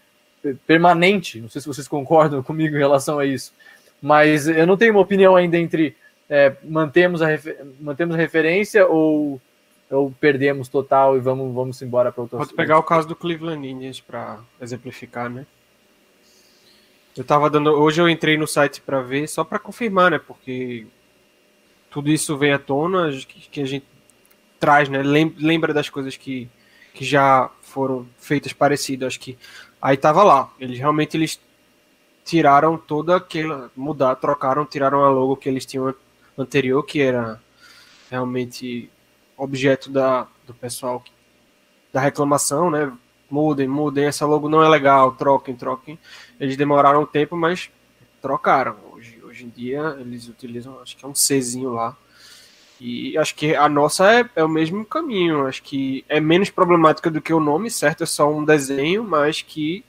permanente. 0.66 1.42
Não 1.42 1.50
sei 1.50 1.62
se 1.62 1.68
vocês 1.68 1.88
concordam 1.88 2.42
comigo 2.44 2.76
em 2.76 2.80
relação 2.80 3.20
a 3.20 3.26
isso. 3.26 3.54
Mas 4.02 4.48
eu 4.48 4.66
não 4.66 4.78
tenho 4.78 4.94
uma 4.94 5.02
opinião 5.02 5.36
ainda 5.36 5.58
entre 5.58 5.96
é, 6.30 6.56
mantemos, 6.64 7.22
a 7.22 7.28
mantemos 7.80 8.16
a 8.16 8.18
referência 8.18 8.86
ou, 8.86 9.42
ou 9.90 10.12
perdemos 10.12 10.68
total 10.68 11.18
e 11.18 11.20
vamos, 11.20 11.54
vamos 11.54 11.82
embora 11.82 12.12
para 12.12 12.22
outra 12.22 12.38
Pode 12.38 12.54
pegar 12.54 12.78
o 12.78 12.84
caso 12.84 13.08
do 13.08 13.16
Cleveland 13.16 13.68
Indians 13.68 14.00
para 14.00 14.40
exemplificar, 14.62 15.30
né? 15.30 15.46
Eu 17.16 17.24
tava 17.24 17.50
dando. 17.50 17.72
Hoje 17.72 18.00
eu 18.00 18.08
entrei 18.08 18.38
no 18.38 18.46
site 18.46 18.80
para 18.80 19.02
ver, 19.02 19.28
só 19.28 19.44
para 19.44 19.58
confirmar, 19.58 20.12
né? 20.12 20.20
Porque 20.20 20.86
tudo 21.90 22.12
isso 22.12 22.38
vem 22.38 22.54
à 22.54 22.60
tona, 22.60 23.10
que, 23.10 23.50
que 23.50 23.62
a 23.62 23.66
gente 23.66 23.86
traz, 24.60 24.90
né? 24.90 25.02
Lem- 25.04 25.36
Lembra 25.38 25.74
das 25.74 25.90
coisas 25.90 26.16
que, 26.18 26.50
que 26.94 27.06
já 27.06 27.50
foram 27.62 28.08
feitas 28.18 28.54
parecidas. 28.54 29.08
Acho 29.08 29.20
que 29.20 29.38
aí 29.82 29.98
tava 29.98 30.24
lá. 30.24 30.52
Eles 30.60 30.78
realmente 30.80 31.18
eles 31.18 31.40
tiraram 32.26 32.78
toda 32.78 33.16
aquela. 33.16 33.72
Mudar, 33.76 34.16
trocaram, 34.16 34.66
tiraram 34.66 35.04
a 35.04 35.10
logo 35.10 35.38
que 35.38 35.50
eles 35.50 35.66
tinham 35.66 35.94
anterior, 36.38 36.84
que 36.84 37.02
era 37.02 37.42
realmente 38.10 38.90
objeto 39.38 39.90
da, 39.90 40.28
do 40.46 40.54
pessoal 40.54 41.04
da 41.92 42.00
reclamação, 42.02 42.70
né? 42.70 42.92
Mudem, 43.30 43.68
mudem, 43.68 44.06
essa 44.06 44.26
logo 44.26 44.48
não 44.48 44.64
é 44.64 44.70
legal, 44.70 45.12
troquem, 45.14 45.56
troquem. 45.56 46.00
Eles 46.40 46.56
demoraram 46.56 47.02
um 47.02 47.06
tempo, 47.06 47.36
mas 47.36 47.70
trocaram. 48.22 48.78
Hoje, 48.94 49.20
hoje 49.24 49.46
em 49.46 49.50
dia 49.50 49.98
eles 50.00 50.30
utilizam, 50.30 50.80
acho 50.82 50.96
que 50.96 51.04
é 51.04 51.08
um 51.08 51.14
Czinho 51.14 51.72
lá. 51.74 51.96
E 52.80 53.18
acho 53.18 53.36
que 53.36 53.56
a 53.56 53.68
nossa 53.68 54.12
é, 54.12 54.30
é 54.36 54.44
o 54.44 54.50
mesmo 54.50 54.86
caminho. 54.86 55.48
Acho 55.48 55.64
que 55.64 56.06
é 56.08 56.20
menos 56.20 56.50
problemática 56.50 57.10
do 57.10 57.22
que 57.22 57.34
o 57.34 57.40
nome, 57.40 57.72
certo? 57.72 58.04
É 58.04 58.06
só 58.06 58.32
um 58.32 58.46
desenho, 58.46 59.04
mas 59.04 59.42
que 59.42 59.84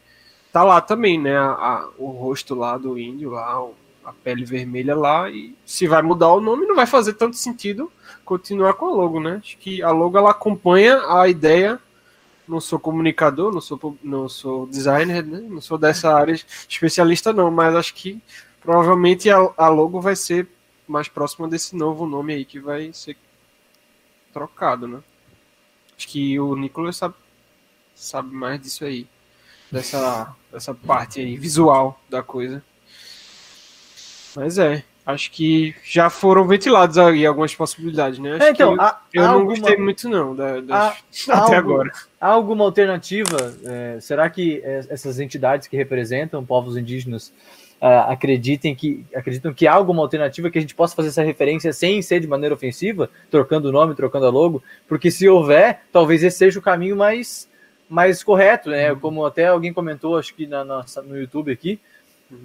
tá 0.53 0.65
lá 0.65 0.81
também, 0.81 1.19
né? 1.21 1.37
A, 1.37 1.51
a- 1.53 1.89
o 1.99 2.11
rosto 2.11 2.55
lá 2.55 2.79
do 2.79 2.99
índio, 2.99 3.31
lá, 3.31 3.67
a 4.05 4.13
pele 4.13 4.45
vermelha 4.45 4.97
lá. 4.97 5.31
E 5.31 5.55
se 5.67 5.87
vai 5.87 6.03
mudar 6.03 6.29
o 6.33 6.41
nome, 6.41 6.67
não 6.67 6.77
vai 6.77 6.87
fazer 6.87 7.15
tanto 7.15 7.37
sentido 7.37 7.91
continuar 8.25 8.75
com 8.75 8.87
a 8.87 8.91
logo, 8.91 9.21
né? 9.21 9.41
Acho 9.43 9.59
que 9.59 9.83
a 9.83 9.91
logo 9.91 10.17
ela 10.19 10.31
acompanha 10.31 11.01
a 11.09 11.29
ideia. 11.29 11.79
Não 12.47 12.61
sou 12.61 12.79
comunicador, 12.79 13.53
não 13.53 13.61
sou, 13.61 13.97
não 14.03 14.29
sou 14.29 14.67
designer, 14.67 15.23
né? 15.25 15.41
não 15.51 15.61
sou 15.61 15.77
dessa 15.77 16.15
área 16.15 16.33
especialista, 16.69 17.31
não, 17.33 17.51
mas 17.51 17.75
acho 17.75 17.95
que 17.95 18.23
provavelmente 18.63 19.29
a, 19.31 19.37
a 19.57 19.69
logo 19.69 20.01
vai 20.01 20.17
ser 20.17 20.49
mais 20.89 21.09
próxima 21.09 21.47
desse 21.49 21.77
novo 21.77 22.07
nome 22.07 22.33
aí 22.35 22.45
que 22.45 22.59
vai 22.59 22.93
ser 22.93 23.17
trocado, 24.33 24.87
né? 24.89 25.01
Acho 25.97 26.09
que 26.09 26.39
o 26.39 26.55
Nicolas 26.57 26.97
sabe, 26.97 27.15
sabe 27.95 28.33
mais 28.35 28.61
disso 28.61 28.85
aí, 28.85 29.07
dessa, 29.71 30.35
dessa 30.53 30.73
parte 30.75 31.21
aí 31.21 31.37
visual 31.37 32.01
da 32.09 32.23
coisa. 32.23 32.63
Mas 34.37 34.59
é, 34.59 34.85
acho 35.05 35.31
que 35.33 35.75
já 35.83 36.09
foram 36.09 36.47
ventilados 36.47 36.97
aí 36.99 37.27
algumas 37.27 37.55
possibilidades, 37.55 38.19
né? 38.21 38.39
É, 38.41 38.51
então, 38.51 38.75
que 38.77 38.81
há- 38.81 39.01
eu 39.13 39.23
há 39.25 39.27
não 39.29 39.35
alguma- 39.41 39.57
gostei 39.59 39.77
muito 39.77 40.09
não 40.09 40.37
da, 40.37 40.61
das- 40.61 41.29
há 41.29 41.33
até 41.45 41.57
algo- 41.57 41.73
agora. 41.73 41.93
Há 42.21 42.29
alguma 42.29 42.65
alternativa? 42.65 43.37
É, 43.65 43.99
será 44.01 44.31
que 44.31 44.61
é, 44.63 44.87
essas 44.91 45.19
entidades 45.19 45.67
que 45.67 45.77
representam 45.77 46.45
povos 46.45 46.77
indígenas 46.77 47.33
ah, 47.81 48.13
acreditem 48.13 48.75
que, 48.75 49.05
acreditam 49.15 49.55
que 49.55 49.67
há 49.67 49.73
alguma 49.73 50.03
alternativa 50.03 50.51
que 50.51 50.59
a 50.59 50.61
gente 50.61 50.75
possa 50.75 50.97
fazer 50.97 51.09
essa 51.09 51.23
referência 51.23 51.73
sem 51.73 52.03
ser 52.03 52.21
de 52.21 52.27
maneira 52.27 52.55
ofensiva, 52.55 53.09
trocando 53.31 53.69
o 53.69 53.73
nome, 53.73 53.95
trocando 53.95 54.27
a 54.27 54.31
logo? 54.31 54.63
Porque 54.89 55.11
se 55.11 55.29
houver, 55.29 55.83
talvez 55.93 56.23
esse 56.23 56.39
seja 56.39 56.59
o 56.59 56.63
caminho 56.63 56.97
mais, 56.97 57.49
mais 57.89 58.23
correto, 58.23 58.71
né? 58.71 58.95
Como 58.95 59.25
até 59.25 59.47
alguém 59.47 59.73
comentou, 59.73 60.19
acho 60.19 60.35
que 60.35 60.47
na, 60.47 60.65
nossa- 60.65 61.03
no 61.03 61.17
YouTube 61.17 61.53
aqui, 61.53 61.79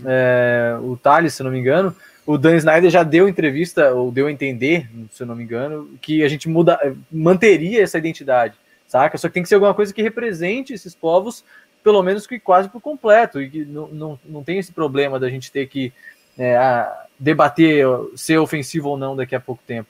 é, 0.06 0.78
o 0.82 0.96
Thales, 0.96 1.34
se 1.34 1.44
não 1.44 1.52
me 1.52 1.60
engano, 1.60 1.96
o 2.26 2.38
Dan 2.38 2.56
Snyder 2.56 2.90
já 2.90 3.04
deu 3.04 3.28
entrevista, 3.28 3.94
ou 3.94 4.12
deu 4.12 4.28
a 4.28 4.32
entender, 4.32 4.90
se 5.12 5.24
eu 5.24 5.28
não 5.28 5.36
me 5.36 5.44
engano, 5.44 5.90
que 6.02 6.24
a 6.24 6.28
gente 6.28 6.48
muda, 6.48 6.80
manteria 7.12 7.82
essa 7.84 7.98
identidade, 7.98 8.56
saca? 8.88 9.18
Só 9.18 9.28
que 9.28 9.34
tem 9.34 9.44
que 9.44 9.50
ser 9.50 9.56
alguma 9.56 9.74
coisa 9.74 9.94
que 9.94 10.02
represente 10.02 10.74
esses 10.74 10.96
povos, 10.96 11.44
pelo 11.84 12.02
menos 12.02 12.26
que 12.26 12.40
quase 12.40 12.70
por 12.70 12.82
completo, 12.82 13.42
e 13.42 13.50
que 13.50 13.66
não, 13.66 13.88
não, 13.88 14.20
não 14.26 14.44
tem 14.44 14.58
esse 14.58 14.72
problema 14.72 15.20
da 15.20 15.30
gente 15.30 15.52
ter 15.52 15.68
que 15.68 15.92
é, 16.38 16.90
debater 17.20 17.86
ser 18.16 18.38
ofensivo 18.38 18.90
ou 18.90 18.98
não 18.98 19.16
daqui 19.16 19.36
a 19.36 19.40
pouco 19.40 19.62
tempo. 19.68 19.90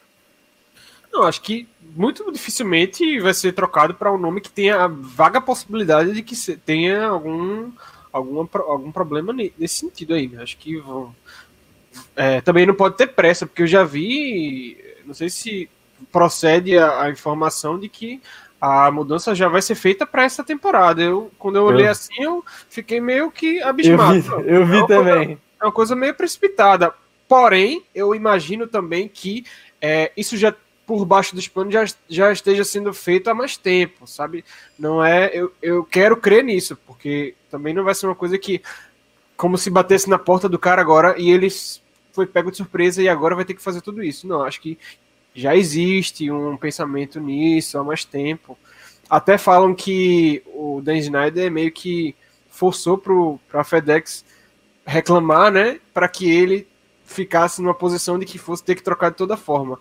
Não, 1.12 1.24
acho 1.24 1.42
que 1.42 1.68
muito 1.96 2.32
dificilmente 2.32 3.20
vai 3.20 3.34
ser 3.36 3.54
trocado 3.54 3.94
para 3.94 4.12
um 4.12 4.18
nome 4.18 4.42
que 4.42 4.50
tenha 4.50 4.84
a 4.84 4.88
vaga 4.88 5.40
possibilidade 5.40 6.12
de 6.12 6.24
que 6.24 6.36
tenha 6.58 7.06
algum, 7.06 7.72
alguma, 8.12 8.48
pro- 8.48 8.64
algum 8.64 8.92
problema 8.92 9.32
ne- 9.32 9.54
nesse 9.58 9.76
sentido 9.76 10.16
aí. 10.16 10.28
né? 10.28 10.42
Acho 10.42 10.58
que 10.58 10.78
vão. 10.78 11.16
é, 12.16 12.42
também 12.42 12.66
não 12.66 12.74
pode 12.74 12.98
ter 12.98 13.08
pressa, 13.08 13.46
porque 13.46 13.62
eu 13.62 13.68
já 13.68 13.84
vi, 13.84 14.76
não 15.06 15.14
sei 15.14 15.30
se 15.30 15.70
procede 16.12 16.78
a, 16.80 17.04
a 17.04 17.10
informação 17.12 17.80
de 17.80 17.88
que 17.88 18.20
a 18.66 18.90
mudança 18.92 19.36
já 19.36 19.50
vai 19.50 19.62
ser 19.62 19.76
feita 19.76 20.06
para 20.08 20.24
essa 20.24 20.42
temporada. 20.44 21.02
Eu, 21.02 21.30
quando 21.38 21.58
eu 21.58 21.64
olhei 21.66 21.86
Eu- 21.88 21.92
assim, 21.92 22.14
eu 22.24 22.46
fiquei 22.70 23.02
meio 23.02 23.30
que 23.30 23.58
Eu 23.58 23.68
abismado. 23.68 24.14
vi, 24.22 24.28
eu 24.50 24.66
vi 24.66 24.76
É 24.78 24.80
uma 24.80 24.88
também. 24.88 25.38
é 25.62 25.66
uma 25.66 25.72
coisa 25.72 25.96
meio 25.98 26.14
precipitada. 26.16 26.94
Porém, 27.28 27.84
eu 27.94 28.16
imagino 28.16 28.66
também 28.66 29.08
que 29.10 29.46
é, 29.82 30.12
isso 30.16 30.38
já 30.38 30.54
por 30.86 31.04
baixo 31.06 31.36
dos 31.36 31.48
panos 31.48 31.74
já, 31.74 31.84
já 32.08 32.32
esteja 32.32 32.64
sendo 32.64 32.94
feito 32.94 33.30
há 33.30 33.34
mais 33.34 33.58
tempo, 33.58 34.06
sabe? 34.08 34.46
Não 34.80 35.04
é. 35.04 35.30
Eu, 35.34 35.52
eu 35.62 35.84
quero 35.84 36.16
crer 36.16 36.44
nisso, 36.44 36.78
porque 36.88 37.36
também 37.52 37.74
não 37.74 37.84
vai 37.84 37.94
ser 37.96 38.06
uma 38.06 38.16
coisa 38.16 38.38
que. 38.38 38.62
Como 39.36 39.58
se 39.58 39.70
batesse 39.70 40.10
na 40.10 40.20
porta 40.20 40.48
do 40.48 40.60
cara 40.60 40.80
agora 40.82 41.16
e 41.20 41.30
ele 41.32 41.48
s- 41.48 41.82
foi 42.14 42.26
pego 42.26 42.52
de 42.52 42.58
surpresa 42.58 43.02
e 43.02 43.10
agora 43.10 43.36
vai 43.36 43.44
ter 43.44 43.56
que 43.56 43.62
fazer 43.64 43.82
tudo 43.82 44.02
isso. 44.04 44.28
Não, 44.28 44.44
acho 44.44 44.62
que 44.62 44.78
já 45.34 45.56
existe 45.56 46.30
um 46.32 46.56
pensamento 46.58 47.20
nisso 47.20 47.78
há 47.78 47.84
mais 47.84 48.06
tempo. 48.06 48.58
Até 49.10 49.38
falam 49.38 49.74
que 49.76 50.42
o 50.48 50.82
Dan 50.82 50.98
Snyder 50.98 51.52
meio 51.52 51.72
que 51.72 52.16
forçou 52.50 52.98
para 52.98 53.62
a 53.62 53.64
FedEx 53.64 54.24
reclamar, 54.86 55.52
né, 55.52 55.80
para 55.94 56.08
que 56.08 56.30
ele 56.30 56.68
ficasse 57.04 57.62
numa 57.62 57.74
posição 57.74 58.18
de 58.18 58.26
que 58.26 58.38
fosse 58.38 58.64
ter 58.64 58.76
que 58.76 58.84
trocar 58.84 59.10
de 59.10 59.18
toda 59.18 59.38
forma. 59.38 59.80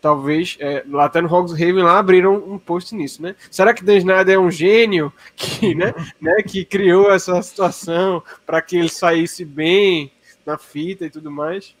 Talvez, 0.00 0.56
é, 0.60 0.84
lá 0.88 1.06
até 1.06 1.20
no 1.20 1.32
Hogs 1.32 1.54
Haven 1.54 1.82
lá 1.82 1.98
abriram 1.98 2.36
um 2.36 2.56
post 2.56 2.94
nisso, 2.94 3.20
né? 3.20 3.34
Será 3.50 3.74
que 3.74 3.82
Dan 3.82 3.96
Snyder 3.96 4.36
é 4.36 4.38
um 4.38 4.50
gênio 4.50 5.12
que, 5.34 5.74
né, 5.74 5.92
né, 6.20 6.36
que 6.42 6.64
criou 6.64 7.10
essa 7.10 7.40
situação 7.42 8.22
para 8.46 8.62
que 8.62 8.76
ele 8.76 8.88
saísse 8.88 9.44
bem 9.44 10.12
na 10.46 10.56
fita 10.56 11.04
e 11.04 11.10
tudo 11.10 11.30
mais? 11.30 11.74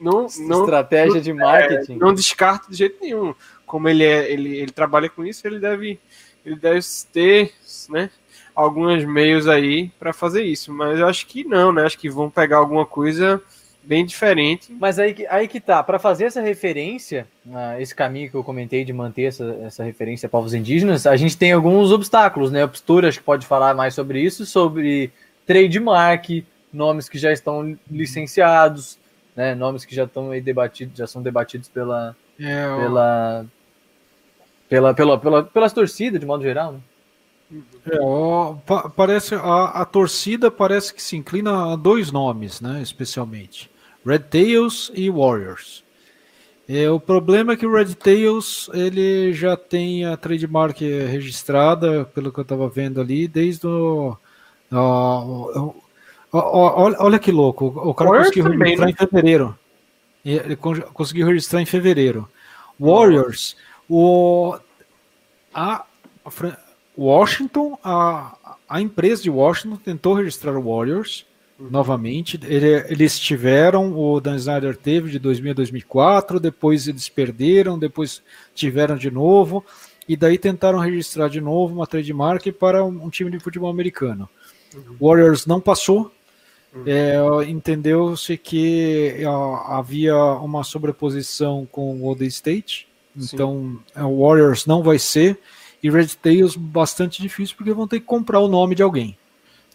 Não, 0.00 0.26
não, 0.40 0.60
Estratégia 0.64 1.20
de 1.20 1.32
marketing. 1.32 1.94
é, 1.94 1.96
não 1.96 2.12
descarto 2.14 2.70
de 2.70 2.76
jeito 2.76 2.98
nenhum. 3.00 3.34
Como 3.66 3.88
ele 3.88 4.04
é, 4.04 4.30
ele, 4.30 4.56
ele 4.56 4.70
trabalha 4.72 5.08
com 5.08 5.24
isso, 5.24 5.46
ele 5.46 5.58
deve, 5.58 5.98
ele 6.44 6.56
deve 6.56 6.80
ter, 7.12 7.52
né, 7.88 8.10
alguns 8.54 9.04
meios 9.04 9.48
aí 9.48 9.90
para 9.98 10.12
fazer 10.12 10.42
isso. 10.42 10.72
Mas 10.72 10.98
eu 10.98 11.06
acho 11.06 11.26
que 11.26 11.44
não, 11.44 11.72
né? 11.72 11.84
Acho 11.84 11.98
que 11.98 12.10
vão 12.10 12.28
pegar 12.28 12.58
alguma 12.58 12.84
coisa 12.84 13.40
bem 13.82 14.04
diferente. 14.04 14.72
Mas 14.80 14.98
aí, 14.98 15.12
que- 15.14 15.26
aí 15.26 15.46
que 15.48 15.60
tá, 15.60 15.82
para 15.82 15.98
fazer 15.98 16.24
essa 16.24 16.40
referência, 16.40 17.26
ah, 17.52 17.80
esse 17.80 17.94
caminho 17.94 18.30
que 18.30 18.34
eu 18.36 18.42
comentei 18.44 18.84
de 18.84 18.92
manter 18.92 19.24
essa, 19.24 19.44
essa 19.64 19.84
referência 19.84 20.26
a 20.26 20.30
povos 20.30 20.54
indígenas, 20.54 21.06
a 21.06 21.16
gente 21.16 21.36
tem 21.36 21.52
alguns 21.52 21.92
obstáculos, 21.92 22.50
né? 22.50 22.64
O 22.64 22.68
Pstura 22.68 23.08
acho 23.08 23.18
que 23.18 23.24
pode 23.24 23.46
falar 23.46 23.74
mais 23.74 23.94
sobre 23.94 24.20
isso, 24.20 24.46
sobre 24.46 25.12
trademark, 25.46 26.44
nomes 26.72 27.08
que 27.08 27.18
já 27.18 27.30
estão 27.32 27.76
licenciados, 27.90 28.98
né? 29.36 29.54
Nomes 29.54 29.84
que 29.84 29.94
já 29.94 30.04
estão 30.04 30.30
aí 30.30 30.40
debatidos, 30.40 30.96
já 30.98 31.06
são 31.06 31.22
debatidos 31.22 31.68
pela, 31.68 32.16
É, 32.38 32.66
ó, 32.68 33.00
pela, 33.08 33.46
pela, 34.68 34.94
pela, 34.94 35.18
pela, 35.20 35.44
pelas 35.44 35.72
torcidas, 35.72 36.20
de 36.20 36.26
modo 36.26 36.42
geral, 36.42 36.72
né? 36.72 36.80
é, 37.86 37.98
ó, 38.00 38.54
pa- 38.66 38.88
parece 38.90 39.34
a, 39.34 39.64
a 39.82 39.84
torcida 39.84 40.50
parece 40.50 40.92
que 40.94 41.02
se 41.02 41.16
inclina 41.16 41.72
a 41.72 41.76
dois 41.76 42.10
nomes, 42.10 42.60
né? 42.60 42.80
Especialmente 42.82 43.70
Red 44.04 44.20
Tails 44.20 44.90
e 44.94 45.10
Warriors. 45.10 45.82
É, 46.68 46.90
o 46.90 47.00
problema 47.00 47.54
é 47.54 47.56
que 47.56 47.66
o 47.66 47.74
Red 47.74 47.94
Tails 47.96 48.70
ele 48.74 49.32
já 49.34 49.56
tem 49.56 50.04
a 50.06 50.16
trademark 50.16 50.80
registrada, 50.80 52.04
pelo 52.06 52.32
que 52.32 52.40
eu 52.40 52.42
estava 52.42 52.68
vendo 52.68 53.00
ali, 53.00 53.28
desde 53.28 53.66
o. 53.66 54.16
ó, 54.72 55.74
olha, 56.38 56.96
olha 56.98 57.18
que 57.18 57.30
louco, 57.32 57.66
o 57.66 57.94
cara 57.94 58.10
Warriors 58.10 58.28
conseguiu 58.28 58.44
também, 58.44 58.58
registrar 58.76 58.86
né? 58.86 58.92
em 58.92 58.96
fevereiro. 58.96 59.58
Ele 60.24 60.56
con- 60.56 60.80
conseguiu 60.92 61.26
registrar 61.26 61.60
em 61.60 61.66
fevereiro. 61.66 62.28
Warriors, 62.80 63.56
o, 63.88 64.56
a, 65.52 65.84
a 66.24 66.30
Washington, 66.96 67.78
a, 67.84 68.56
a 68.68 68.80
empresa 68.80 69.22
de 69.22 69.30
Washington 69.30 69.76
tentou 69.76 70.14
registrar 70.14 70.56
o 70.56 70.62
Warriors 70.74 71.26
novamente. 71.58 72.40
Ele- 72.42 72.84
eles 72.88 73.18
tiveram, 73.18 73.96
o 73.96 74.20
Dan 74.20 74.36
Snyder 74.36 74.76
teve 74.76 75.10
de 75.10 75.18
2000 75.18 75.52
a 75.52 75.54
2004, 75.54 76.40
depois 76.40 76.88
eles 76.88 77.08
perderam, 77.08 77.78
depois 77.78 78.22
tiveram 78.54 78.96
de 78.96 79.10
novo, 79.10 79.64
e 80.08 80.16
daí 80.16 80.36
tentaram 80.38 80.78
registrar 80.78 81.28
de 81.28 81.40
novo 81.40 81.74
uma 81.74 81.86
trademark 81.86 82.50
para 82.52 82.84
um, 82.84 83.04
um 83.04 83.10
time 83.10 83.30
de 83.30 83.38
futebol 83.38 83.70
americano. 83.70 84.28
Warriors 85.00 85.46
não 85.46 85.60
passou. 85.60 86.10
É, 86.86 87.16
Entendeu-se 87.48 88.36
que 88.36 89.16
ó, 89.26 89.56
havia 89.72 90.16
uma 90.16 90.64
sobreposição 90.64 91.66
com 91.70 91.94
o 91.94 91.98
Golden 91.98 92.28
State, 92.28 92.88
então 93.16 93.78
é, 93.94 94.02
o 94.02 94.20
Warriors 94.26 94.66
não 94.66 94.82
vai 94.82 94.98
ser, 94.98 95.38
e 95.82 95.90
Red 95.90 96.08
Tails 96.20 96.56
bastante 96.56 97.20
difícil 97.22 97.54
porque 97.56 97.72
vão 97.72 97.86
ter 97.86 98.00
que 98.00 98.06
comprar 98.06 98.40
o 98.40 98.48
nome 98.48 98.74
de 98.74 98.82
alguém. 98.82 99.16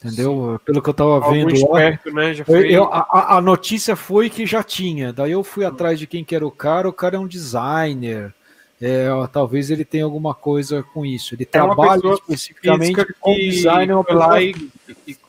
Entendeu? 0.04 0.60
Pelo 0.66 0.82
que 0.82 0.90
eu 0.90 0.94
tava 0.94 1.16
Algum 1.16 1.32
vendo 1.32 1.52
esperto, 1.54 2.12
né? 2.14 2.34
Foi. 2.46 2.72
eu- 2.72 2.86
a, 2.86 3.00
a- 3.12 3.38
a 3.38 3.42
notícia 3.42 3.98
foi 3.98 4.30
que 4.30 4.46
já 4.46 4.64
tinha. 4.64 5.12
Daí 5.12 5.32
eu 5.34 5.44
fui 5.44 5.66
atrás 5.66 6.00
de 6.00 6.08
quem 6.08 6.24
que 6.24 6.34
era 6.34 6.48
o 6.48 6.52
cara. 6.52 6.88
O 6.88 6.94
cara 6.94 7.18
é 7.18 7.20
um 7.20 7.28
designer. 7.28 8.34
É, 8.82 9.08
talvez 9.34 9.70
ele 9.70 9.84
tenha 9.84 10.06
alguma 10.06 10.34
coisa 10.34 10.82
com 10.82 11.06
isso. 11.06 11.36
Ele 11.36 11.44
É 11.44 11.46
trabalha 11.46 12.02
especificamente 12.14 13.14
com 13.20 13.34
design. 13.36 13.94
pessoa 14.06 14.42
e- 14.42 14.56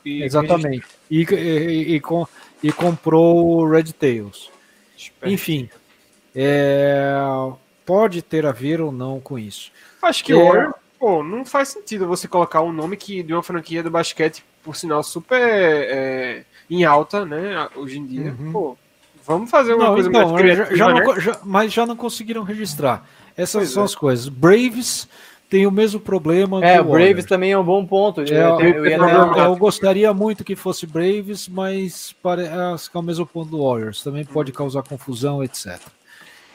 e- 0.05 0.23
Exatamente. 0.23 0.85
E, 1.09 1.21
e, 1.95 1.99
com- 1.99 2.25
e 2.63 2.71
comprou 2.71 3.59
o 3.59 3.69
Red 3.69 3.91
Tails. 3.91 4.49
Enfim, 5.25 5.69
é, 6.35 7.13
pode 7.85 8.21
ter 8.21 8.45
a 8.45 8.51
ver 8.51 8.81
ou 8.81 8.91
não 8.91 9.19
com 9.19 9.37
isso. 9.37 9.71
Acho 10.01 10.23
que 10.23 10.31
É. 10.33 10.35
Warrior, 10.35 10.73
pô, 10.99 11.23
não 11.23 11.43
faz 11.45 11.69
sentido 11.69 12.07
você 12.07 12.27
colocar 12.27 12.61
um 12.61 12.71
nome 12.71 12.95
que 12.97 13.21
de 13.21 13.33
uma 13.33 13.43
franquia 13.43 13.83
do 13.83 13.91
basquete, 13.91 14.43
por 14.63 14.75
sinal, 14.75 15.03
super 15.03 15.39
é, 15.41 16.43
em 16.69 16.83
alta, 16.85 17.25
né? 17.25 17.67
Hoje 17.75 17.99
em 17.99 18.05
dia. 18.05 18.35
Uhum. 18.39 18.51
Pô, 18.51 18.77
vamos 19.25 19.49
fazer 19.49 19.73
uma 19.73 19.85
Não, 19.85 19.93
coisa 19.93 20.09
então, 20.09 20.21
mais 20.31 20.31
já- 20.31 20.53
criativa, 20.65 20.75
já 20.77 20.87
não 20.89 20.95
né? 20.95 21.05
co- 21.05 21.19
já- 21.19 21.39
mas 21.43 21.73
já 21.73 21.85
não 21.85 21.95
conseguiram 21.95 22.43
registrar. 22.43 23.05
Essas 23.35 23.61
Pois 23.61 23.69
são 23.71 23.83
é. 23.83 23.85
as 23.85 23.95
coisas. 23.95 24.27
Braves 24.29 25.07
tem 25.49 25.67
o 25.67 25.71
mesmo 25.71 25.99
problema. 25.99 26.63
É, 26.65 26.75
que 26.75 26.81
o 26.81 26.91
Braves 26.91 27.25
também 27.25 27.51
é 27.51 27.57
um 27.57 27.63
bom 27.63 27.85
ponto. 27.85 28.21
É, 28.21 28.25
eu, 28.25 28.59
eu, 28.59 28.85
eu 28.85 29.35
eu- 29.37 29.55
gostaria 29.57 30.13
muito 30.13 30.43
que 30.43 30.55
fosse 30.55 30.87
Braves, 30.87 31.47
mas 31.47 32.15
parece 32.23 32.89
que 32.89 32.95
é 32.95 32.99
o 32.99 33.03
mesmo 33.03 33.25
ponto 33.25 33.51
do 33.51 33.63
Warriors. 33.63 34.01
Também 34.01 34.23
pode 34.23 34.51
causar 34.51 34.81
confusão, 34.83 35.43
etc. 35.43 35.79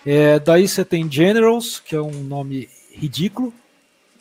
É, 0.05 0.39
daí 0.39 0.67
você 0.67 0.85
tem 0.85 1.11
Generals, 1.11 1.79
que 1.79 1.95
é 1.95 2.01
um 2.01 2.23
nome 2.23 2.69
ridículo, 2.93 3.53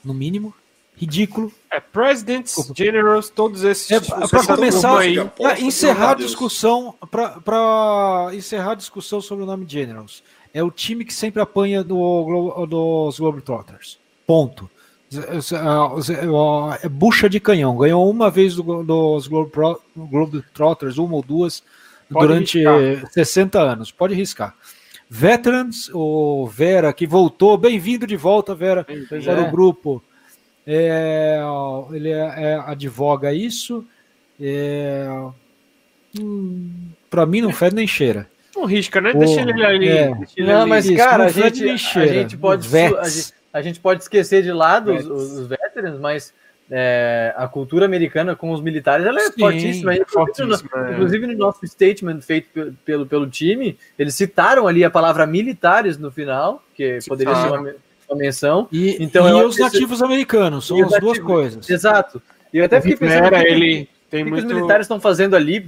no 0.03 0.13
mínimo. 0.13 0.53
Ridículo. 0.97 1.51
É, 1.69 1.79
Presidents, 1.79 2.71
Generals, 2.75 3.29
todos 3.29 3.63
esses. 3.63 3.91
É, 3.91 3.99
para 3.99 4.45
começar, 4.45 5.01
encerrar 5.59 6.11
a 6.11 6.15
discussão, 6.15 6.95
para 7.11 8.29
encerrar 8.33 8.71
a 8.71 8.75
discussão 8.75 9.19
sobre 9.21 9.43
o 9.43 9.47
nome 9.47 9.65
Generals, 9.67 10.23
é 10.55 10.63
o 10.63 10.71
time 10.71 11.03
que 11.03 11.13
sempre 11.13 11.41
apanha 11.41 11.83
do, 11.83 12.65
dos 12.65 13.19
Globetrotters. 13.19 13.99
Ponto. 14.25 14.69
É 16.83 16.89
bucha 16.89 17.29
de 17.29 17.39
canhão. 17.39 17.77
Ganhou 17.77 18.09
uma 18.09 18.29
vez 18.31 18.55
do- 18.55 18.83
dos 18.83 19.27
Globetro- 19.27 19.81
Globetrotters, 19.95 20.97
uma 20.97 21.15
ou 21.15 21.21
duas, 21.21 21.61
Pode 22.11 22.27
durante 22.27 22.57
riscar. 22.59 23.11
60 23.11 23.59
anos. 23.61 23.91
Pode 23.91 24.13
riscar. 24.15 24.55
Veterans, 25.09 25.89
o 25.93 26.47
Vera, 26.47 26.91
que 26.93 27.05
voltou, 27.05 27.57
bem-vindo 27.57 28.07
de 28.07 28.15
volta, 28.15 28.55
Vera 28.55 28.85
Pois 29.09 29.23
para 29.25 29.41
é. 29.41 29.47
o 29.47 29.51
grupo. 29.51 30.01
É, 30.65 31.39
ele 31.91 32.09
é, 32.09 32.15
é- 32.53 32.63
advoga 32.65 33.33
isso. 33.33 33.85
É, 34.41 35.07
para 37.09 37.25
mim 37.25 37.41
não 37.41 37.51
fede 37.51 37.75
nem 37.75 37.85
cheira. 37.87 38.27
Não 38.55 38.65
risca, 38.65 39.01
né? 39.01 39.11
Pô, 39.11 39.19
Deixa 39.19 39.41
ele 39.41 39.65
ali. 39.65 39.87
é. 39.89 40.15
deixa 40.15 40.33
ele 40.37 40.47
Não, 40.51 40.61
ali. 40.61 40.69
mas 40.69 40.89
cara, 40.91 41.25
a 41.25 41.29
gente, 41.29 41.63
a, 41.63 42.07
gente 42.07 42.37
pode, 42.37 42.67
a, 42.77 43.09
gente, 43.09 43.33
a 43.53 43.61
gente 43.61 43.79
pode 43.79 44.01
esquecer 44.03 44.43
de 44.43 44.51
lado 44.51 44.93
os, 44.93 45.05
os, 45.05 45.31
os 45.39 45.47
veterans, 45.47 45.99
mas 45.99 46.33
é, 46.71 47.33
a 47.37 47.47
cultura 47.47 47.85
americana 47.85 48.35
com 48.35 48.51
os 48.51 48.61
militares 48.61 49.05
ela 49.05 49.19
é 49.19 49.25
Sim, 49.25 49.39
fortíssima. 49.39 49.93
é 49.93 49.97
Inclusive, 49.97 50.47
no- 50.47 50.57
fortíssima, 50.57 50.87
é. 50.87 50.91
Inclusive 50.93 51.27
no 51.27 51.37
nosso 51.37 51.67
statement 51.67 52.21
feito 52.21 52.49
pe- 52.53 52.73
pelo, 52.83 53.05
pelo 53.05 53.27
time, 53.27 53.77
eles 53.99 54.15
citaram 54.15 54.67
ali 54.67 54.83
a 54.83 54.89
palavra 54.89 55.27
militares 55.27 55.97
no 55.97 56.09
final, 56.11 56.63
que 56.73 56.97
poderia 57.07 57.35
ser 57.35 57.47
uma, 57.49 57.59
uma 58.09 58.17
menção. 58.17 58.67
E, 58.71 58.97
Então, 59.03 59.27
e 59.27 59.43
os 59.45 59.55
que 59.55 59.61
esse- 59.63 59.73
nativos 59.73 60.01
americanos, 60.01 60.65
são 60.67 60.77
e 60.77 60.81
as 60.81 60.89
duas 60.89 61.01
nativos- 61.03 61.19
coisas. 61.19 61.69
Exato. 61.69 62.21
E 62.53 62.57
eu 62.57 62.65
até 62.65 62.79
fiquei 62.81 62.97
pensando. 62.97 63.29
Que- 63.29 63.35
ele 63.47 63.89
tem 64.15 64.23
o 64.23 64.25
que, 64.25 64.31
que 64.31 64.41
muito. 64.41 64.47
os 64.47 64.53
militares 64.55 64.85
estão 64.85 64.99
fazendo 64.99 65.35
ali? 65.35 65.65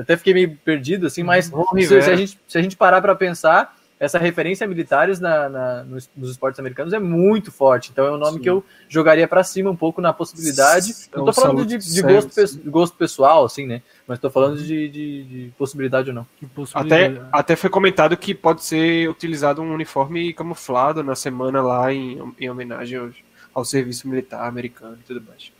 Até 0.00 0.16
fiquei 0.16 0.34
meio 0.34 0.56
perdido, 0.64 1.06
assim, 1.06 1.22
mas 1.22 1.46
se, 1.46 1.86
se 1.86 2.10
a 2.10 2.16
gente, 2.16 2.38
se 2.46 2.58
a 2.58 2.62
gente 2.62 2.76
parar 2.76 3.00
para 3.00 3.14
pensar, 3.14 3.76
essa 3.98 4.18
referência 4.18 4.64
a 4.64 4.68
militares 4.68 5.20
na, 5.20 5.48
na- 5.48 5.84
nos, 5.84 6.10
nos 6.16 6.30
esportes 6.32 6.58
americanos 6.58 6.92
é 6.92 6.98
muito 6.98 7.52
forte. 7.52 7.90
Então 7.92 8.04
é 8.04 8.10
um 8.10 8.16
nome 8.18 8.38
Sim. 8.38 8.42
que 8.42 8.50
eu 8.50 8.64
jogaria 8.88 9.28
para 9.28 9.44
cima 9.44 9.70
um 9.70 9.76
pouco 9.76 10.00
na 10.00 10.12
possibilidade. 10.12 10.88
Não 11.14 11.24
tô 11.24 11.30
Então, 11.30 11.32
falando 11.42 11.64
de, 11.64 11.78
de 11.78 12.02
gosto, 12.02 12.34
pe- 12.34 12.68
gosto 12.68 12.96
pessoal, 12.96 13.44
assim, 13.44 13.64
né? 13.64 13.80
Mas 14.04 14.18
tô 14.18 14.28
falando 14.28 14.56
de, 14.60 14.88
de- 14.88 15.22
de 15.22 15.52
possibilidade 15.56 16.08
ou 16.10 16.14
não. 16.16 16.24
Que 16.36 16.46
Até, 16.46 16.52
possibilidade. 16.52 17.20
até 17.32 17.54
foi 17.54 17.70
comentado 17.70 18.16
que 18.16 18.34
pode 18.34 18.64
ser 18.64 19.08
utilizado 19.08 19.62
um 19.62 19.72
uniforme 19.72 20.32
camuflado 20.32 21.04
na 21.04 21.14
semana 21.14 21.62
lá 21.62 21.92
em, 21.92 22.20
em 22.40 22.50
homenagem 22.50 22.98
ao, 22.98 23.08
ao 23.54 23.64
serviço 23.64 24.08
militar 24.08 24.48
americano 24.48 24.98
e 25.00 25.04
tudo 25.06 25.22
mais. 25.28 25.52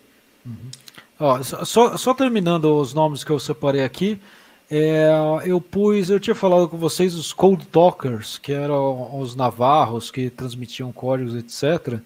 Ó, 1.24 1.40
só- 1.64 1.96
só, 1.96 2.12
terminando 2.14 2.64
os 2.76 2.92
nomes 2.92 3.22
que 3.22 3.30
eu 3.30 3.38
separei 3.38 3.84
aqui, 3.84 4.20
é, 4.68 5.08
eu 5.44 5.60
pus, 5.60 6.10
eu 6.10 6.18
tinha 6.18 6.34
falado 6.34 6.68
com 6.68 6.76
vocês 6.76 7.14
os 7.14 7.32
Cold 7.32 7.64
Talkers, 7.66 8.38
que 8.38 8.52
eram 8.52 9.20
os 9.20 9.36
navarros 9.36 10.10
que 10.10 10.28
transmitiam 10.30 10.90
códigos, 10.90 11.36
etc. 11.36 12.00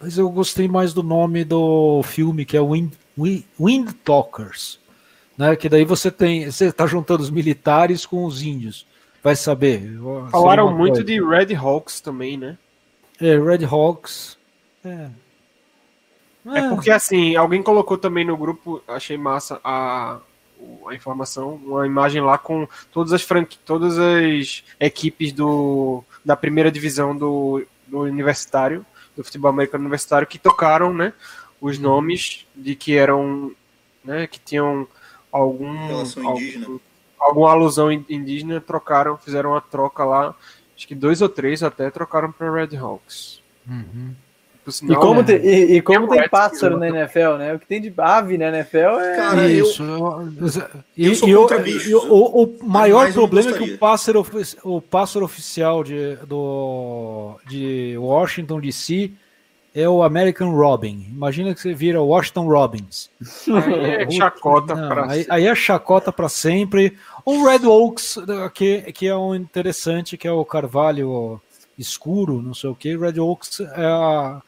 Mas 0.00 0.18
eu 0.18 0.28
gostei 0.28 0.66
mais 0.66 0.92
do 0.92 1.04
nome 1.04 1.44
do 1.44 2.02
filme, 2.02 2.44
que 2.44 2.56
é 2.56 2.60
Wind, 2.60 2.90
Wind, 3.16 3.44
Wind 3.60 3.92
Talkers. 4.04 4.80
Né? 5.38 5.54
Que 5.54 5.68
daí 5.68 5.84
você 5.84 6.10
tem. 6.10 6.50
Você 6.50 6.66
está 6.66 6.84
juntando 6.86 7.22
os 7.22 7.30
militares 7.30 8.04
com 8.04 8.24
os 8.24 8.42
índios. 8.42 8.84
Vai 9.22 9.36
saber. 9.36 9.96
Falaram 10.32 10.76
muito 10.76 10.94
coisa. 10.94 11.04
de 11.04 11.22
Red 11.24 11.54
Hawks 11.54 12.00
também, 12.00 12.36
né? 12.36 12.58
É, 13.20 13.38
Red 13.38 13.64
Hawks. 13.64 14.36
É. 14.84 15.08
É 16.46 16.68
porque 16.68 16.90
assim, 16.90 17.36
alguém 17.36 17.62
colocou 17.62 17.96
também 17.96 18.24
no 18.24 18.36
grupo, 18.36 18.82
achei 18.88 19.16
massa 19.16 19.60
a, 19.62 20.18
a 20.88 20.94
informação, 20.94 21.54
uma 21.64 21.86
imagem 21.86 22.20
lá 22.20 22.36
com 22.36 22.66
todas 22.90 23.12
as 23.12 23.22
franqui, 23.22 23.58
todas 23.64 23.96
as 23.98 24.64
equipes 24.80 25.32
do, 25.32 26.02
da 26.24 26.34
primeira 26.36 26.70
divisão 26.70 27.16
do, 27.16 27.64
do 27.86 28.00
universitário, 28.00 28.84
do 29.16 29.22
futebol 29.22 29.50
americano 29.50 29.82
universitário, 29.84 30.26
que 30.26 30.38
tocaram, 30.38 30.92
né? 30.92 31.12
Os 31.60 31.76
Uhum. 31.76 31.82
nomes 31.84 32.44
de 32.56 32.74
que 32.74 32.96
eram, 32.96 33.52
né? 34.04 34.26
Que 34.26 34.40
tinham 34.40 34.86
algum 35.30 35.68
algum- 35.90 36.32
indígena. 36.34 36.80
alguma 37.20 37.50
alusão 37.52 37.92
in- 37.92 38.04
indígena, 38.10 38.60
trocaram, 38.60 39.16
fizeram 39.16 39.50
uma 39.50 39.60
troca 39.60 40.04
lá, 40.04 40.34
acho 40.76 40.88
que 40.88 40.94
dois 40.94 41.22
ou 41.22 41.28
três 41.28 41.62
até 41.62 41.88
trocaram 41.88 42.32
para 42.32 42.50
Red 42.52 42.76
Hawks. 42.76 43.40
Uhum. 43.68 44.12
Por 44.64 44.70
E 44.70 44.72
sinal, 44.72 45.00
como, 45.00 45.20
né? 45.22 45.26
tem, 45.26 45.36
e, 45.44 45.76
e 45.76 45.82
como 45.82 46.14
É 46.14 46.18
tem 46.20 46.28
pássaro 46.28 46.78
na 46.78 46.88
né? 46.90 47.00
NFL, 47.00 47.36
né? 47.36 47.54
O 47.54 47.58
que 47.58 47.66
tem 47.66 47.80
de 47.80 47.92
ave 47.98 48.38
na 48.38 48.46
NFL 48.48 48.76
é. 49.00 49.16
Cara, 49.16 49.50
eu, 49.50 49.64
Isso. 49.66 49.82
eu- 49.82 50.32
E, 50.96 51.06
eu 51.06 51.14
sou 51.16 51.28
e 51.28 51.34
contra 51.34 51.58
o- 52.08 52.42
o, 52.44 52.56
maior 52.64 53.08
eu 53.08 53.12
problema 53.14 53.50
é 53.50 53.54
que 53.54 53.62
o 53.74 53.78
pássaro, 53.78 54.24
o 54.62 54.80
pássaro 54.80 55.24
oficial 55.24 55.82
de, 55.82 56.16
do, 56.28 57.36
de 57.48 57.96
Washington 57.98 58.60
DC 58.60 59.10
é 59.74 59.88
o 59.88 60.02
American 60.02 60.54
Robin. 60.54 61.06
Imagina 61.10 61.54
que 61.54 61.60
você 61.60 61.72
vira 61.74 62.00
Washington 62.00 62.46
Robins. 62.46 63.10
Aí 63.48 63.84
é 64.04 64.10
chacota 64.12 64.74
pra 64.76 65.10
aí, 65.10 65.26
aí 65.28 65.46
é 65.46 65.54
chacota 65.56 66.12
para 66.12 66.28
sempre. 66.28 66.96
Um 67.26 67.42
Red 67.44 67.66
Oaks, 67.66 68.18
que, 68.54 68.82
que 68.92 69.08
é 69.08 69.16
um 69.16 69.34
interessante, 69.34 70.16
que 70.16 70.28
é 70.28 70.32
o 70.32 70.44
carvalho 70.44 71.40
escuro, 71.78 72.42
não 72.42 72.52
sei 72.54 72.68
o 72.70 72.74
que. 72.74 72.96
Red 72.96 73.18
Oaks 73.18 73.60
é 73.60 73.84
a, 73.86 74.42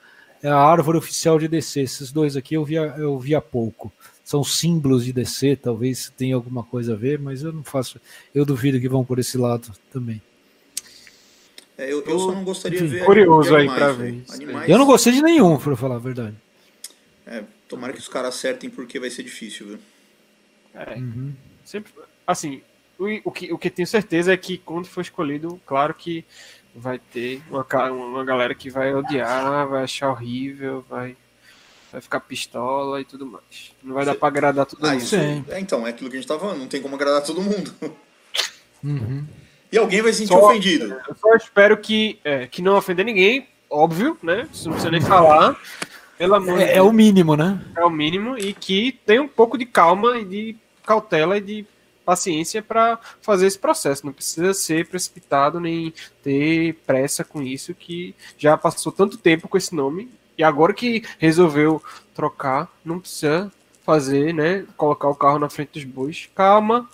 é 0.45 0.51
a 0.51 0.59
árvore 0.59 0.99
oficial 0.99 1.38
de 1.38 1.49
DC. 1.49 1.80
Esses 1.80 2.12
dois 2.12 2.36
aqui 2.36 2.55
eu 2.55 2.64
via, 2.64 2.95
eu 2.99 3.18
via 3.18 3.40
pouco. 3.40 3.90
São 4.22 4.45
símbolos 4.45 5.03
de 5.03 5.12
DC, 5.12 5.57
talvez 5.57 6.12
tenha 6.18 6.34
alguma 6.34 6.62
coisa 6.62 6.92
a 6.92 6.97
ver, 6.97 7.18
mas 7.18 7.42
eu 7.42 7.51
não 7.51 7.64
faço. 7.64 7.99
Eu 8.34 8.45
duvido 8.45 8.78
que 8.78 8.88
vão 8.88 9.03
por 9.05 9.18
esse 9.18 9.38
lado 9.38 9.72
também. 9.90 10.20
é, 11.78 11.90
eu, 11.90 12.05
eu 12.05 12.18
só 12.18 12.32
não 12.32 12.45
gostaria 12.45 12.78
de 12.78 12.86
ver. 12.86 13.05
curioso 13.07 13.57
aí 13.57 13.62
animais, 13.66 13.78
pra 13.78 13.92
velho. 13.92 14.22
ver. 14.28 14.34
Animais, 14.34 14.68
Eu 14.68 14.78
não 14.78 14.84
gostei 14.84 15.14
de 15.14 15.22
nenhum, 15.22 15.57
para 15.57 15.76
falar 15.76 15.97
a 15.97 15.99
verdade. 15.99 16.36
É, 17.26 17.42
tomara 17.66 17.95
que 17.95 17.99
os 17.99 18.09
caras 18.09 18.34
acertem 18.34 18.68
porque 18.68 19.01
vai 19.01 19.09
ser 19.09 19.22
difícil, 19.22 19.66
viu? 19.66 19.78
É, 20.74 20.99
sempre, 21.64 21.90
assim, 22.26 22.61
o, 22.99 23.07
o 23.24 23.32
que, 23.32 23.51
o 23.51 23.57
que 23.57 23.70
tenho 23.70 23.88
certeza 23.88 24.30
é 24.32 24.36
que 24.36 24.59
quando 24.59 24.86
for 24.86 25.01
escolhido, 25.01 25.59
claro 25.64 25.95
que 25.95 26.22
vai 26.74 26.98
ter 26.98 27.40
uma, 27.50 27.64
uma 27.90 28.24
galera 28.24 28.54
que 28.54 28.68
vai 28.70 28.92
odiar, 28.94 29.66
vai 29.68 29.84
achar 29.84 30.10
horrível, 30.10 30.84
vai, 30.88 31.16
vai 31.92 32.00
ficar 32.00 32.20
pistola 32.20 33.00
e 33.00 33.04
tudo 33.04 33.26
mais. 33.26 33.72
Não 33.82 33.94
vai 33.94 34.04
dar 34.04 34.14
pra 34.14 34.28
agradar 34.28 34.66
todo 34.66 34.84
Ah, 34.84 34.90
mundo. 34.92 34.98
isso, 35.00 35.16
Sim. 35.16 35.44
é, 35.48 35.60
então, 35.60 35.86
é 35.86 35.90
aquilo 35.90 36.10
que 36.10 36.16
a 36.16 36.20
gente 36.20 36.28
tá 36.28 36.38
falando, 36.38 36.58
não 36.58 36.66
tem 36.68 36.82
como 36.82 36.94
agradar 36.96 37.22
todo 37.22 37.40
mundo. 37.42 37.72
Uhum. 38.82 39.24
E 39.72 39.78
alguém 39.78 40.02
vai 40.02 40.12
se 40.12 40.18
sentir 40.20 40.32
Só- 40.32 40.46
ofendido. 40.46 40.96
Eu 41.08 41.14
só 41.16 41.34
espero 41.34 41.76
que, 41.78 42.18
é, 42.24 42.46
que 42.46 42.60
não 42.62 42.76
ofenda 42.76 43.02
ninguém, 43.02 43.48
óbvio, 43.70 44.16
né? 44.22 44.48
Isso 44.52 44.64
não 44.68 44.72
precisa 44.74 44.90
nem 44.90 45.00
falar. 45.00 45.56
Pelo 46.18 46.34
amor 46.34 46.58
de 46.58 46.64
É, 46.64 46.76
é 46.76 46.82
o 46.82 46.92
mínimo, 46.92 47.34
né? 47.36 47.60
é 47.76 47.84
o 47.84 47.90
mínimo 47.90 48.38
e 48.38 48.52
que 48.52 48.92
tenha 49.04 49.20
um 49.22 49.26
pouco 49.28 49.58
de 49.58 49.66
calma 49.66 50.16
e 50.18 50.24
de 50.24 50.56
cautela 50.86 51.38
e 51.38 51.40
de 51.40 51.66
paciência 52.05 52.62
para 52.62 52.98
fazer 53.20 53.46
esse 53.46 53.59
processo. 53.59 54.05
Não 54.07 54.12
precisa 54.12 54.52
ser 54.55 54.86
precipitado 54.86 55.59
nem 55.59 55.92
ter 56.22 56.74
pressa 56.86 57.24
com 57.24 57.42
isso, 57.42 57.74
que 57.74 58.14
já 58.38 58.57
passou 58.57 58.92
tanto 58.92 59.16
tempo 59.16 59.48
com 59.48 59.57
esse 59.57 59.74
nome 59.74 60.11
e 60.36 60.42
agora 60.42 60.74
que 60.74 61.05
resolveu 61.18 61.82
trocar, 62.14 62.68
não 62.84 62.98
precisa 62.98 63.50
fazer, 63.84 64.32
né? 64.34 64.66
Colocar 64.76 65.09
o 65.09 65.14
carro 65.14 65.38
na 65.38 65.48
frente 65.48 65.72
dos 65.72 65.84
bois. 65.84 66.28
Calma. 66.34 66.88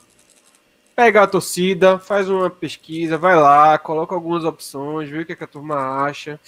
Pega 0.95 1.23
a 1.23 1.27
torcida, 1.27 1.99
faz 1.99 2.29
uma 2.29 2.51
pesquisa, 2.51 3.17
vai 3.17 3.35
lá, 3.35 3.79
coloca 3.79 4.15
algumas 4.15 4.45
opções, 4.45 5.09
vê 5.09 5.21
o 5.21 5.27
que, 5.27 5.33
é 5.33 5.37
que 5.37 5.45
a 5.45 5.47
turma 5.47 6.05
acha 6.05 6.39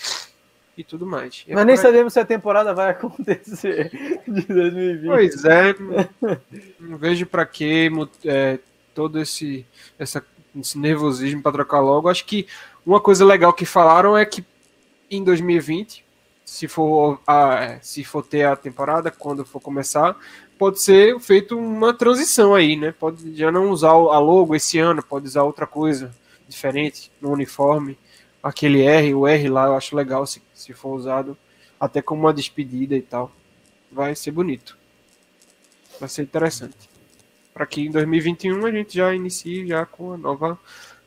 e 0.77 0.83
tudo 0.85 1.07
mais. 1.07 1.45
É 1.49 1.55
Nós 1.55 1.67
nem 1.67 1.75
aí. 1.77 1.81
sabemos 1.81 2.13
se 2.13 2.21
a 2.21 2.25
temporada 2.25 2.73
vai 2.75 2.91
acontecer 2.91 3.91
de 4.27 4.41
2020. 4.43 5.07
Pois 5.07 5.45
é, 5.45 5.75
não 6.81 6.97
vejo 6.97 7.27
pra 7.27 7.45
que 7.47 7.91
é, 8.25 8.59
todo 8.95 9.21
esse, 9.21 9.67
essa- 9.99 10.25
esse 10.59 10.79
nervosismo 10.79 11.43
para 11.43 11.53
trocar 11.53 11.81
logo. 11.81 12.09
Acho 12.09 12.25
que 12.25 12.47
uma 12.85 13.01
coisa 13.01 13.25
legal 13.25 13.53
que 13.53 13.65
falaram 13.65 14.17
é 14.17 14.25
que 14.25 14.45
em 15.11 15.23
2020, 15.23 16.05
se 16.45 16.67
for, 16.69 17.21
a, 17.27 17.79
se 17.83 18.03
for 18.05 18.23
ter 18.25 18.45
a 18.45 18.57
temporada, 18.57 19.11
quando 19.11 19.45
for 19.45 19.61
começar, 19.61 20.17
pode 20.59 20.81
ser 20.83 21.19
feito 21.21 21.59
uma 21.59 21.93
transição 21.93 22.55
aí, 22.55 22.77
né? 22.77 22.95
Pode 22.99 23.35
já 23.35 23.51
não 23.53 23.71
usar 23.71 23.91
a 23.91 24.19
logo 24.19 24.55
esse 24.55 24.79
ano, 24.79 25.03
pode 25.03 25.27
usar 25.27 25.43
outra 25.43 25.67
coisa 25.67 26.11
diferente 26.49 27.11
no 27.21 27.31
uniforme. 27.31 27.99
Aquele 28.43 28.83
R, 28.83 29.15
o 29.15 29.27
R 29.27 29.49
lá, 29.49 29.67
eu 29.67 29.77
acho 29.77 29.95
legal 29.95 30.27
se, 30.27 30.43
se 30.55 30.73
for 30.73 30.95
usado 30.95 31.37
até 31.79 32.03
como 32.03 32.23
uma 32.23 32.33
despedida 32.35 32.97
e 32.97 33.03
tal 33.03 33.31
vai 33.91 34.15
ser 34.15 34.31
bonito. 34.31 34.77
Vai 36.01 36.09
ser 36.09 36.23
interessante. 36.23 36.91
Para 37.55 37.67
que 37.67 37.83
em 37.83 37.91
2021 37.91 38.65
a 38.67 38.71
gente 38.71 38.97
já 38.97 39.15
inicie 39.15 39.67
já 39.67 39.85
com 39.85 40.13
a 40.13 40.17
nova, 40.17 40.59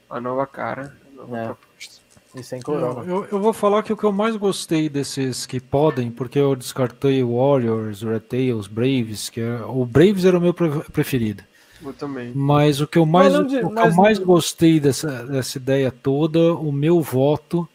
a 0.10 0.22
nova 0.22 0.46
cara, 0.46 0.96
a 1.12 1.16
nova 1.22 1.38
É. 1.38 1.46
proposta. 1.46 2.06
E 2.36 2.44
sem 2.44 2.60
Eu, 2.60 2.64
corona. 2.66 3.04
eu- 3.10 3.26
eu 3.32 3.40
vou 3.40 3.54
falar 3.54 3.82
que 3.82 3.92
o 3.94 3.98
que 3.98 4.04
eu 4.04 4.12
mais 4.12 4.36
gostei 4.36 4.90
desses 4.90 5.46
que 5.46 5.60
podem, 5.60 6.12
porque 6.12 6.38
eu 6.38 6.54
descartei 6.56 7.24
o 7.24 7.38
Warriors, 7.38 8.02
Red 8.02 8.20
Tails, 8.22 8.68
Braves, 8.68 9.30
que 9.30 9.40
é, 9.40 9.62
o 9.66 9.86
Braves 9.86 10.26
era 10.26 10.38
o 10.38 10.42
meu 10.42 10.54
pre- 10.54 10.84
preferido. 10.92 11.44
Eu 11.86 11.94
também. 11.94 12.32
Mas 12.36 12.82
o 12.82 12.88
que 12.88 12.98
eu 12.98 13.06
mais, 13.06 13.34
de- 13.34 13.58
o 13.64 13.70
que 13.70 13.80
eu 13.82 13.94
mais 13.94 14.18
gostei 14.20 14.80
dessa, 14.80 15.26
dessa 15.26 15.58
ideia 15.58 15.92
toda, 15.92 16.54
o 16.54 16.72
meu 16.72 17.02
voto 17.02 17.68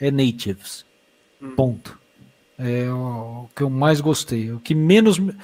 é 0.00 0.10
Natives. 0.10 0.84
Hum. 1.42 1.50
Ponto. 1.56 1.98
É 2.58 2.90
o, 2.90 3.44
o 3.44 3.50
que 3.54 3.62
eu 3.62 3.70
mais 3.70 4.00
gostei. 4.00 4.52
O 4.52 4.58
que 4.60 4.74
menos, 4.74 5.18
me- 5.18 5.34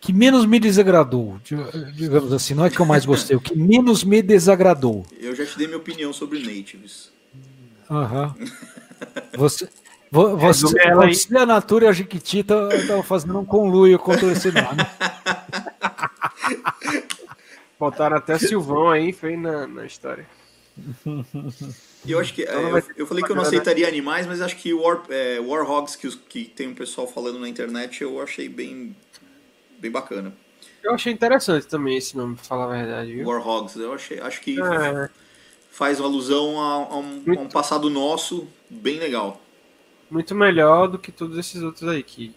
que 0.00 0.12
menos 0.12 0.44
me 0.46 0.58
desagradou, 0.60 1.38
di- 1.44 1.56
digamos 1.94 2.32
assim, 2.32 2.54
não 2.54 2.64
é 2.64 2.70
que 2.70 2.78
eu 2.80 2.84
mais 2.86 3.04
gostei, 3.06 3.36
o 3.36 3.40
que 3.40 3.56
menos 3.56 4.04
me 4.04 4.20
desagradou. 4.20 5.06
Eu 5.18 5.34
já 5.34 5.46
te 5.46 5.56
dei 5.56 5.66
minha 5.66 5.78
opinião 5.78 6.12
sobre 6.12 6.38
natives. 6.40 7.10
Aham. 7.90 8.34
Você, 9.36 9.68
vo- 10.10 10.36
você, 10.36 10.80
ela 10.80 11.06
você, 11.08 11.36
a 11.36 11.44
Natura 11.44 11.84
e 11.86 11.88
a 11.88 11.92
Jiquitita 11.92 12.68
estavam 12.74 13.02
fazendo 13.02 13.38
um 13.38 13.44
conluio 13.44 13.98
contra 13.98 14.30
esse 14.32 14.50
nome. 14.50 14.78
Botaram 17.84 18.16
até 18.16 18.38
Silvão 18.38 18.90
aí, 18.90 19.12
foi 19.12 19.36
na, 19.36 19.66
na 19.66 19.84
história. 19.86 20.26
E 22.04 22.10
eu 22.12 22.18
acho 22.20 22.34
que. 22.34 22.42
é, 22.42 22.46
Então 22.48 22.68
não 22.68 22.78
eu, 22.78 22.84
eu 22.96 23.06
falei 23.06 23.24
que 23.24 23.30
eu 23.32 23.36
não 23.36 23.42
né? 23.42 23.42
aceitaria 23.42 23.88
animais, 23.88 24.26
mas 24.26 24.40
acho 24.42 24.56
que 24.56 24.72
War, 24.74 25.02
é, 25.08 25.40
Warhogs, 25.40 25.96
que, 25.96 26.06
os- 26.06 26.14
que 26.14 26.44
tem 26.44 26.68
um 26.68 26.74
pessoal 26.74 27.06
falando 27.06 27.38
na 27.38 27.48
internet, 27.48 28.02
eu 28.02 28.20
achei 28.20 28.48
bem, 28.48 28.94
bem 29.80 29.90
bacana. 29.90 30.34
Eu 30.84 30.94
achei 30.94 31.12
interessante 31.12 31.66
também 31.66 31.96
esse 31.96 32.16
nome, 32.16 32.36
pra 32.36 32.44
falar 32.44 32.66
a 32.66 32.76
verdade, 32.76 33.12
viu? 33.12 33.28
Warhogs, 33.28 33.76
eu 33.76 33.92
achei, 33.92 34.18
acho 34.20 34.40
que 34.40 34.62
É, 34.62 35.08
faz 35.70 36.00
uma 36.00 36.08
alusão 36.08 36.60
a, 36.60 36.74
a 36.94 36.96
um, 36.98 37.28
a 37.34 37.40
um 37.40 37.48
passado 37.48 37.90
nosso 37.90 38.48
bem 38.70 38.98
legal. 38.98 39.40
muito 40.08 40.34
melhor 40.34 40.88
do 40.88 40.98
que 40.98 41.12
todos 41.12 41.36
esses 41.38 41.60
outros 41.62 41.86
aí 41.90 42.02
que, 42.02 42.34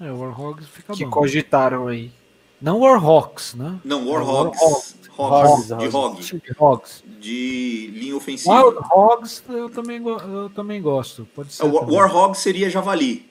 É, 0.00 0.10
Warhogs 0.10 0.68
fica 0.68 0.94
que 0.94 1.04
bom. 1.04 1.16
cogitaram 1.16 1.88
aí. 1.88 2.12
Não 2.60 2.78
Warhawks, 2.80 3.54
né? 3.54 3.78
Não, 3.84 4.06
Warhogs. 4.08 4.60
Warhogs. 4.60 5.00
Hogs, 5.18 5.66
de 5.66 5.74
Hogs, 5.96 6.32
hog. 6.32 6.42
Hogs. 6.58 7.04
De 7.20 7.90
linha 7.94 8.16
ofensiva. 8.16 8.62
Wild 8.64 8.78
Hogs 8.90 9.42
eu 9.48 9.68
também, 9.70 10.02
eu 10.06 10.50
também 10.54 10.80
gosto. 10.80 11.26
Pode 11.34 11.52
ser. 11.52 11.64
É, 11.64 11.68
War. 11.68 11.88
Warhog 11.90 12.34
seria 12.36 12.70
javali. 12.70 13.28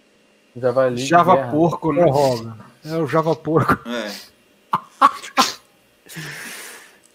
Javali. 0.56 0.96
de 0.96 1.06
Java 1.06 1.36
guerra. 1.36 1.52
porco, 1.52 1.94
né? 1.94 2.04
Warhog. 2.06 2.52
É 2.86 2.96
o 2.98 3.08
Java 3.08 3.36
Porco. 3.36 3.78
É, 3.88 4.12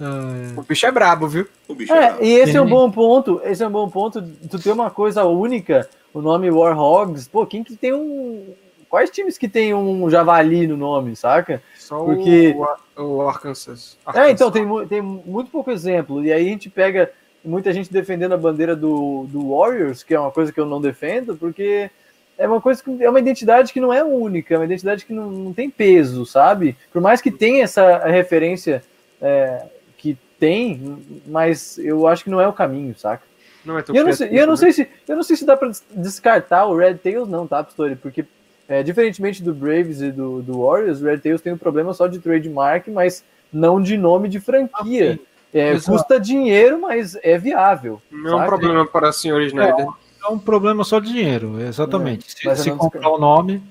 O 0.57 0.63
bicho 0.63 0.87
é 0.87 0.91
brabo, 0.93 1.27
viu? 1.29 1.47
o 1.69 1.75
bicho 1.75 1.93
é, 1.93 1.97
É, 1.97 2.09
bravo. 2.09 2.25
e 2.25 2.29
esse 2.35 2.57
é 2.57 2.61
um 2.61 2.69
bom 2.69 2.91
ponto. 2.91 3.41
Esse 3.45 3.63
é 3.63 3.67
um 3.69 3.71
bom 3.71 3.89
ponto. 3.89 4.21
Tu 4.51 4.59
ter 4.59 4.73
uma 4.73 4.91
coisa 4.91 5.25
única, 5.25 5.89
o 6.13 6.21
nome 6.21 6.51
Warhogs. 6.51 7.29
Pô, 7.29 7.47
quem 7.47 7.63
que 7.65 7.77
tem 7.77 7.93
um. 7.95 8.55
Quais 8.95 9.11
times 9.11 9.37
que 9.37 9.49
tem 9.49 9.75
um 9.75 10.09
javali 10.09 10.69
no 10.69 10.77
nome, 10.77 11.17
saca? 11.17 11.61
Só 11.77 12.05
Porque- 12.05 12.55
o, 12.97 13.03
o 13.03 13.29
Arkansas. 13.29 13.99
É, 14.15 14.31
então, 14.31 14.53
tem, 14.53 14.65
tem 14.87 15.03
muito 15.03 15.51
pouco 15.51 15.73
exemplo. 15.73 16.25
E 16.25 16.33
aí 16.33 16.47
a 16.47 16.49
gente 16.49 16.71
pega 16.71 17.11
muita 17.45 17.73
gente 17.73 17.93
defendendo 17.93 18.35
a 18.35 18.37
bandeira 18.37 18.77
do, 18.77 19.27
do 19.29 19.51
Warriors, 19.51 20.05
que 20.05 20.15
é 20.15 20.21
uma 20.21 20.31
coisa 20.31 20.53
que 20.53 20.61
eu 20.61 20.65
não 20.65 20.81
defendo, 20.81 21.35
porque 21.35 21.91
é 22.39 22.47
uma 22.47 22.61
coisa 22.61 22.85
que 22.85 23.03
é 23.03 23.11
uma 23.11 23.19
identidade 23.19 23.73
que 23.73 23.81
não 23.81 23.93
é 23.93 24.05
única, 24.05 24.55
é 24.55 24.59
uma 24.59 24.65
identidade 24.65 25.05
que 25.05 25.13
não, 25.13 25.29
não 25.29 25.53
tem 25.53 25.69
peso, 25.69 26.25
sabe? 26.25 26.77
Por 26.93 27.03
mais 27.03 27.21
que 27.21 27.33
tenha 27.33 27.65
essa 27.65 27.99
referência 28.07 28.81
é, 29.21 29.67
que 29.99 30.17
tem, 30.39 31.03
mas 31.27 31.79
eu 31.79 32.07
acho 32.07 32.23
que 32.23 32.31
não 32.31 32.41
é 32.41 32.47
o 32.47 32.53
caminho, 32.53 32.97
saca? 32.97 33.25
Não 33.65 33.77
é 33.77 33.83
tão 33.83 33.93
E 33.93 33.99
eu 33.99 34.05
não, 34.05 34.13
sei, 34.13 34.29
e 34.31 34.37
eu 34.37 34.47
não 34.47 34.55
criativo, 34.57 34.73
sei 34.77 34.85
se 34.87 35.11
eu 35.11 35.17
não 35.17 35.23
sei 35.25 35.37
se 35.37 35.45
dá 35.45 35.57
des- 35.57 35.85
descartar 35.91 36.67
o 36.67 36.77
Red 36.77 36.95
Tails, 36.95 37.29
não, 37.29 37.45
tá, 37.45 37.65
Pistori? 37.65 37.97
Porque, 37.97 38.25
é, 38.69 38.83
diferentemente 38.83 39.43
do 39.43 39.53
Braves 39.53 40.01
e 40.01 40.11
do, 40.11 40.43
do 40.43 40.63
Warriors, 40.63 41.01
o 41.01 41.05
Red 41.05 41.19
Tails 41.19 41.41
tem 41.41 41.53
um 41.53 41.59
problema 41.59 41.93
só 41.93 42.07
de 42.07 42.19
trademark, 42.19 42.89
mas 42.89 43.25
não 43.53 43.81
de 43.81 43.97
nome 43.97 44.29
de 44.29 44.41
franquia. 44.41 45.19
É, 45.53 45.71
Exato. 45.71 45.93
custa 45.93 46.19
dinheiro, 46.19 46.81
mas 46.81 47.17
é 47.23 47.39
viável. 47.39 48.03
Não 48.11 48.41
é 48.41 48.45
um 48.45 48.47
problema 48.47 48.87
para 48.87 49.11
o 49.11 49.13
senhor 49.13 49.41
Snyder. 49.43 49.87
É 50.25 50.29
um 50.29 50.39
problema 50.39 50.83
só 50.83 50.99
de 50.99 51.13
dinheiro, 51.13 51.61
exatamente. 51.61 52.33
se 52.33 52.49
eu 52.49 52.57
se 52.57 52.71
não 52.71 52.79
comprar 52.79 53.11
o 53.11 53.19
nome. 53.19 53.63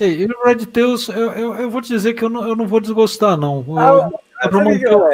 E, 0.00 0.24
o 0.24 0.44
Red 0.44 0.66
Tails, 0.66 1.08
eu, 1.08 1.32
eu, 1.32 1.54
eu 1.54 1.70
vou 1.70 1.80
te 1.80 1.88
dizer 1.88 2.14
que 2.14 2.24
eu 2.24 2.28
não, 2.28 2.48
eu 2.48 2.56
não 2.56 2.66
vou 2.66 2.80
desgostar, 2.80 3.36
não. 3.36 3.64
Eu, 3.68 3.78
Ah, 3.78 4.10
é 4.40 4.50
sabe 4.50 4.82
eu-. 4.82 4.90
Eu 4.90 5.12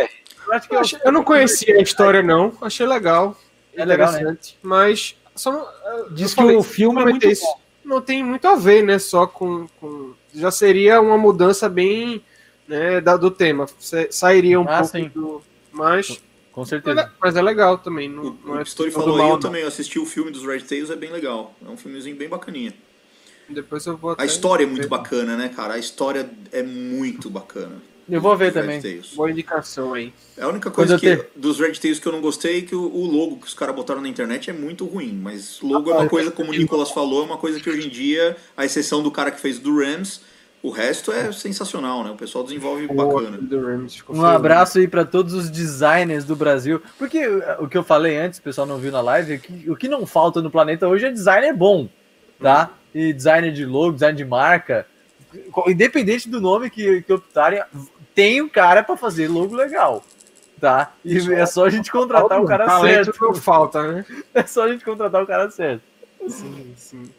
Eu, 0.70 0.82
eu, 1.04 1.12
não 1.12 1.22
conhecia 1.22 1.76
a 1.76 1.82
história, 1.82 2.22
não. 2.22 2.52
Achei 2.62 2.86
legal. 2.86 3.36
É 3.74 3.84
legal, 3.84 4.10
né? 4.12 4.20
interessante. 4.20 4.58
Mas 4.62 5.16
só 5.34 5.52
não, 5.52 5.66
Diz 6.10 6.34
falei, 6.34 6.52
que 6.52 6.56
o 6.56 6.62
filme 6.62 7.00
é 7.02 7.04
muito 7.04 7.28
isso, 7.28 7.46
não 7.90 8.00
tem 8.00 8.24
muito 8.24 8.46
a 8.48 8.54
ver, 8.56 8.82
né? 8.82 8.98
Só 8.98 9.26
com, 9.26 9.66
com- 9.80 10.14
já 10.34 10.50
seria 10.50 11.00
uma 11.00 11.18
mudança 11.18 11.68
bem 11.68 12.22
né, 12.66 13.00
da, 13.00 13.16
do 13.16 13.30
tema. 13.30 13.66
Sa- 13.78 14.06
Sairia 14.10 14.58
um 14.58 14.62
Ah, 14.68 14.78
pouco 14.78 14.86
sim. 14.96 15.08
do. 15.14 15.42
Mas, 15.72 16.20
Com 16.52 16.64
certeza. 16.64 17.00
é, 17.02 17.10
mas 17.20 17.36
é 17.36 17.42
legal 17.42 17.76
também. 17.78 18.08
Não, 18.08 18.22
O, 18.22 18.38
não 18.44 18.54
o 18.54 18.60
é 18.60 18.64
Pistori 18.64 18.90
todo 18.90 19.00
falou 19.02 19.16
aí, 19.16 19.22
mal, 19.22 19.30
eu 19.30 19.34
não. 19.34 19.40
também 19.40 19.64
assisti 19.64 19.98
o 19.98 20.06
filme 20.06 20.30
dos 20.30 20.44
Red 20.46 20.60
Tails, 20.62 20.88
é 20.90 20.96
bem 20.96 21.10
legal. 21.10 21.54
É 21.66 21.68
um 21.68 21.76
filmezinho 21.76 22.16
bem 22.16 22.28
bacaninha. 22.28 22.72
Depois 23.48 23.84
eu 23.86 23.96
vou 23.96 24.14
A 24.16 24.24
história 24.24 24.62
é 24.62 24.66
muito 24.66 24.82
ver. 24.82 24.88
bacana, 24.88 25.36
né, 25.36 25.48
cara? 25.48 25.74
A 25.74 25.78
história 25.78 26.30
é 26.52 26.62
muito 26.62 27.28
bacana. 27.28 27.82
Eu 28.10 28.20
vou 28.20 28.36
ver 28.36 28.52
também. 28.52 28.80
Tails. 28.80 29.14
Boa 29.14 29.30
indicação 29.30 29.94
aí. 29.94 30.12
É 30.36 30.42
a 30.42 30.48
única 30.48 30.70
coisa 30.70 30.98
que, 30.98 31.24
dos 31.36 31.58
Red 31.60 31.72
Tails 31.72 31.98
que 31.98 32.06
eu 32.06 32.12
não 32.12 32.20
gostei 32.20 32.58
é 32.58 32.62
que 32.62 32.74
o, 32.74 32.82
o 32.82 33.06
logo 33.06 33.36
que 33.38 33.46
os 33.46 33.54
caras 33.54 33.74
botaram 33.74 34.00
na 34.00 34.08
internet 34.08 34.50
é 34.50 34.52
muito 34.52 34.84
ruim. 34.86 35.12
Mas 35.12 35.60
logo 35.62 35.90
é 35.90 35.94
Ah, 35.94 35.98
uma 36.00 36.08
coisa, 36.08 36.30
como 36.30 36.50
o 36.50 36.54
Nicolas 36.54 36.90
falou, 36.90 37.22
é 37.22 37.26
uma 37.26 37.36
coisa 37.38 37.60
que 37.60 37.68
hoje 37.70 37.86
em 37.86 37.90
dia, 37.90 38.36
a 38.56 38.64
exceção 38.64 39.02
do 39.02 39.10
cara 39.10 39.30
que 39.30 39.40
fez 39.40 39.58
do 39.58 39.76
Rams, 39.78 40.20
o 40.62 40.70
resto 40.70 41.10
é 41.12 41.32
sensacional, 41.32 42.04
né? 42.04 42.10
O 42.10 42.16
pessoal 42.16 42.44
desenvolve 42.44 42.86
bacana. 42.86 43.38
O 43.38 43.42
do 43.42 43.60
Rams 43.64 43.96
ficou 43.96 44.14
Um 44.14 44.20
feio. 44.20 44.30
abraço 44.32 44.78
aí 44.78 44.86
para 44.88 45.04
todos 45.04 45.32
os 45.32 45.48
designers 45.50 46.24
do 46.24 46.36
Brasil. 46.36 46.82
Porque 46.98 47.26
o 47.60 47.66
que 47.68 47.78
eu 47.78 47.82
falei 47.84 48.18
antes, 48.18 48.38
o 48.38 48.42
pessoal 48.42 48.66
não 48.66 48.76
viu 48.78 48.92
na 48.92 49.00
live, 49.00 49.32
é 49.34 49.38
que 49.38 49.70
o 49.70 49.76
que 49.76 49.88
não 49.88 50.04
falta 50.06 50.42
no 50.42 50.50
planeta 50.50 50.86
hoje 50.88 51.06
é 51.06 51.10
designer 51.10 51.54
bom, 51.54 51.88
tá? 52.40 52.70
E 52.94 53.12
designer 53.12 53.52
de 53.52 53.64
logo, 53.64 53.92
design 53.94 54.16
de 54.18 54.24
marca. 54.24 54.86
Independente 55.66 56.28
do 56.28 56.40
nome 56.40 56.68
que, 56.70 57.02
que 57.02 57.12
optarem, 57.12 57.62
tem 58.14 58.42
um 58.42 58.48
cara 58.48 58.82
para 58.82 58.96
fazer 58.96 59.28
logo 59.28 59.54
legal, 59.54 60.04
tá? 60.60 60.92
E 61.04 61.18
é 61.32 61.46
só 61.46 61.64
a 61.64 61.70
gente 61.70 61.90
contratar 61.90 62.40
o 62.40 62.46
cara 62.46 62.80
certo. 62.80 63.16
não 63.20 63.34
falta, 63.34 63.82
né? 63.92 64.04
É 64.34 64.44
só 64.44 64.64
a 64.64 64.68
gente 64.72 64.84
contratar 64.84 65.22
o 65.22 65.26
cara 65.26 65.50
certo. 65.50 65.82
Sim, 66.28 66.72
sim. 66.76 67.10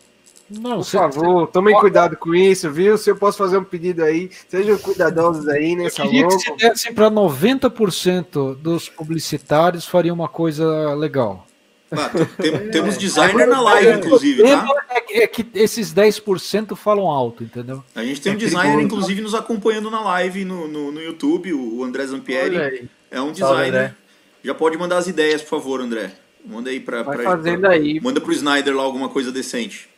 Não, 0.49 0.77
Por 0.79 0.85
favor, 0.85 1.47
tomem 1.47 1.73
cuidado 1.79 2.17
com 2.17 2.35
isso, 2.35 2.69
viu? 2.69 2.97
Se 2.97 3.09
eu 3.09 3.15
posso 3.15 3.37
fazer 3.37 3.57
um 3.57 3.63
pedido 3.63 4.03
aí, 4.03 4.29
sejam 4.49 4.77
cuidadosos 4.77 5.47
aí 5.47 5.71
Eu 5.71 5.77
nessa 5.77 6.01
queria 6.01 6.27
que 6.27 6.33
logo. 6.33 6.39
se 6.39 6.55
dessem 6.57 6.93
para 6.93 7.09
90% 7.09 8.55
dos 8.57 8.89
publicitários 8.89 9.85
faria 9.85 10.13
uma 10.13 10.27
coisa 10.27 10.93
legal. 10.93 11.47
Ah, 11.91 12.09
tem- 12.41 12.69
temos 12.71 12.97
designer 12.97 13.45
na 13.47 13.59
live, 13.61 13.97
inclusive, 13.99 14.43
tá? 14.43 14.65
É 14.89 15.01
que, 15.01 15.13
é 15.15 15.27
que 15.27 15.45
esses 15.53 15.93
10% 15.93 16.75
falam 16.75 17.07
alto, 17.07 17.43
entendeu? 17.43 17.83
A 17.93 18.03
gente 18.03 18.21
tem 18.21 18.31
um 18.31 18.35
É 18.35 18.37
designer, 18.37 18.81
inclusive, 18.81 19.21
nos 19.21 19.35
acompanhando 19.35 19.91
na 19.91 19.99
live 20.01 20.45
no, 20.45 20.67
no, 20.69 20.91
no 20.91 21.01
YouTube, 21.01 21.53
o 21.53 21.83
André 21.83 22.05
Zampieri. 22.07 22.89
É 23.11 23.19
um 23.21 23.35
Salve, 23.35 23.55
designer. 23.63 23.67
André. 23.67 23.95
Já 24.43 24.53
pode 24.55 24.77
mandar 24.77 24.97
as 24.97 25.07
ideias, 25.07 25.41
por 25.41 25.49
favor, 25.49 25.81
André. 25.81 26.11
Manda 26.45 26.69
aí 26.69 26.79
pra. 26.79 27.03
Vai 27.03 27.17
pra- 27.17 27.31
fazendo 27.31 27.59
pra- 27.61 27.71
aí. 27.71 27.99
Manda 27.99 28.21
pro 28.21 28.31
Snyder 28.33 28.75
lá 28.75 28.83
alguma 28.83 29.09
coisa 29.09 29.31
decente. 29.31 29.89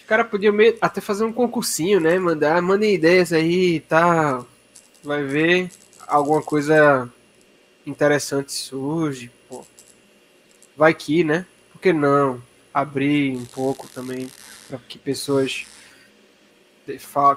Os 0.00 0.06
caras 0.06 0.28
podiam 0.28 0.52
me- 0.54 0.76
até 0.80 1.00
fazer 1.00 1.24
um 1.24 1.32
concursinho, 1.32 2.00
né? 2.00 2.18
Mandar, 2.18 2.62
mandem 2.62 2.94
ideias 2.94 3.32
aí 3.32 3.74
e 3.76 3.80
tal. 3.80 4.46
Vai 5.04 5.24
ver 5.24 5.70
alguma 6.06 6.40
coisa 6.40 7.08
interessante 7.86 8.52
surge. 8.52 9.30
Vai 10.80 10.94
que, 10.94 11.22
né? 11.22 11.46
Por 11.72 11.80
que 11.80 11.92
não? 11.92 12.42
Abrir 12.74 13.36
um 13.36 13.44
pouco 13.44 13.86
também 13.88 14.28
para 14.68 14.78
que 14.78 14.98
pessoas 14.98 15.66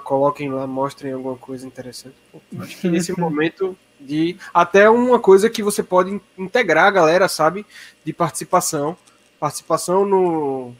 coloquem 0.03 0.49
lá, 0.51 0.65
mostrem 0.67 1.13
alguma 1.13 1.37
coisa 1.37 1.65
interessante. 1.65 2.15
Pô, 2.31 2.39
acho 2.59 2.77
que 2.77 2.87
nesse 2.87 3.11
momento 3.17 3.77
de 3.99 4.37
até 4.53 4.89
uma 4.89 5.19
coisa 5.19 5.49
que 5.49 5.63
você 5.63 5.81
pode 5.83 6.11
in- 6.11 6.21
integrar 6.37 6.85
a 6.85 6.91
galera, 6.91 7.27
sabe? 7.27 7.65
De 8.03 8.13
participação, 8.13 8.97
participação 9.39 10.05
no, 10.05 10.73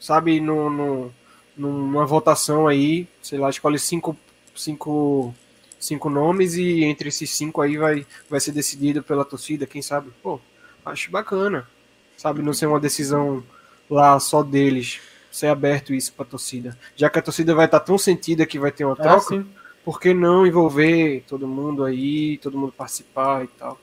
sabe, 0.00 0.40
no, 0.40 0.70
no- 0.70 1.14
numa 1.56 2.04
votação 2.06 2.66
aí, 2.66 3.06
sei 3.22 3.38
lá, 3.38 3.48
escolhe 3.50 3.78
cinco, 3.78 4.16
cinco, 4.56 5.34
cinco 5.78 6.10
nomes 6.10 6.54
e 6.56 6.84
entre 6.84 7.08
esses 7.08 7.30
cinco 7.30 7.60
aí 7.62 7.76
vai, 7.76 8.06
vai 8.28 8.40
ser 8.40 8.52
decidido 8.52 9.02
pela 9.02 9.24
torcida, 9.24 9.66
quem 9.66 9.82
sabe? 9.82 10.10
Pô, 10.22 10.40
acho 10.84 11.10
bacana, 11.10 11.68
sabe? 12.16 12.42
Não 12.42 12.52
ser 12.52 12.66
uma 12.66 12.80
decisão 12.80 13.42
lá 13.90 14.18
só 14.20 14.42
deles, 14.42 15.00
ser 15.30 15.48
aberto 15.48 15.92
isso 15.92 16.12
pra 16.12 16.24
torcida. 16.24 16.76
Já 16.96 17.10
que 17.10 17.18
a 17.18 17.22
torcida 17.22 17.54
vai 17.54 17.66
estar 17.66 17.80
tão 17.80 17.98
sentida 17.98 18.46
que 18.46 18.58
vai 18.58 18.70
ter 18.72 18.84
uma 18.84 18.94
Ah, 18.94 19.02
troca, 19.02 19.20
sim. 19.34 19.46
por 19.84 20.00
que 20.00 20.14
não 20.14 20.46
envolver 20.46 21.24
todo 21.28 21.46
mundo 21.46 21.84
aí, 21.84 22.38
todo 22.38 22.56
mundo 22.58 22.72
participar 22.72 23.44
e 23.44 23.48
tal? 23.48 23.78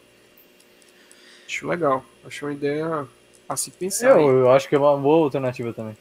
Acho 1.47 1.67
legal, 1.67 2.03
acho 2.25 2.45
uma 2.45 2.53
ideia 2.53 3.05
a 3.47 3.55
se 3.57 3.71
pensar. 3.71 4.09
Eu, 4.19 4.29
eu 4.29 4.51
acho 4.51 4.69
que 4.69 4.75
é 4.75 4.79
uma 4.79 4.95
boa 4.97 5.25
alternativa 5.25 5.73
também. 5.73 5.97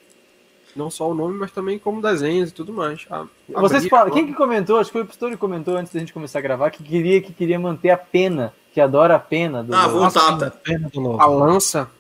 Não 0.77 0.89
só 0.89 1.11
o 1.11 1.15
nome, 1.15 1.37
mas 1.37 1.51
também 1.51 1.81
como 1.81 2.01
desenhos 2.01 2.51
e 2.51 2.55
tudo 2.55 2.73
mais. 2.73 3.05
A- 3.11 3.27
Vocês 3.49 3.79
abrir 3.79 3.89
falam, 3.89 4.13
a- 4.13 4.15
quem 4.15 4.27
que 4.29 4.35
comentou? 4.35 4.79
Acho 4.79 4.89
que 4.91 4.93
foi 4.93 5.03
o 5.03 5.07
Pistori 5.07 5.33
que 5.35 5.41
comentou 5.41 5.77
antes 5.77 5.93
da 5.93 5.99
gente 5.99 6.13
começar 6.13 6.39
a 6.39 6.43
gravar 6.43 6.71
que 6.71 6.85
queria 6.85 7.21
que 7.21 7.33
queria 7.33 7.59
manter 7.59 7.91
a 7.91 7.97
pena, 7.99 8.55
que 8.73 8.81
adora 8.81 9.17
a 9.17 9.19
pena 9.19 9.65
do 9.65 9.75
Ah, 9.75 9.89
do- 9.89 10.01
Tata. 10.13 10.47
Assim, 10.47 10.59
pena 10.63 10.89
do 10.89 11.01
logo. 11.01 11.21
a 11.21 11.27
lança, 11.27 11.91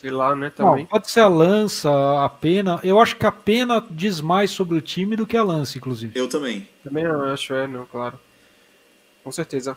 sei 0.00 0.10
lá, 0.10 0.34
né, 0.36 0.52
Não, 0.58 0.70
também. 0.70 0.86
pode 0.86 1.10
ser 1.10 1.20
a 1.20 1.28
lança, 1.28 1.90
a 2.24 2.28
pena. 2.28 2.78
Eu 2.84 3.00
acho 3.00 3.16
que 3.16 3.26
a 3.26 3.32
pena 3.32 3.84
diz 3.90 4.20
mais 4.20 4.50
sobre 4.50 4.76
o 4.78 4.80
time 4.80 5.16
do 5.16 5.26
que 5.26 5.36
a 5.36 5.42
lança, 5.42 5.76
inclusive. 5.76 6.12
Eu 6.18 6.28
também. 6.28 6.68
Também 6.84 7.04
acho, 7.04 7.52
é, 7.54 7.66
não, 7.66 7.84
claro. 7.86 8.18
Com 9.24 9.32
certeza. 9.32 9.76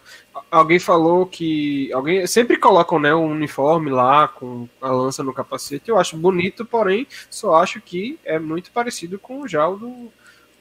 Alguém 0.50 0.80
falou 0.80 1.26
que. 1.26 1.92
Alguém 1.92 2.26
sempre 2.28 2.56
colocam 2.58 3.00
né, 3.00 3.14
um 3.14 3.26
uniforme 3.32 3.90
lá 3.90 4.28
com 4.28 4.70
a 4.80 4.90
lança 4.92 5.24
no 5.24 5.34
capacete. 5.34 5.90
Eu 5.90 5.98
acho 5.98 6.16
bonito, 6.16 6.64
porém, 6.64 7.06
só 7.30 7.56
acho 7.56 7.82
que 7.82 8.18
é 8.24 8.40
muito 8.40 8.72
parecido 8.72 9.18
com 9.20 9.46
já 9.48 9.68
o 9.68 9.76
do 9.78 10.14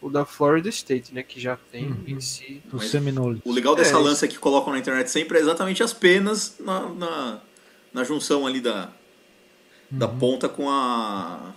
o 0.02 0.08
da 0.08 0.24
Florida 0.24 0.70
State, 0.70 1.12
né? 1.14 1.22
Que 1.22 1.38
já 1.38 1.58
tem 1.70 1.88
Uhum. 1.88 1.96
em 2.06 2.20
si. 2.20 2.62
Mas- 2.72 2.86
Seminole. 2.88 3.42
O 3.44 3.52
legal 3.52 3.76
dessa 3.76 3.96
É, 3.96 4.00
lança 4.00 4.26
que 4.26 4.38
colocam 4.38 4.72
na 4.72 4.78
internet 4.78 5.10
sempre 5.10 5.36
é 5.38 5.42
exatamente 5.42 5.82
as 5.82 5.92
penas 5.92 6.56
na, 6.58 6.88
na, 6.88 7.38
na 7.92 8.02
junção 8.02 8.46
ali 8.46 8.60
da, 8.62 8.88
da 9.90 10.06
Uhum. 10.06 10.18
ponta 10.18 10.48
com 10.48 10.68
a 10.70 11.52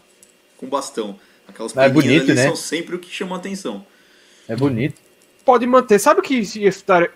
com 0.58 0.66
o 0.66 0.70
bastão. 0.70 1.20
Aquelas 1.48 1.76
é 1.76 1.90
bonito, 1.90 2.24
ali 2.24 2.36
né? 2.36 2.44
são 2.48 2.56
sempre 2.56 2.96
o 2.96 3.00
que 3.00 3.10
chama 3.10 3.36
a 3.36 3.40
atenção. 3.40 3.86
É 4.48 4.56
bonito. 4.56 5.02
Pode 5.46 5.68
manter. 5.68 6.00
Sabe 6.00 6.22
o 6.22 6.24
que 6.24 6.42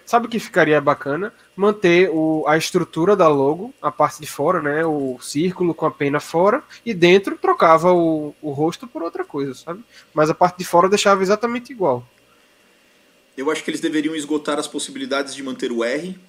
sabe 0.05 0.28
o 0.28 0.30
que 0.30 0.38
ficaria 0.38 0.82
bacana? 0.82 1.34
Manter 1.55 2.09
o, 2.09 2.43
a 2.45 2.57
estrutura 2.57 3.15
da 3.15 3.30
logo, 3.30 3.74
a 3.82 3.89
parte 3.89 4.20
de 4.20 4.28
fora, 4.28 4.61
né? 4.61 4.86
O 4.86 5.18
círculo 5.22 5.74
com 5.74 5.86
a 5.86 5.91
pena 5.91 6.20
fora, 6.20 6.61
e 6.86 6.93
dentro 6.93 7.38
trocava 7.38 7.93
o, 7.93 8.36
o 8.41 8.51
rosto 8.51 8.86
por 8.86 9.01
outra 9.01 9.24
coisa, 9.24 9.53
sabe? 9.53 9.82
Mas 10.13 10.30
a 10.30 10.34
parte 10.34 10.57
de 10.57 10.65
fora 10.65 10.89
deixava 10.89 11.22
exatamente 11.24 11.72
igual. 11.72 12.05
Eu 13.38 13.49
acho 13.49 13.63
que 13.63 13.70
eles 13.70 13.80
deveriam 13.80 14.15
esgotar 14.15 14.59
as 14.59 14.68
possibilidades 14.68 15.34
de 15.34 15.41
manter 15.41 15.72
o 15.72 15.84
R, 15.84 16.20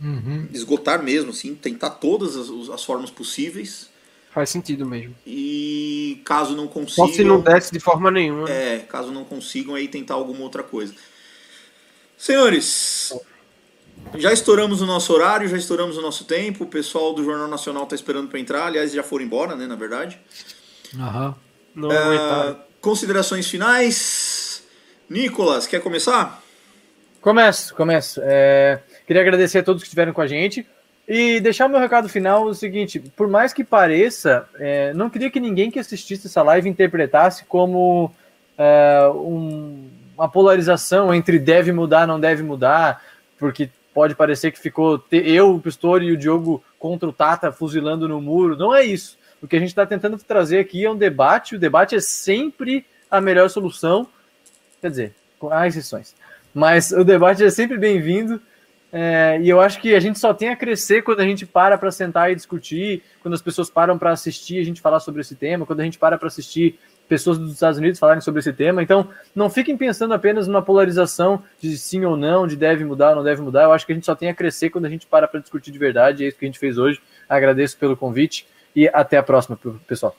Uhum. 0.00 0.48
esgotar 0.52 1.02
mesmo, 1.02 1.30
assim, 1.30 1.54
tentar 1.54 1.90
todas 1.90 2.36
as, 2.36 2.48
as 2.70 2.84
formas 2.84 3.10
possíveis. 3.10 3.88
Faz 4.32 4.50
sentido 4.50 4.86
mesmo. 4.86 5.14
E 5.26 6.20
caso 6.24 6.56
não 6.56 6.64
Só 6.64 6.70
consigam. 6.72 7.08
se 7.12 7.22
não 7.24 7.40
desse 7.40 7.70
de 7.72 7.78
forma 7.78 8.10
nenhuma. 8.10 8.48
né? 8.48 8.76
É, 8.76 8.78
caso 8.80 9.12
não 9.12 9.24
consigam 9.24 9.74
aí 9.74 9.86
tentar 9.88 10.14
alguma 10.14 10.40
outra 10.40 10.62
coisa. 10.62 10.94
Senhores, 12.16 13.12
já 14.14 14.32
estouramos 14.32 14.80
o 14.80 14.86
nosso 14.86 15.12
horário, 15.12 15.48
já 15.48 15.56
estouramos 15.56 15.96
o 15.96 16.00
nosso 16.00 16.24
tempo. 16.24 16.64
O 16.64 16.66
pessoal 16.66 17.12
do 17.12 17.22
Jornal 17.24 17.48
Nacional 17.48 17.84
está 17.84 17.94
esperando 17.94 18.28
para 18.28 18.38
entrar. 18.38 18.66
Aliás, 18.66 18.92
já 18.92 19.02
foram 19.02 19.24
embora, 19.24 19.54
né, 19.54 19.66
na 19.66 19.76
verdade. 19.76 20.18
Aham. 20.98 21.34
Não. 21.74 21.90
Ah, 21.90 22.56
considerações 22.80 23.46
finais. 23.48 24.62
Nicolas, 25.08 25.66
quer 25.66 25.80
começar? 25.80 26.42
Começo, 27.20 27.74
começo. 27.74 28.20
É, 28.22 28.80
queria 29.06 29.22
agradecer 29.22 29.58
a 29.58 29.62
todos 29.62 29.82
que 29.82 29.86
estiveram 29.86 30.12
com 30.12 30.20
a 30.20 30.26
gente 30.26 30.66
e 31.08 31.40
deixar 31.40 31.66
o 31.66 31.68
meu 31.68 31.80
recado 31.80 32.08
final 32.08 32.44
o 32.44 32.54
seguinte: 32.54 33.00
por 33.16 33.28
mais 33.28 33.52
que 33.52 33.64
pareça, 33.64 34.46
é, 34.58 34.92
não 34.94 35.10
queria 35.10 35.30
que 35.30 35.40
ninguém 35.40 35.70
que 35.70 35.78
assistisse 35.78 36.26
essa 36.26 36.42
live 36.42 36.68
interpretasse 36.68 37.44
como 37.44 38.12
é, 38.56 39.08
um- 39.14 39.88
uma 40.16 40.28
polarização 40.28 41.12
entre 41.12 41.38
deve 41.38 41.72
mudar, 41.72 42.06
não 42.06 42.20
deve 42.20 42.42
mudar, 42.42 43.02
porque 43.38 43.70
pode 43.94 44.14
parecer 44.14 44.52
que 44.52 44.58
ficou 44.58 45.02
eu, 45.10 45.54
o 45.54 45.60
Pistori 45.60 46.06
e 46.06 46.12
o 46.12 46.16
Diogo 46.16 46.62
contra 46.78 47.08
o 47.08 47.12
Tata 47.12 47.50
fuzilando 47.50 48.08
no 48.08 48.20
muro. 48.20 48.56
Não 48.56 48.74
é 48.74 48.84
isso. 48.84 49.18
O 49.42 49.48
que 49.48 49.56
a 49.56 49.58
gente 49.58 49.68
está 49.70 49.84
tentando 49.84 50.16
trazer 50.18 50.58
aqui 50.60 50.84
é 50.84 50.90
um 50.90 50.96
debate. 50.96 51.56
O 51.56 51.58
debate 51.58 51.96
é 51.96 52.00
sempre 52.00 52.86
a 53.10 53.20
melhor 53.20 53.50
solução. 53.50 54.06
Quer 54.80 54.90
dizer, 54.90 55.14
há 55.50 55.66
exceções. 55.66 56.14
Mas 56.54 56.92
o 56.92 57.02
debate 57.04 57.42
é 57.42 57.50
sempre 57.50 57.76
bem-vindo. 57.76 58.40
É, 58.92 59.40
e 59.40 59.48
eu 59.48 59.58
acho 59.58 59.80
que 59.80 59.94
a 59.94 60.00
gente 60.00 60.18
só 60.18 60.34
tem 60.34 60.50
a 60.50 60.56
crescer 60.56 61.00
quando 61.02 61.20
a 61.20 61.24
gente 61.24 61.46
para 61.46 61.78
para 61.78 61.90
sentar 61.90 62.30
e 62.30 62.34
discutir, 62.34 63.02
quando 63.22 63.32
as 63.32 63.40
pessoas 63.40 63.70
param 63.70 63.96
para 63.96 64.10
assistir 64.10 64.60
a 64.60 64.64
gente 64.64 64.82
falar 64.82 65.00
sobre 65.00 65.22
esse 65.22 65.34
tema, 65.34 65.64
quando 65.64 65.80
a 65.80 65.84
gente 65.84 65.98
para 65.98 66.18
para 66.18 66.28
assistir 66.28 66.78
pessoas 67.08 67.38
dos 67.38 67.52
Estados 67.52 67.78
Unidos 67.78 67.98
falarem 67.98 68.20
sobre 68.20 68.40
esse 68.40 68.52
tema. 68.52 68.82
Então, 68.82 69.08
não 69.34 69.48
fiquem 69.48 69.76
pensando 69.76 70.12
apenas 70.12 70.46
numa 70.46 70.62
polarização 70.62 71.42
de 71.60 71.76
sim 71.78 72.04
ou 72.04 72.16
não, 72.16 72.46
de 72.46 72.54
deve 72.54 72.84
mudar 72.84 73.10
ou 73.10 73.16
não 73.16 73.24
deve 73.24 73.40
mudar. 73.40 73.64
Eu 73.64 73.72
acho 73.72 73.86
que 73.86 73.92
a 73.92 73.94
gente 73.94 74.06
só 74.06 74.14
tem 74.14 74.28
a 74.28 74.34
crescer 74.34 74.68
quando 74.70 74.84
a 74.84 74.88
gente 74.90 75.06
para 75.06 75.26
para 75.26 75.40
discutir 75.40 75.70
de 75.70 75.78
verdade. 75.78 76.24
É 76.24 76.28
isso 76.28 76.38
que 76.38 76.44
a 76.44 76.48
gente 76.48 76.58
fez 76.58 76.76
hoje. 76.76 77.00
Agradeço 77.28 77.78
pelo 77.78 77.96
convite 77.96 78.46
E 78.74 78.88
até 78.88 79.16
a 79.16 79.22
próxima, 79.22 79.58
pessoal. 79.86 80.16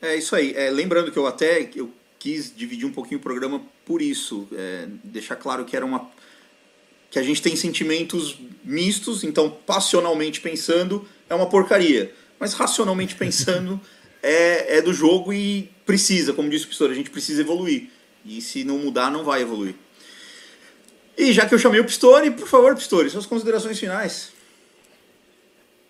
É 0.00 0.16
isso 0.16 0.34
aí. 0.34 0.54
É, 0.56 0.70
lembrando 0.70 1.10
que 1.10 1.18
eu 1.18 1.26
até 1.26 1.68
eu 1.74 1.90
quis 2.18 2.54
dividir 2.54 2.86
um 2.86 2.92
pouquinho 2.92 3.18
o 3.18 3.22
programa 3.22 3.60
por 3.84 4.02
isso, 4.02 4.48
é, 4.52 4.86
deixar 5.04 5.36
claro 5.36 5.64
que 5.64 5.76
era 5.76 5.84
uma 5.84 6.10
que 7.16 7.20
a 7.20 7.22
gente 7.22 7.40
tem 7.40 7.56
sentimentos 7.56 8.36
mistos, 8.62 9.24
então 9.24 9.48
passionalmente 9.48 10.38
pensando 10.38 11.08
é 11.30 11.34
uma 11.34 11.46
porcaria, 11.46 12.12
mas 12.38 12.52
racionalmente 12.52 13.14
pensando 13.16 13.80
é, 14.22 14.76
é 14.76 14.82
do 14.82 14.92
jogo 14.92 15.32
e 15.32 15.70
precisa, 15.86 16.34
como 16.34 16.50
disse 16.50 16.64
o 16.64 16.68
professor, 16.68 16.90
a 16.90 16.94
gente 16.94 17.08
precisa 17.08 17.40
evoluir. 17.40 17.88
E 18.22 18.42
se 18.42 18.64
não 18.64 18.76
mudar, 18.76 19.10
não 19.10 19.24
vai 19.24 19.40
evoluir. 19.40 19.74
E 21.16 21.32
já 21.32 21.46
que 21.46 21.54
eu 21.54 21.58
chamei 21.58 21.80
o 21.80 21.86
Pistori, 21.86 22.30
por 22.30 22.46
favor, 22.46 22.74
Pistori, 22.74 23.08
suas 23.08 23.24
considerações 23.24 23.78
finais. 23.78 24.32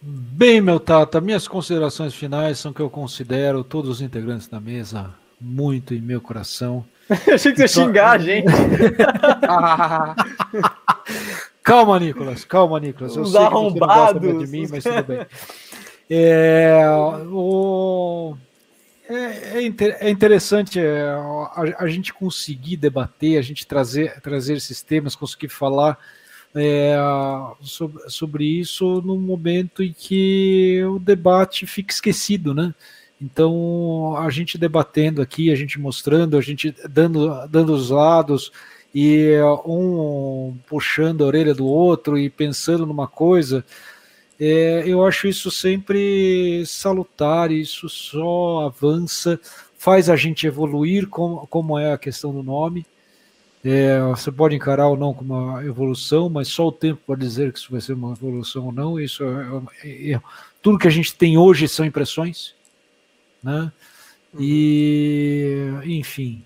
Bem, 0.01 0.61
meu 0.61 0.79
Tata, 0.79 1.21
minhas 1.21 1.49
considerações 1.49 2.15
finais 2.15 2.61
são 2.61 2.73
que 2.73 2.81
eu 2.81 2.89
considero 2.89 3.65
todos 3.65 3.91
os 3.91 4.01
integrantes 4.01 4.47
da 4.47 4.61
mesa 4.61 5.13
muito 5.41 5.93
em 5.93 6.01
meu 6.01 6.21
coração. 6.21 6.87
Achei 7.33 7.53
que 7.53 7.59
você 7.59 7.63
ia 7.63 7.69
xingar 7.69 8.11
a 8.13 8.19
gente. 8.19 8.47
calma, 11.63 11.99
Nicolas, 11.99 12.45
calma, 12.45 12.79
Nicolas. 12.81 13.17
Eu 13.17 13.23
Os 13.23 13.33
sei 13.33 13.41
que 13.41 13.47
você 13.47 13.55
não 13.55 13.71
gosta 13.73 13.85
arrombados. 13.95 14.51
de 14.51 14.51
mim, 14.51 14.67
mas 14.71 14.85
tudo 14.85 15.03
bem. 15.05 15.27
É, 16.09 16.85
o- 17.31 18.37
é, 19.09 19.61
é 19.61 19.65
é 20.01 20.11
interessante 20.11 20.79
é, 20.81 21.09
a, 21.11 21.75
a 21.79 21.87
gente 21.89 22.13
conseguir 22.13 22.77
debater, 22.77 23.39
a 23.39 23.43
gente 23.43 23.67
trazer, 23.67 24.21
trazer 24.21 24.57
esses 24.57 24.83
temas, 24.83 25.15
conseguir 25.17 25.49
falar 25.49 25.99
é, 26.55 26.97
sobre, 27.61 28.09
sobre 28.11 28.45
isso 28.45 29.03
num 29.05 29.21
momento 29.21 29.83
em 29.83 29.93
que 29.93 30.83
o 30.85 30.99
debate 30.99 31.67
fica 31.67 31.93
esquecido, 31.93 32.55
né? 32.55 32.75
Então, 33.21 34.15
a 34.19 34.29
gente 34.31 34.59
debatendo 34.59 35.23
aqui, 35.23 35.51
a 35.51 35.55
gente 35.55 35.81
mostrando, 35.81 36.37
a 36.37 36.41
gente 36.41 36.75
dando, 36.89 37.47
dando 37.49 37.73
os 37.73 37.91
lados 37.91 38.53
e 38.95 39.31
um 39.65 40.57
puxando 40.69 41.25
a 41.25 41.27
orelha 41.27 41.55
do 41.55 41.67
outro 41.67 42.19
e 42.19 42.29
pensando 42.29 42.87
numa 42.87 43.09
coisa, 43.09 43.65
é, 44.39 44.85
eu 44.87 45.05
acho 45.05 45.27
isso 45.27 45.51
sempre 45.51 46.65
salutar, 46.67 47.51
isso 47.51 47.89
só 47.89 48.67
avança, 48.67 49.41
faz 49.79 50.11
a 50.11 50.17
gente 50.17 50.47
evoluir, 50.47 51.09
como, 51.09 51.47
como 51.47 51.79
é 51.79 51.93
a 51.93 51.99
questão 51.99 52.33
do 52.33 52.43
nome. 52.43 52.85
É, 53.65 54.01
você 54.01 54.31
pode 54.31 54.55
encarar 54.55 54.89
ou 54.89 54.97
não 54.97 55.13
como 55.13 55.35
uma 55.35 55.65
evolução, 55.65 56.29
mas 56.29 56.49
só 56.49 56.69
o 56.69 56.73
tempo 56.73 57.01
pode 57.07 57.21
dizer 57.21 57.53
que 57.53 57.59
isso 57.59 57.73
vai 57.73 57.81
ser 57.81 57.95
uma 57.95 58.13
evolução 58.13 58.67
ou 58.67 58.73
não. 58.73 59.01
Isso 59.01 59.25
é, 59.25 59.89
é- 59.89 60.13
é- 60.13 60.21
tudo 60.63 60.79
que 60.79 60.87
a 60.87 60.91
gente 60.91 61.15
tem 61.15 61.37
hoje 61.39 61.67
são 61.67 61.85
impressões, 61.85 62.55
né? 63.47 63.73
E 64.39 65.71
enfim, 65.85 66.45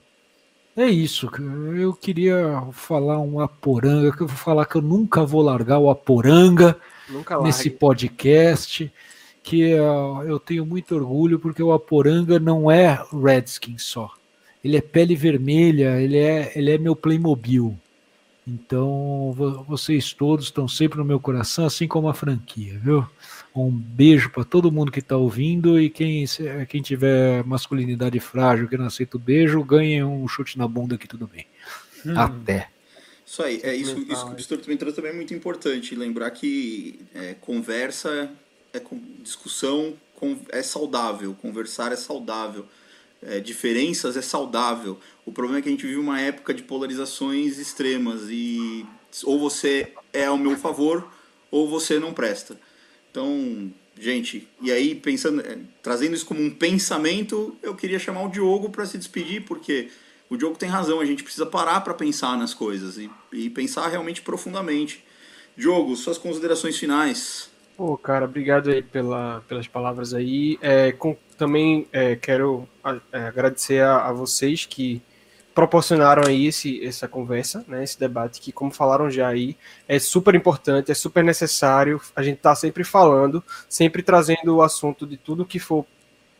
é 0.76 0.86
isso. 0.86 1.28
Eu 1.76 1.92
queria 1.92 2.62
falar 2.72 3.18
um 3.18 3.40
Aporanga, 3.40 4.12
que 4.16 4.22
eu 4.22 4.26
vou 4.26 4.36
falar 4.36 4.66
que 4.66 4.76
eu 4.76 4.82
nunca 4.82 5.24
vou 5.24 5.42
largar 5.42 5.78
o 5.78 5.90
Aporanga 5.90 6.76
Nunca 7.08 7.40
nesse 7.42 7.68
podcast, 7.70 8.92
que 9.42 9.74
uh, 9.74 10.22
eu 10.22 10.38
tenho 10.38 10.64
muito 10.64 10.94
orgulho 10.94 11.38
porque 11.38 11.62
o 11.62 11.72
Aporanga 11.72 12.38
não 12.38 12.70
é 12.70 13.02
Redskins 13.12 13.82
só. 13.82 14.10
Ele 14.62 14.76
é 14.76 14.80
pele 14.80 15.16
vermelha, 15.16 16.00
ele 16.00 16.18
é, 16.18 16.52
ele 16.54 16.70
é 16.70 16.78
meu 16.78 16.94
Playmobil. 16.94 17.76
Então, 18.46 19.32
vo- 19.36 19.64
vocês 19.64 20.12
todos 20.12 20.46
estão 20.46 20.66
sempre 20.68 20.98
no 20.98 21.04
meu 21.04 21.18
coração, 21.20 21.66
assim 21.66 21.86
como 21.88 22.08
a 22.08 22.14
franquia, 22.14 22.78
viu? 22.78 23.06
Um 23.54 23.70
beijo 23.70 24.30
para 24.30 24.44
todo 24.44 24.70
mundo 24.70 24.92
que 24.92 25.00
está 25.00 25.16
ouvindo 25.16 25.80
e 25.80 25.90
quem, 25.90 26.24
quem 26.68 26.80
tiver 26.80 27.44
masculinidade 27.44 28.20
frágil, 28.20 28.68
que 28.68 28.76
não 28.76 28.86
aceita 28.86 29.16
o 29.16 29.20
beijo, 29.20 29.62
ganhe 29.64 30.02
um 30.04 30.26
chute 30.28 30.56
na 30.56 30.68
bunda 30.68 30.96
que 30.96 31.08
tudo 31.08 31.26
bem. 31.26 31.46
Até. 32.16 32.68
Isso 33.26 33.42
aí, 33.42 33.60
é 33.62 33.74
isso, 33.74 33.98
isso 33.98 34.26
que 34.26 34.32
o. 34.32 34.34
Pistori 34.34 34.60
também 34.60 34.76
trouxe 34.76 34.96
também 34.96 35.12
é 35.12 35.14
muito 35.14 35.34
importante. 35.34 35.94
Lembrar 35.94 36.30
que 36.30 37.00
é, 37.14 37.34
conversa, 37.34 38.30
é 38.72 38.80
com- 38.80 39.00
discussão 39.22 39.94
é 40.50 40.62
saudável, 40.62 41.34
conversar 41.40 41.92
é 41.92 41.96
saudável, 41.96 42.66
é, 43.22 43.40
diferenças 43.40 44.16
é 44.16 44.22
saudável. 44.22 44.98
O 45.24 45.32
problema 45.32 45.58
é 45.58 45.62
que 45.62 45.68
a 45.68 45.72
gente 45.72 45.86
vive 45.86 45.98
uma 45.98 46.20
época 46.20 46.52
de 46.52 46.62
polarizações 46.62 47.58
extremas 47.58 48.22
e 48.28 48.84
ou 49.24 49.38
você 49.38 49.92
é 50.12 50.26
ao 50.26 50.36
meu 50.38 50.56
favor 50.56 51.08
ou 51.50 51.68
você 51.68 51.98
não 51.98 52.12
presta. 52.12 52.58
Então, 53.10 53.70
gente, 53.98 54.48
e 54.60 54.70
aí 54.70 54.94
pensando, 54.94 55.40
é, 55.40 55.58
trazendo 55.82 56.14
isso 56.14 56.26
como 56.26 56.40
um 56.40 56.50
pensamento, 56.50 57.56
eu 57.62 57.74
queria 57.74 57.98
chamar 57.98 58.24
o 58.24 58.28
Diogo 58.30 58.70
para 58.70 58.86
se 58.86 58.98
despedir, 58.98 59.44
porque 59.44 59.90
o 60.28 60.36
Diogo 60.36 60.56
tem 60.56 60.68
razão, 60.68 61.00
a 61.00 61.04
gente 61.04 61.22
precisa 61.22 61.46
parar 61.46 61.80
para 61.80 61.94
pensar 61.94 62.36
nas 62.38 62.54
coisas 62.54 62.98
e, 62.98 63.10
e 63.32 63.50
pensar 63.50 63.88
realmente 63.88 64.22
profundamente. 64.22 65.04
Diogo, 65.56 65.94
suas 65.96 66.18
considerações 66.18 66.78
finais. 66.78 67.50
Pô, 67.76 67.96
cara, 67.96 68.26
obrigado 68.26 68.70
aí 68.70 68.82
pela, 68.82 69.42
pelas 69.48 69.66
palavras 69.66 70.12
aí. 70.12 70.58
É, 70.60 70.92
com- 70.92 71.16
também 71.36 71.88
é, 71.92 72.14
quero 72.14 72.68
é, 73.12 73.18
agradecer 73.26 73.82
a, 73.82 74.08
a 74.08 74.12
vocês 74.12 74.66
que 74.66 75.02
proporcionaram 75.60 76.22
aí 76.26 76.46
esse, 76.46 76.82
essa 76.82 77.06
conversa, 77.06 77.62
né, 77.68 77.84
esse 77.84 78.00
debate 78.00 78.40
que, 78.40 78.50
como 78.50 78.70
falaram 78.70 79.10
já 79.10 79.28
aí, 79.28 79.58
é 79.86 79.98
super 79.98 80.34
importante, 80.34 80.90
é 80.90 80.94
super 80.94 81.22
necessário. 81.22 82.00
A 82.16 82.22
gente 82.22 82.38
tá 82.38 82.54
sempre 82.54 82.82
falando, 82.82 83.44
sempre 83.68 84.02
trazendo 84.02 84.56
o 84.56 84.62
assunto 84.62 85.06
de 85.06 85.18
tudo 85.18 85.44
que 85.44 85.58
for 85.58 85.84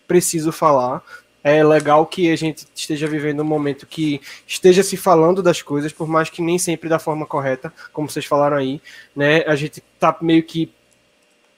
preciso 0.09 0.51
falar. 0.51 1.03
É 1.45 1.63
legal 1.63 2.07
que 2.07 2.33
a 2.33 2.37
gente 2.37 2.67
esteja 2.75 3.07
vivendo 3.07 3.41
um 3.41 3.45
momento 3.45 3.87
que 3.87 4.23
esteja 4.47 4.83
se 4.83 4.97
falando 4.97 5.43
das 5.43 5.61
coisas, 5.61 5.93
por 5.93 6.09
mais 6.09 6.31
que 6.31 6.41
nem 6.41 6.59
sempre 6.59 6.89
da 6.89 6.99
forma 6.99 7.27
correta, 7.27 7.71
como 7.93 8.09
vocês 8.09 8.25
falaram 8.25 8.57
aí, 8.57 8.81
né? 9.15 9.43
A 9.47 9.55
gente 9.55 9.83
tá 9.99 10.17
meio 10.23 10.43
que 10.45 10.73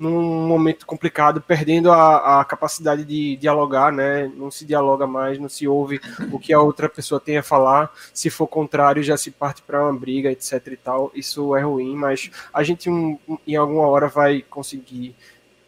num 0.03 0.49
momento 0.49 0.85
complicado, 0.85 1.41
perdendo 1.41 1.93
a, 1.93 2.41
a 2.41 2.45
capacidade 2.45 3.05
de 3.05 3.37
dialogar, 3.37 3.93
né? 3.93 4.31
Não 4.35 4.51
se 4.51 4.65
dialoga 4.65 5.07
mais, 5.07 5.39
não 5.39 5.49
se 5.49 5.69
ouve 5.69 6.01
o 6.33 6.41
que 6.41 6.53
a 6.53 6.61
outra 6.61 6.89
pessoa 6.89 7.21
tem 7.21 7.39
a 7.39 7.43
falar. 7.43 7.93
Se 8.13 8.29
for 8.29 8.49
contrário, 8.49 9.01
já 9.01 9.17
se 9.17 9.31
parte 9.31 9.63
para 9.63 9.81
uma 9.81 9.97
briga, 9.97 10.29
etc 10.33 10.67
e 10.67 10.77
tal. 10.77 11.13
Isso 11.15 11.55
é 11.55 11.63
ruim, 11.63 11.95
mas 11.95 12.33
a 12.53 12.65
gente 12.65 12.91
um, 12.91 13.17
em 13.47 13.55
alguma 13.55 13.87
hora 13.87 14.09
vai 14.09 14.43
conseguir 14.43 15.15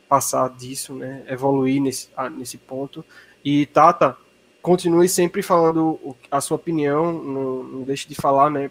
passar 0.08 0.50
disso, 0.50 0.94
né? 0.94 1.22
Evoluir 1.28 1.80
nesse, 1.80 2.08
ah, 2.16 2.28
nesse 2.28 2.58
ponto. 2.58 3.04
E 3.44 3.66
Tata, 3.66 4.16
continue 4.60 5.08
sempre 5.08 5.42
falando 5.42 6.16
a 6.28 6.40
sua 6.40 6.56
opinião, 6.56 7.12
não, 7.12 7.62
não 7.62 7.82
deixe 7.82 8.08
de 8.08 8.16
falar, 8.16 8.50
né? 8.50 8.68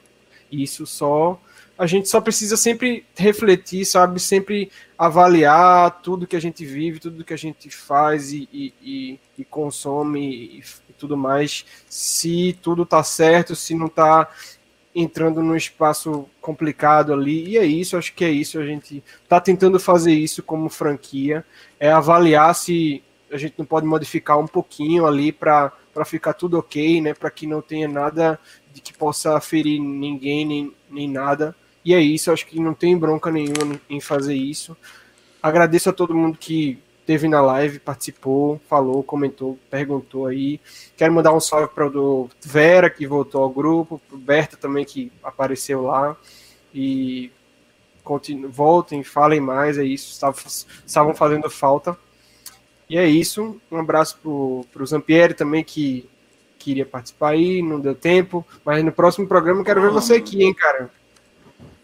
Isso 0.52 0.86
só 0.86 1.40
a 1.78 1.86
gente 1.88 2.08
só 2.08 2.22
precisa 2.22 2.56
sempre 2.56 3.06
refletir, 3.16 3.86
sabe? 3.86 4.20
Sempre 4.20 4.72
avaliar 4.98 6.02
tudo 6.02 6.28
que 6.28 6.36
a 6.36 6.40
gente 6.42 6.66
vive, 6.66 7.00
tudo 7.00 7.24
que 7.24 7.34
a 7.34 7.38
gente 7.38 7.70
faz 7.70 8.32
e, 8.32 8.48
e, 8.54 8.74
e- 8.82 9.20
e 9.40 9.44
consome 9.46 10.60
e, 10.60 10.64
tudo 10.98 11.18
mais. 11.18 11.66
Se 11.90 12.58
tudo 12.62 12.86
tá 12.86 13.04
certo, 13.04 13.56
se 13.56 13.76
não 13.76 13.90
tá 13.90 14.30
entrando 14.96 15.42
num 15.42 15.56
espaço 15.56 16.28
complicado 16.40 17.14
ali. 17.14 17.50
E 17.50 17.58
é 17.58 17.66
isso, 17.66 17.98
acho 17.98 18.14
que 18.14 18.24
é 18.24 18.30
isso. 18.32 18.60
A 18.60 18.66
gente 18.66 19.04
tá 19.28 19.40
tentando 19.42 19.80
fazer 19.80 20.14
isso 20.14 20.44
como 20.44 20.70
franquia. 20.70 21.44
É 21.80 21.92
avaliar 21.92 22.54
se 22.56 23.04
a 23.32 23.38
gente 23.38 23.56
não 23.58 23.66
pode 23.66 23.86
modificar 23.88 24.38
um 24.38 24.48
pouquinho 24.48 25.06
ali 25.08 25.32
para 25.32 25.72
ficar 26.06 26.34
tudo 26.34 26.58
ok, 26.60 27.02
né? 27.02 27.14
Para 27.14 27.32
que 27.32 27.48
não 27.48 27.62
tenha 27.62 27.88
nada 27.88 28.40
de 28.72 28.82
que 28.82 28.94
possa 28.94 29.40
ferir 29.42 29.80
ninguém 29.82 30.46
nem, 30.46 30.74
nem 30.90 31.10
nada. 31.10 31.56
E 31.86 31.94
é 31.94 32.00
isso, 32.00 32.32
acho 32.32 32.46
que 32.46 32.60
não 32.60 32.74
tem 32.74 32.98
bronca 32.98 33.30
nenhuma 33.30 33.80
em 33.90 34.00
fazer 34.00 34.36
isso. 34.36 34.76
Agradeço 35.42 35.90
a 35.90 35.94
todo 35.94 36.16
mundo 36.16 36.38
que 36.38 36.80
teve 37.06 37.28
na 37.28 37.42
live, 37.42 37.80
participou, 37.80 38.62
falou, 38.70 39.04
comentou, 39.04 39.60
perguntou 39.70 40.28
aí. 40.28 40.60
Quero 40.96 41.14
mandar 41.14 41.34
um 41.34 41.40
salve 41.40 41.68
para 41.74 41.88
o 41.88 42.30
Vera, 42.42 42.90
que 42.90 43.06
voltou 43.06 43.44
ao 43.44 43.50
grupo, 43.50 44.02
para 44.08 44.18
Berta 44.18 44.58
também, 44.58 44.86
que 44.86 45.12
apareceu 45.22 45.82
lá. 45.84 46.16
E 46.74 47.32
continu, 48.04 48.50
voltem, 48.50 49.04
falem 49.04 49.40
mais, 49.40 49.78
é 49.78 49.84
isso, 49.84 50.12
estavam, 50.12 50.42
estavam 50.86 51.14
fazendo 51.14 51.50
falta. 51.50 51.98
E 52.90 52.98
é 52.98 53.06
isso, 53.06 53.60
um 53.72 53.78
abraço 53.78 54.20
para 54.72 54.84
o 54.84 54.86
Zampieri 54.86 55.34
também, 55.34 55.64
que 55.64 56.08
queria 56.60 56.86
participar 56.86 57.30
aí, 57.30 57.62
não 57.62 57.80
deu 57.80 57.96
tempo, 57.96 58.46
mas 58.64 58.84
no 58.84 58.92
próximo 58.92 59.28
programa 59.28 59.64
quero 59.64 59.82
ver 59.82 59.92
você 59.92 60.16
aqui, 60.16 60.44
hein, 60.44 60.54
cara. 60.54 60.90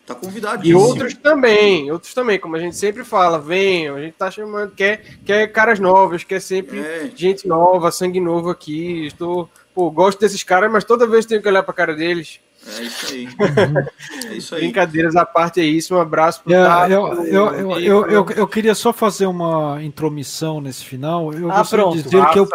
Tá 0.09 0.15
E 0.15 0.25
convidadíssimo. 0.25 0.79
outros 0.79 1.13
também, 1.13 1.91
outros 1.91 2.13
também, 2.15 2.39
como 2.39 2.55
a 2.55 2.59
gente 2.59 2.75
sempre 2.75 3.03
fala, 3.05 3.37
venham, 3.37 3.95
a 3.95 4.01
gente 4.01 4.13
tá 4.13 4.31
chamando, 4.31 4.71
quer, 4.71 5.03
quer 5.23 5.47
caras 5.51 5.79
novas, 5.79 6.23
quer 6.23 6.41
sempre 6.41 6.79
É, 6.79 7.11
gente 7.15 7.47
nova, 7.47 7.91
sangue 7.91 8.19
novo 8.19 8.49
aqui. 8.49 9.05
Estou, 9.05 9.47
pô, 9.73 9.91
gosto 9.91 10.19
desses 10.19 10.43
caras, 10.43 10.71
mas 10.71 10.83
toda 10.83 11.05
vez 11.05 11.27
tenho 11.27 11.41
que 11.43 11.47
olhar 11.47 11.61
pra 11.61 11.73
cara 11.75 11.95
deles. 11.95 12.39
É 12.77 12.81
isso 12.81 13.05
aí. 13.13 13.27
É 14.29 14.33
isso 14.33 14.55
aí. 14.55 14.61
Brincadeiras 14.61 15.15
à 15.15 15.25
parte 15.25 15.59
é 15.61 15.63
isso. 15.63 15.95
Um 15.95 16.01
abraço 16.01 16.41
pro 16.43 16.53
É, 16.53 16.63
Tato, 16.63 16.91
eu, 16.91 17.07
eu, 17.25 17.47
eu, 17.55 17.79
eu, 17.79 18.05
eu, 18.09 18.25
eu 18.35 18.47
queria 18.47 18.73
só 18.75 18.91
fazer 18.91 19.27
uma 19.27 19.77
intromissão 19.83 20.59
nesse 20.59 20.83
final. 20.83 21.31
Eu 21.33 21.51
Ah, 21.51 21.59
gostaria 21.59 21.85
pronto. 21.85 21.97
de 21.97 22.03
dizer 22.03 22.25
que 22.31 22.37
é, 22.39 22.41
o, 22.41 22.47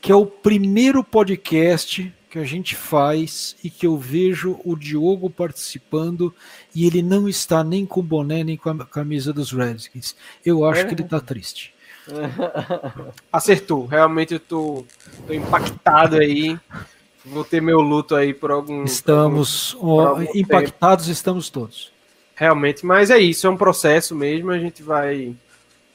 que 0.00 0.12
é 0.12 0.14
o 0.14 0.24
primeiro 0.26 1.04
podcast 1.04 2.12
que 2.30 2.38
a 2.38 2.44
gente 2.44 2.76
faz 2.76 3.56
e 3.62 3.68
que 3.68 3.84
eu 3.84 3.98
vejo 3.98 4.60
o 4.64 4.76
Diogo 4.76 5.28
participando 5.28 6.32
e 6.72 6.86
ele 6.86 7.02
não 7.02 7.28
está 7.28 7.64
nem 7.64 7.84
com 7.84 8.00
boné 8.00 8.44
nem 8.44 8.56
com 8.56 8.70
a 8.70 8.86
camisa 8.86 9.32
dos 9.32 9.50
Redskins. 9.50 10.14
Eu 10.46 10.64
acho 10.64 10.86
que 10.86 10.94
ele 10.94 11.02
está 11.02 11.20
triste. 11.20 11.74
Acertou. 13.32 13.84
Realmente 13.84 14.34
eu 14.34 14.40
tô, 14.40 14.84
tô 15.26 15.34
impactado 15.34 16.16
aí. 16.18 16.56
Vou 17.24 17.44
ter 17.44 17.60
meu 17.60 17.80
luto 17.80 18.14
aí 18.14 18.32
por 18.32 18.52
algum. 18.52 18.84
Estamos 18.84 19.74
por 19.74 20.06
algum 20.06 20.24
tempo. 20.24 20.38
impactados, 20.38 21.08
estamos 21.08 21.50
todos. 21.50 21.92
Realmente, 22.36 22.86
mas 22.86 23.10
é 23.10 23.18
isso, 23.18 23.46
é 23.46 23.50
um 23.50 23.56
processo 23.56 24.14
mesmo, 24.14 24.50
a 24.50 24.58
gente 24.58 24.82
vai 24.82 25.36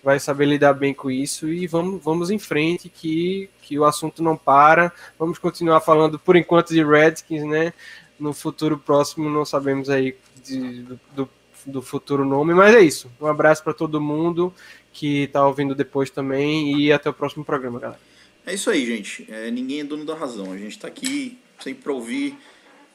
vai 0.05 0.19
saber 0.19 0.45
lidar 0.45 0.73
bem 0.75 0.93
com 0.93 1.09
isso 1.09 1.49
e 1.49 1.65
vamos, 1.65 2.01
vamos 2.03 2.29
em 2.29 2.37
frente 2.37 2.87
que, 2.89 3.49
que 3.63 3.77
o 3.79 3.83
assunto 3.83 4.21
não 4.21 4.37
para. 4.37 4.93
Vamos 5.17 5.39
continuar 5.39 5.81
falando 5.81 6.19
por 6.19 6.35
enquanto 6.35 6.69
de 6.69 6.83
Redskins, 6.83 7.43
né? 7.43 7.73
No 8.19 8.31
futuro 8.31 8.77
próximo 8.77 9.27
não 9.31 9.43
sabemos 9.43 9.89
aí 9.89 10.15
de- 10.45 10.85
do, 11.15 11.27
do 11.65 11.81
futuro 11.81 12.23
nome, 12.23 12.53
mas 12.53 12.75
é 12.75 12.81
isso. 12.81 13.11
Um 13.19 13.25
abraço 13.25 13.63
para 13.63 13.73
todo 13.73 13.99
mundo 13.99 14.53
que 14.93 15.23
está 15.23 15.45
ouvindo 15.45 15.73
depois 15.73 16.11
também 16.11 16.79
e 16.79 16.93
até 16.93 17.09
o 17.09 17.13
próximo 17.13 17.43
programa, 17.43 17.79
galera. 17.79 17.99
É 18.45 18.53
isso 18.53 18.69
aí, 18.69 18.85
gente. 18.85 19.25
É, 19.27 19.49
ninguém 19.49 19.79
é 19.79 19.83
dono 19.83 20.05
da 20.05 20.13
razão. 20.15 20.51
A 20.51 20.57
gente 20.57 20.77
tá 20.77 20.87
aqui 20.87 21.35
sempre 21.59 21.81
para 21.81 21.91
ouvir 21.93 22.37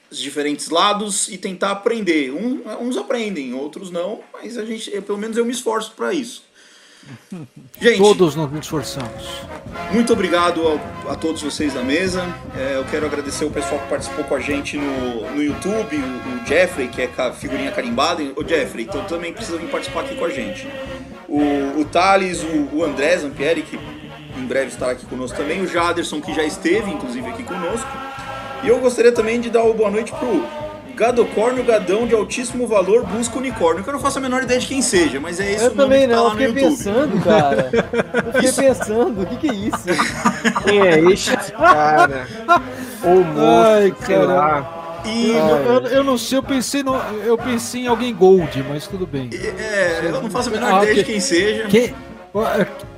os 0.08 0.16
diferentes 0.18 0.70
lados 0.70 1.28
e 1.28 1.36
tentar 1.36 1.72
aprender. 1.72 2.30
Um- 2.32 2.62
uns 2.80 2.96
aprendem, 2.96 3.52
outros 3.52 3.90
não, 3.90 4.20
mas 4.32 4.56
a 4.56 4.64
gente, 4.64 4.88
pelo 5.02 5.18
menos 5.18 5.36
eu 5.36 5.44
me 5.44 5.50
esforço 5.50 5.92
para 5.96 6.14
isso. 6.14 6.48
Gente, 7.80 7.98
Todos 7.98 8.34
nós 8.36 8.50
nos 8.50 8.60
esforçamos. 8.60 9.42
muito 9.92 10.12
obrigado 10.12 10.60
ao- 10.66 11.12
a 11.12 11.14
todos 11.14 11.42
vocês 11.42 11.74
da 11.74 11.82
mesa. 11.82 12.22
É, 12.56 12.76
eu 12.76 12.84
quero 12.84 13.06
agradecer 13.06 13.44
o 13.44 13.50
pessoal 13.50 13.80
que 13.80 13.88
participou 13.88 14.24
com 14.24 14.34
a 14.34 14.40
gente 14.40 14.76
no, 14.76 15.30
no 15.34 15.42
YouTube, 15.42 15.96
o, 15.96 16.42
o 16.42 16.46
Jeffrey, 16.46 16.88
que 16.88 17.02
é 17.02 17.06
ca- 17.06 17.32
figurinha 17.32 17.70
carimbada. 17.72 18.22
Ô 18.36 18.46
Jeffrey, 18.46 18.84
então 18.84 19.04
também 19.04 19.32
precisa 19.32 19.56
vir 19.58 19.68
participar 19.68 20.00
aqui 20.02 20.14
com 20.16 20.24
a 20.24 20.30
gente. 20.30 20.68
O, 21.28 21.80
o 21.80 21.84
Thales, 21.84 22.42
o, 22.42 22.76
o 22.76 22.84
André 22.84 23.16
Zampieri, 23.18 23.62
que 23.62 23.76
em 24.36 24.46
breve 24.46 24.68
estará 24.68 24.92
aqui 24.92 25.06
conosco 25.06 25.36
também. 25.36 25.60
O 25.62 25.66
Jaderson, 25.66 26.20
que 26.20 26.34
já 26.34 26.42
esteve, 26.44 26.90
inclusive, 26.90 27.28
aqui 27.28 27.42
conosco. 27.42 27.88
E 28.62 28.68
eu 28.68 28.78
gostaria 28.80 29.12
também 29.12 29.40
de 29.40 29.48
dar 29.48 29.62
uma 29.62 29.72
boa 29.74 29.90
noite 29.90 30.12
pro 30.12 30.44
Gadocórnio 31.00 31.64
Gadão 31.64 32.06
de 32.06 32.14
altíssimo 32.14 32.66
valor 32.66 33.06
busca 33.06 33.38
unicórnio, 33.38 33.82
que 33.82 33.88
eu 33.88 33.94
não 33.94 34.00
faço 34.00 34.18
a 34.18 34.20
menor 34.20 34.42
ideia 34.42 34.60
de 34.60 34.66
quem 34.66 34.82
seja, 34.82 35.18
mas 35.18 35.40
é 35.40 35.50
esse 35.52 35.64
Eu 35.64 35.70
o 35.70 35.74
nome 35.74 35.82
também 35.94 36.00
que 36.02 36.08
tá 36.08 36.16
não, 36.16 36.24
lá 36.24 36.30
eu 36.30 36.36
fiquei 36.36 36.52
pensando, 36.62 37.24
cara. 37.24 37.70
Eu 38.26 38.32
fiquei 38.34 38.52
pensando, 38.52 39.22
o 39.22 39.26
que, 39.26 39.36
que 39.38 39.48
é 39.48 39.54
isso? 39.54 39.86
Quem 40.62 40.80
é 40.86 41.00
este 41.10 41.34
cara? 41.52 42.28
Ou 43.02 43.24
moço, 43.24 43.66
Ai, 43.66 43.94
sei 44.04 44.16
cara. 44.16 44.26
lá. 44.26 45.00
E 45.06 45.30
Eu, 45.30 45.86
eu 45.86 46.04
não 46.04 46.18
sei, 46.18 46.36
eu 46.36 46.42
pensei, 46.42 46.82
no, 46.82 46.94
eu 47.24 47.38
pensei 47.38 47.84
em 47.84 47.86
alguém 47.86 48.14
Gold, 48.14 48.62
mas 48.68 48.86
tudo 48.86 49.06
bem. 49.06 49.30
é, 49.32 50.00
eu 50.04 50.20
não 50.20 50.30
faço 50.30 50.50
a 50.50 50.52
menor 50.52 50.70
Ah, 50.70 50.82
ideia 50.82 50.96
de 50.96 51.04
quem 51.04 51.18
seja. 51.18 51.66
Quem, 51.68 51.94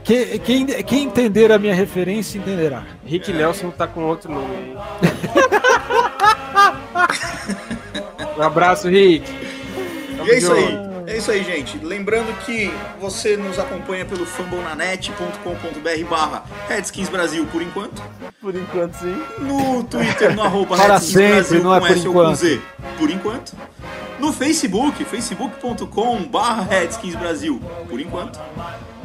quem, 0.03 0.39
quem, 0.41 0.67
quem 0.67 1.05
entender 1.05 1.53
a 1.53 1.59
minha 1.59 1.73
referência 1.75 2.37
entenderá. 2.37 2.83
Rick 3.07 3.33
Nelson 3.33 3.71
tá 3.71 3.87
com 3.87 4.03
outro 4.03 4.33
nome 4.33 4.57
aí. 4.57 4.77
um 8.37 8.43
abraço, 8.43 8.89
Rick. 8.89 9.31
E 10.25 10.31
é 10.31 10.39
isso 10.39 10.53
aí. 10.53 10.93
É 11.07 11.17
isso 11.19 11.31
aí, 11.31 11.43
gente. 11.43 11.79
Lembrando 11.79 12.33
que 12.45 12.73
você 13.01 13.37
nos 13.37 13.59
acompanha 13.59 14.05
pelo 14.05 14.25
fambonanet.com.br 14.25 16.09
barra 16.09 16.45
Redskins 16.69 17.09
Brasil 17.09 17.47
por 17.51 17.61
enquanto. 17.61 18.03
Por 18.41 18.55
enquanto, 18.55 18.95
sim. 18.95 19.23
No 19.41 19.83
Twitter, 19.85 20.35
no 20.35 20.43
arroba 20.45 20.77
Para 20.77 20.95
Redskins 20.95 21.13
sempre, 21.13 21.35
Brasil 21.35 21.63
não 21.63 21.75
é 21.75 21.81
com 21.81 21.87
por 21.87 21.97
S 21.97 22.09
ou 22.09 22.15
com 22.15 22.21
enquanto. 22.21 22.37
Z, 22.37 22.61
por 22.99 23.11
enquanto. 23.11 23.57
No 24.19 24.33
Facebook, 24.33 25.05
facebook.com 25.05 26.23
barra 26.25 26.63
Redskins 26.63 27.17
Brasil, 27.17 27.61
por 27.89 28.01
enquanto. 28.01 28.41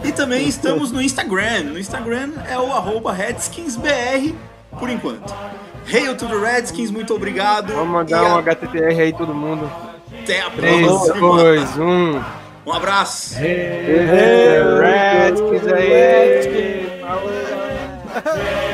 E 0.04 0.12
também 0.12 0.48
estamos 0.48 0.92
no 0.92 1.02
Instagram. 1.02 1.64
No 1.64 1.80
Instagram 1.80 2.34
é 2.48 2.58
o 2.60 2.72
arroba 2.72 3.12
RedskinsBR, 3.12 4.36
por 4.80 4.90
enquanto. 4.90 5.34
Hail 5.90 6.16
to 6.16 6.28
the 6.28 6.36
Redskins, 6.36 6.92
muito 6.92 7.14
obrigado. 7.16 7.74
Vamos 7.74 7.88
E 7.88 8.14
mandar 8.14 8.24
um 8.36 8.38
HTTR 8.38 9.02
aí 9.02 9.14
todo 9.14 9.34
mundo. 9.34 9.70
até 10.24 10.42
a 10.42 10.50
3, 10.50 10.86
próxima. 10.86 11.38
2, 11.38 11.78
1. 11.78 12.22
Um 12.66 12.74
abraço. 12.74 13.36
Redskins 14.82 15.68
aí. 15.74 17.00
Falou, 17.02 17.32
galera. 17.50 18.67